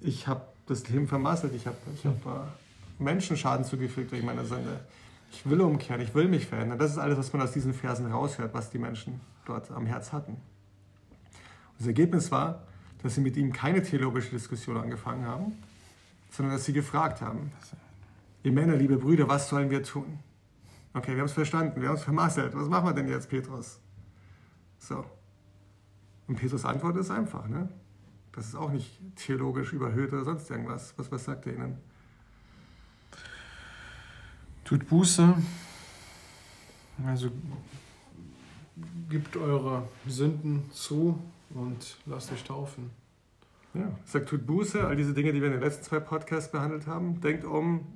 Ich 0.00 0.26
habe 0.26 0.42
das 0.66 0.88
Leben 0.88 1.06
vermasselt. 1.06 1.54
Ich 1.54 1.66
habe 1.66 1.76
ich 1.94 2.04
hab, 2.04 2.26
äh, 2.26 3.02
Menschen 3.02 3.36
Schaden 3.36 3.64
zugefügt 3.64 4.10
durch 4.10 4.22
meine 4.22 4.44
Sünde. 4.44 4.80
Ich 5.30 5.48
will 5.48 5.60
umkehren, 5.60 6.00
ich 6.00 6.14
will 6.14 6.26
mich 6.26 6.46
verändern. 6.46 6.78
Das 6.78 6.90
ist 6.90 6.98
alles, 6.98 7.18
was 7.18 7.32
man 7.32 7.42
aus 7.42 7.52
diesen 7.52 7.74
Versen 7.74 8.10
raushört, 8.10 8.54
was 8.54 8.70
die 8.70 8.78
Menschen 8.78 9.20
dort 9.44 9.70
am 9.70 9.86
Herz 9.86 10.12
hatten. 10.12 10.38
Das 11.78 11.86
Ergebnis 11.86 12.30
war, 12.30 12.66
dass 13.02 13.14
sie 13.14 13.20
mit 13.20 13.36
ihm 13.36 13.52
keine 13.52 13.82
theologische 13.82 14.30
Diskussion 14.30 14.76
angefangen 14.76 15.26
haben, 15.26 15.52
sondern 16.30 16.54
dass 16.54 16.64
sie 16.64 16.72
gefragt 16.72 17.22
haben, 17.22 17.52
ihr 18.42 18.52
Männer, 18.52 18.76
liebe 18.76 18.96
Brüder, 18.96 19.28
was 19.28 19.48
sollen 19.48 19.70
wir 19.70 19.82
tun? 19.82 20.18
Okay, 20.94 21.12
wir 21.12 21.18
haben 21.18 21.26
es 21.26 21.32
verstanden, 21.32 21.80
wir 21.80 21.88
haben 21.88 21.96
es 21.96 22.02
vermasselt. 22.02 22.54
Was 22.54 22.68
machen 22.68 22.86
wir 22.86 22.92
denn 22.92 23.08
jetzt, 23.08 23.28
Petrus? 23.28 23.78
So. 24.78 25.04
Und 26.26 26.36
Petrus 26.36 26.64
Antwort 26.64 26.96
ist 26.96 27.10
einfach, 27.10 27.46
ne? 27.48 27.68
Das 28.32 28.46
ist 28.46 28.54
auch 28.54 28.70
nicht 28.70 29.00
theologisch 29.16 29.72
überhöht 29.72 30.12
oder 30.12 30.24
sonst 30.24 30.50
irgendwas. 30.50 30.94
Was, 30.96 31.10
was 31.10 31.24
sagt 31.24 31.46
er 31.46 31.54
ihnen? 31.54 31.78
Tut 34.64 34.88
Buße, 34.88 35.34
also 37.06 37.30
gibt 39.08 39.36
eure 39.36 39.88
Sünden 40.06 40.70
zu 40.72 41.18
und 41.50 41.98
lasst 42.06 42.32
euch 42.32 42.44
taufen. 42.44 42.90
Ja, 43.74 43.90
sagt, 44.04 44.28
tut 44.28 44.46
Buße, 44.46 44.86
all 44.86 44.96
diese 44.96 45.14
Dinge, 45.14 45.32
die 45.32 45.40
wir 45.40 45.48
in 45.48 45.54
den 45.54 45.62
letzten 45.62 45.84
zwei 45.84 46.00
Podcasts 46.00 46.50
behandelt 46.50 46.86
haben. 46.86 47.20
Denkt 47.20 47.44
um, 47.44 47.86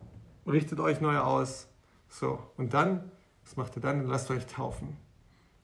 richtet 0.46 0.80
euch 0.80 1.00
neu 1.00 1.18
aus. 1.18 1.68
So, 2.08 2.38
und 2.56 2.74
dann, 2.74 3.10
was 3.44 3.56
macht 3.56 3.76
ihr 3.76 3.82
dann? 3.82 4.06
Lasst 4.06 4.30
euch 4.30 4.46
taufen. 4.46 4.96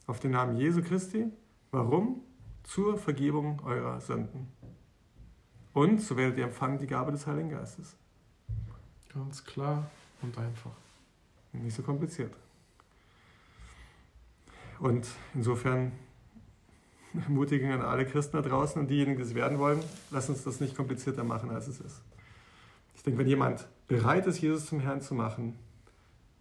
Auf 0.07 0.19
den 0.19 0.31
Namen 0.31 0.57
Jesu 0.57 0.83
Christi. 0.83 1.27
Warum? 1.71 2.23
Zur 2.65 2.97
Vergebung 2.97 3.61
eurer 3.65 4.01
Sünden. 4.01 4.49
Und 5.75 6.01
so 6.01 6.17
werdet 6.17 6.39
ihr 6.39 6.45
empfangen 6.45 6.79
die 6.79 6.87
Gabe 6.87 7.13
des 7.13 7.27
Heiligen 7.27 7.51
Geistes. 7.51 7.95
Ganz 9.13 9.45
klar 9.45 9.91
und 10.23 10.37
einfach. 10.39 10.73
Nicht 11.53 11.77
so 11.77 11.83
kompliziert. 11.83 12.33
Und 14.81 15.07
insofern 15.35 15.93
ermutigen 17.27 17.73
an 17.73 17.83
alle 17.83 18.07
Christen 18.07 18.37
da 18.37 18.43
draußen 18.43 18.81
und 18.81 18.89
diejenigen, 18.89 19.17
die 19.17 19.23
es 19.23 19.35
werden 19.35 19.59
wollen, 19.59 19.81
lass 20.11 20.29
uns 20.29 20.45
das 20.45 20.61
nicht 20.61 20.77
komplizierter 20.77 21.25
machen, 21.25 21.51
als 21.51 21.69
es 21.69 21.81
ist. 21.81 22.03
Ich 22.97 23.03
denke, 23.03 23.19
wenn 23.19 23.29
jemand 23.29 23.67
bereit 23.87 24.27
ist, 24.27 24.41
Jesus 24.41 24.67
zum 24.67 24.81
Herrn 24.81 25.01
zu 25.01 25.15
machen 25.15 25.59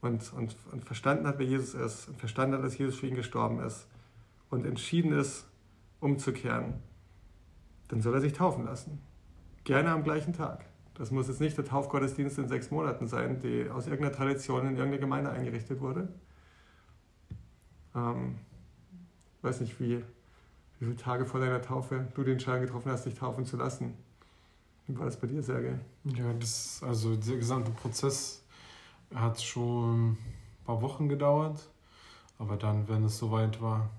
und, 0.01 0.33
und, 0.33 0.55
und 0.71 0.85
verstanden 0.85 1.27
hat, 1.27 1.39
wer 1.39 1.45
Jesus 1.45 1.73
ist, 1.73 2.09
und 2.09 2.19
verstanden 2.19 2.57
hat, 2.57 2.63
dass 2.63 2.77
Jesus 2.77 2.95
für 2.95 3.07
ihn 3.07 3.15
gestorben 3.15 3.59
ist 3.59 3.87
und 4.49 4.65
entschieden 4.65 5.13
ist, 5.13 5.45
umzukehren, 5.99 6.75
dann 7.87 8.01
soll 8.01 8.13
er 8.13 8.21
sich 8.21 8.33
taufen 8.33 8.65
lassen. 8.65 9.01
Gerne 9.63 9.91
am 9.91 10.03
gleichen 10.03 10.33
Tag. 10.33 10.65
Das 10.93 11.11
muss 11.11 11.27
jetzt 11.27 11.41
nicht 11.41 11.57
der 11.57 11.65
Taufgottesdienst 11.65 12.37
in 12.37 12.47
sechs 12.47 12.71
Monaten 12.71 13.07
sein, 13.07 13.39
die 13.41 13.69
aus 13.69 13.87
irgendeiner 13.87 14.15
Tradition 14.15 14.61
in 14.61 14.77
irgendeiner 14.77 14.97
Gemeinde 14.97 15.29
eingerichtet 15.29 15.79
wurde. 15.79 16.07
Ähm, 17.95 18.35
weiß 19.41 19.61
nicht, 19.61 19.79
wie 19.79 20.03
wie 20.79 20.85
viele 20.85 20.97
Tage 20.97 21.25
vor 21.25 21.39
deiner 21.39 21.61
Taufe 21.61 22.07
du 22.13 22.23
den 22.23 22.33
Entscheidung 22.33 22.61
getroffen 22.61 22.91
hast, 22.91 23.05
dich 23.05 23.15
taufen 23.15 23.45
zu 23.45 23.57
lassen. 23.57 23.93
Wie 24.85 24.97
war 24.97 25.05
das 25.05 25.19
bei 25.19 25.27
dir, 25.27 25.43
Sergej? 25.43 25.79
Ja, 26.05 26.31
das, 26.33 26.81
also 26.83 27.15
der 27.15 27.37
gesamte 27.37 27.71
Prozess 27.71 28.43
hat 29.13 29.41
schon 29.41 30.11
ein 30.11 30.17
paar 30.65 30.81
Wochen 30.81 31.09
gedauert, 31.09 31.69
aber 32.39 32.57
dann, 32.57 32.87
wenn 32.87 33.03
es 33.03 33.17
soweit 33.17 33.61
war, 33.61 33.89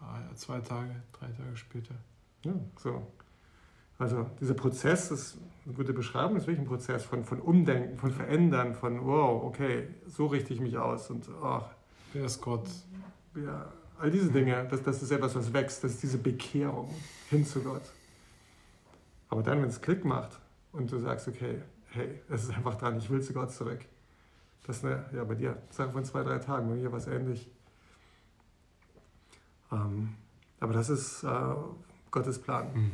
ah 0.00 0.20
zwei 0.34 0.60
Tage, 0.60 0.94
drei 1.12 1.28
Tage 1.28 1.56
später. 1.56 1.94
Ja, 2.44 2.52
so. 2.76 3.06
Also 3.98 4.26
dieser 4.40 4.54
Prozess 4.54 5.10
ist 5.10 5.36
eine 5.66 5.74
gute 5.74 5.92
Beschreibung, 5.92 6.36
ist 6.36 6.46
wirklich 6.46 6.60
ein 6.60 6.66
Prozess 6.66 7.04
von, 7.04 7.22
von 7.24 7.40
Umdenken, 7.40 7.98
von 7.98 8.10
Verändern, 8.10 8.74
von 8.74 9.04
wow, 9.04 9.44
okay, 9.44 9.88
so 10.06 10.26
richte 10.26 10.54
ich 10.54 10.60
mich 10.60 10.78
aus 10.78 11.10
und 11.10 11.28
ach. 11.42 11.66
Wer 12.12 12.24
ist 12.24 12.40
Gott? 12.40 12.66
Ja, 13.36 13.70
All 14.00 14.10
diese 14.10 14.30
Dinge, 14.30 14.66
das, 14.70 14.82
das 14.82 15.02
ist 15.02 15.10
etwas, 15.10 15.34
was 15.34 15.52
wächst, 15.52 15.84
das 15.84 15.92
ist 15.92 16.02
diese 16.02 16.16
Bekehrung 16.16 16.88
hin 17.28 17.44
zu 17.44 17.60
Gott. 17.60 17.82
Aber 19.28 19.42
dann, 19.42 19.60
wenn 19.60 19.68
es 19.68 19.78
Klick 19.78 20.06
macht 20.06 20.40
und 20.72 20.90
du 20.90 20.98
sagst, 20.98 21.28
okay, 21.28 21.60
hey, 21.90 22.08
es 22.30 22.44
ist 22.44 22.50
einfach 22.56 22.76
dran, 22.76 22.96
ich 22.96 23.10
will 23.10 23.20
zu 23.20 23.34
Gott 23.34 23.52
zurück. 23.52 23.80
Das 24.66 24.78
ist 24.78 24.86
eine, 24.86 25.04
ja, 25.12 25.22
bei 25.24 25.34
dir, 25.34 25.58
Sache 25.68 25.90
von 25.90 26.02
zwei, 26.06 26.22
drei 26.22 26.38
Tagen, 26.38 26.66
bei 26.70 26.76
mir 26.76 26.90
war 26.90 26.98
es 26.98 27.08
ähnlich. 27.08 27.46
Ähm, 29.70 30.14
aber 30.60 30.72
das 30.72 30.88
ist 30.88 31.22
äh, 31.22 31.54
Gottes 32.10 32.40
Plan. 32.40 32.72
Mhm. 32.72 32.92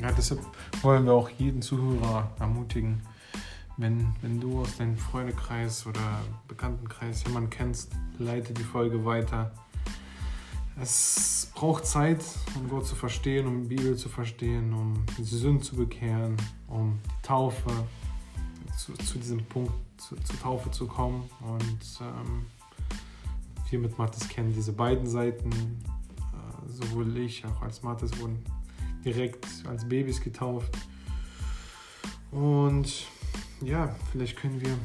Ja, 0.00 0.10
deshalb 0.10 0.40
wollen 0.80 1.04
wir 1.04 1.12
auch 1.12 1.28
jeden 1.28 1.60
Zuhörer 1.60 2.30
ermutigen, 2.40 3.02
wenn, 3.76 4.14
wenn 4.20 4.40
du 4.40 4.60
aus 4.60 4.76
deinem 4.76 4.96
Freundekreis 4.96 5.86
oder 5.86 6.20
Bekanntenkreis 6.48 7.24
jemanden 7.24 7.50
kennst, 7.50 7.92
leite 8.18 8.52
die 8.52 8.62
Folge 8.62 9.04
weiter. 9.04 9.52
Es 10.80 11.50
braucht 11.54 11.86
Zeit, 11.86 12.24
um 12.54 12.68
Gott 12.68 12.86
zu 12.86 12.94
verstehen, 12.94 13.46
um 13.46 13.68
die 13.68 13.76
Bibel 13.76 13.96
zu 13.96 14.08
verstehen, 14.08 14.72
um 14.72 15.04
die 15.18 15.24
Sünden 15.24 15.62
zu 15.62 15.76
bekehren, 15.76 16.36
um 16.66 16.98
die 17.04 17.26
Taufe, 17.26 17.70
zu, 18.76 18.92
zu 18.94 19.18
diesem 19.18 19.44
Punkt 19.44 19.72
zu, 19.98 20.16
zur 20.16 20.40
Taufe 20.40 20.70
zu 20.70 20.86
kommen. 20.86 21.28
Und 21.40 22.00
ähm, 22.00 22.46
wir 23.70 23.78
mit 23.78 23.98
Mathis 23.98 24.28
kennen 24.28 24.52
diese 24.54 24.72
beiden 24.72 25.06
Seiten. 25.06 25.50
Äh, 25.50 26.68
sowohl 26.68 27.16
ich 27.18 27.44
auch 27.44 27.62
als 27.62 27.82
Mathis 27.82 28.18
wurden 28.18 28.42
direkt 29.04 29.46
als 29.66 29.88
Babys 29.88 30.20
getauft. 30.20 30.76
Und 32.30 33.06
ja, 33.64 33.94
vielleicht 34.10 34.36
können 34.36 34.60
wir 34.60 34.76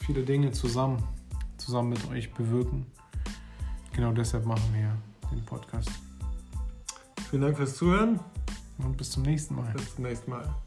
viele 0.00 0.22
Dinge 0.22 0.52
zusammen, 0.52 1.02
zusammen 1.56 1.90
mit 1.90 2.08
euch 2.10 2.32
bewirken. 2.32 2.86
Genau 3.92 4.12
deshalb 4.12 4.46
machen 4.46 4.64
wir 4.72 4.96
den 5.30 5.44
Podcast. 5.44 5.90
Vielen 7.30 7.42
Dank 7.42 7.56
fürs 7.56 7.76
Zuhören. 7.76 8.20
Und 8.78 8.96
bis 8.96 9.10
zum 9.10 9.22
nächsten 9.22 9.54
Mal. 9.54 9.72
Bis 9.72 9.94
zum 9.94 10.04
nächsten 10.04 10.30
Mal. 10.30 10.61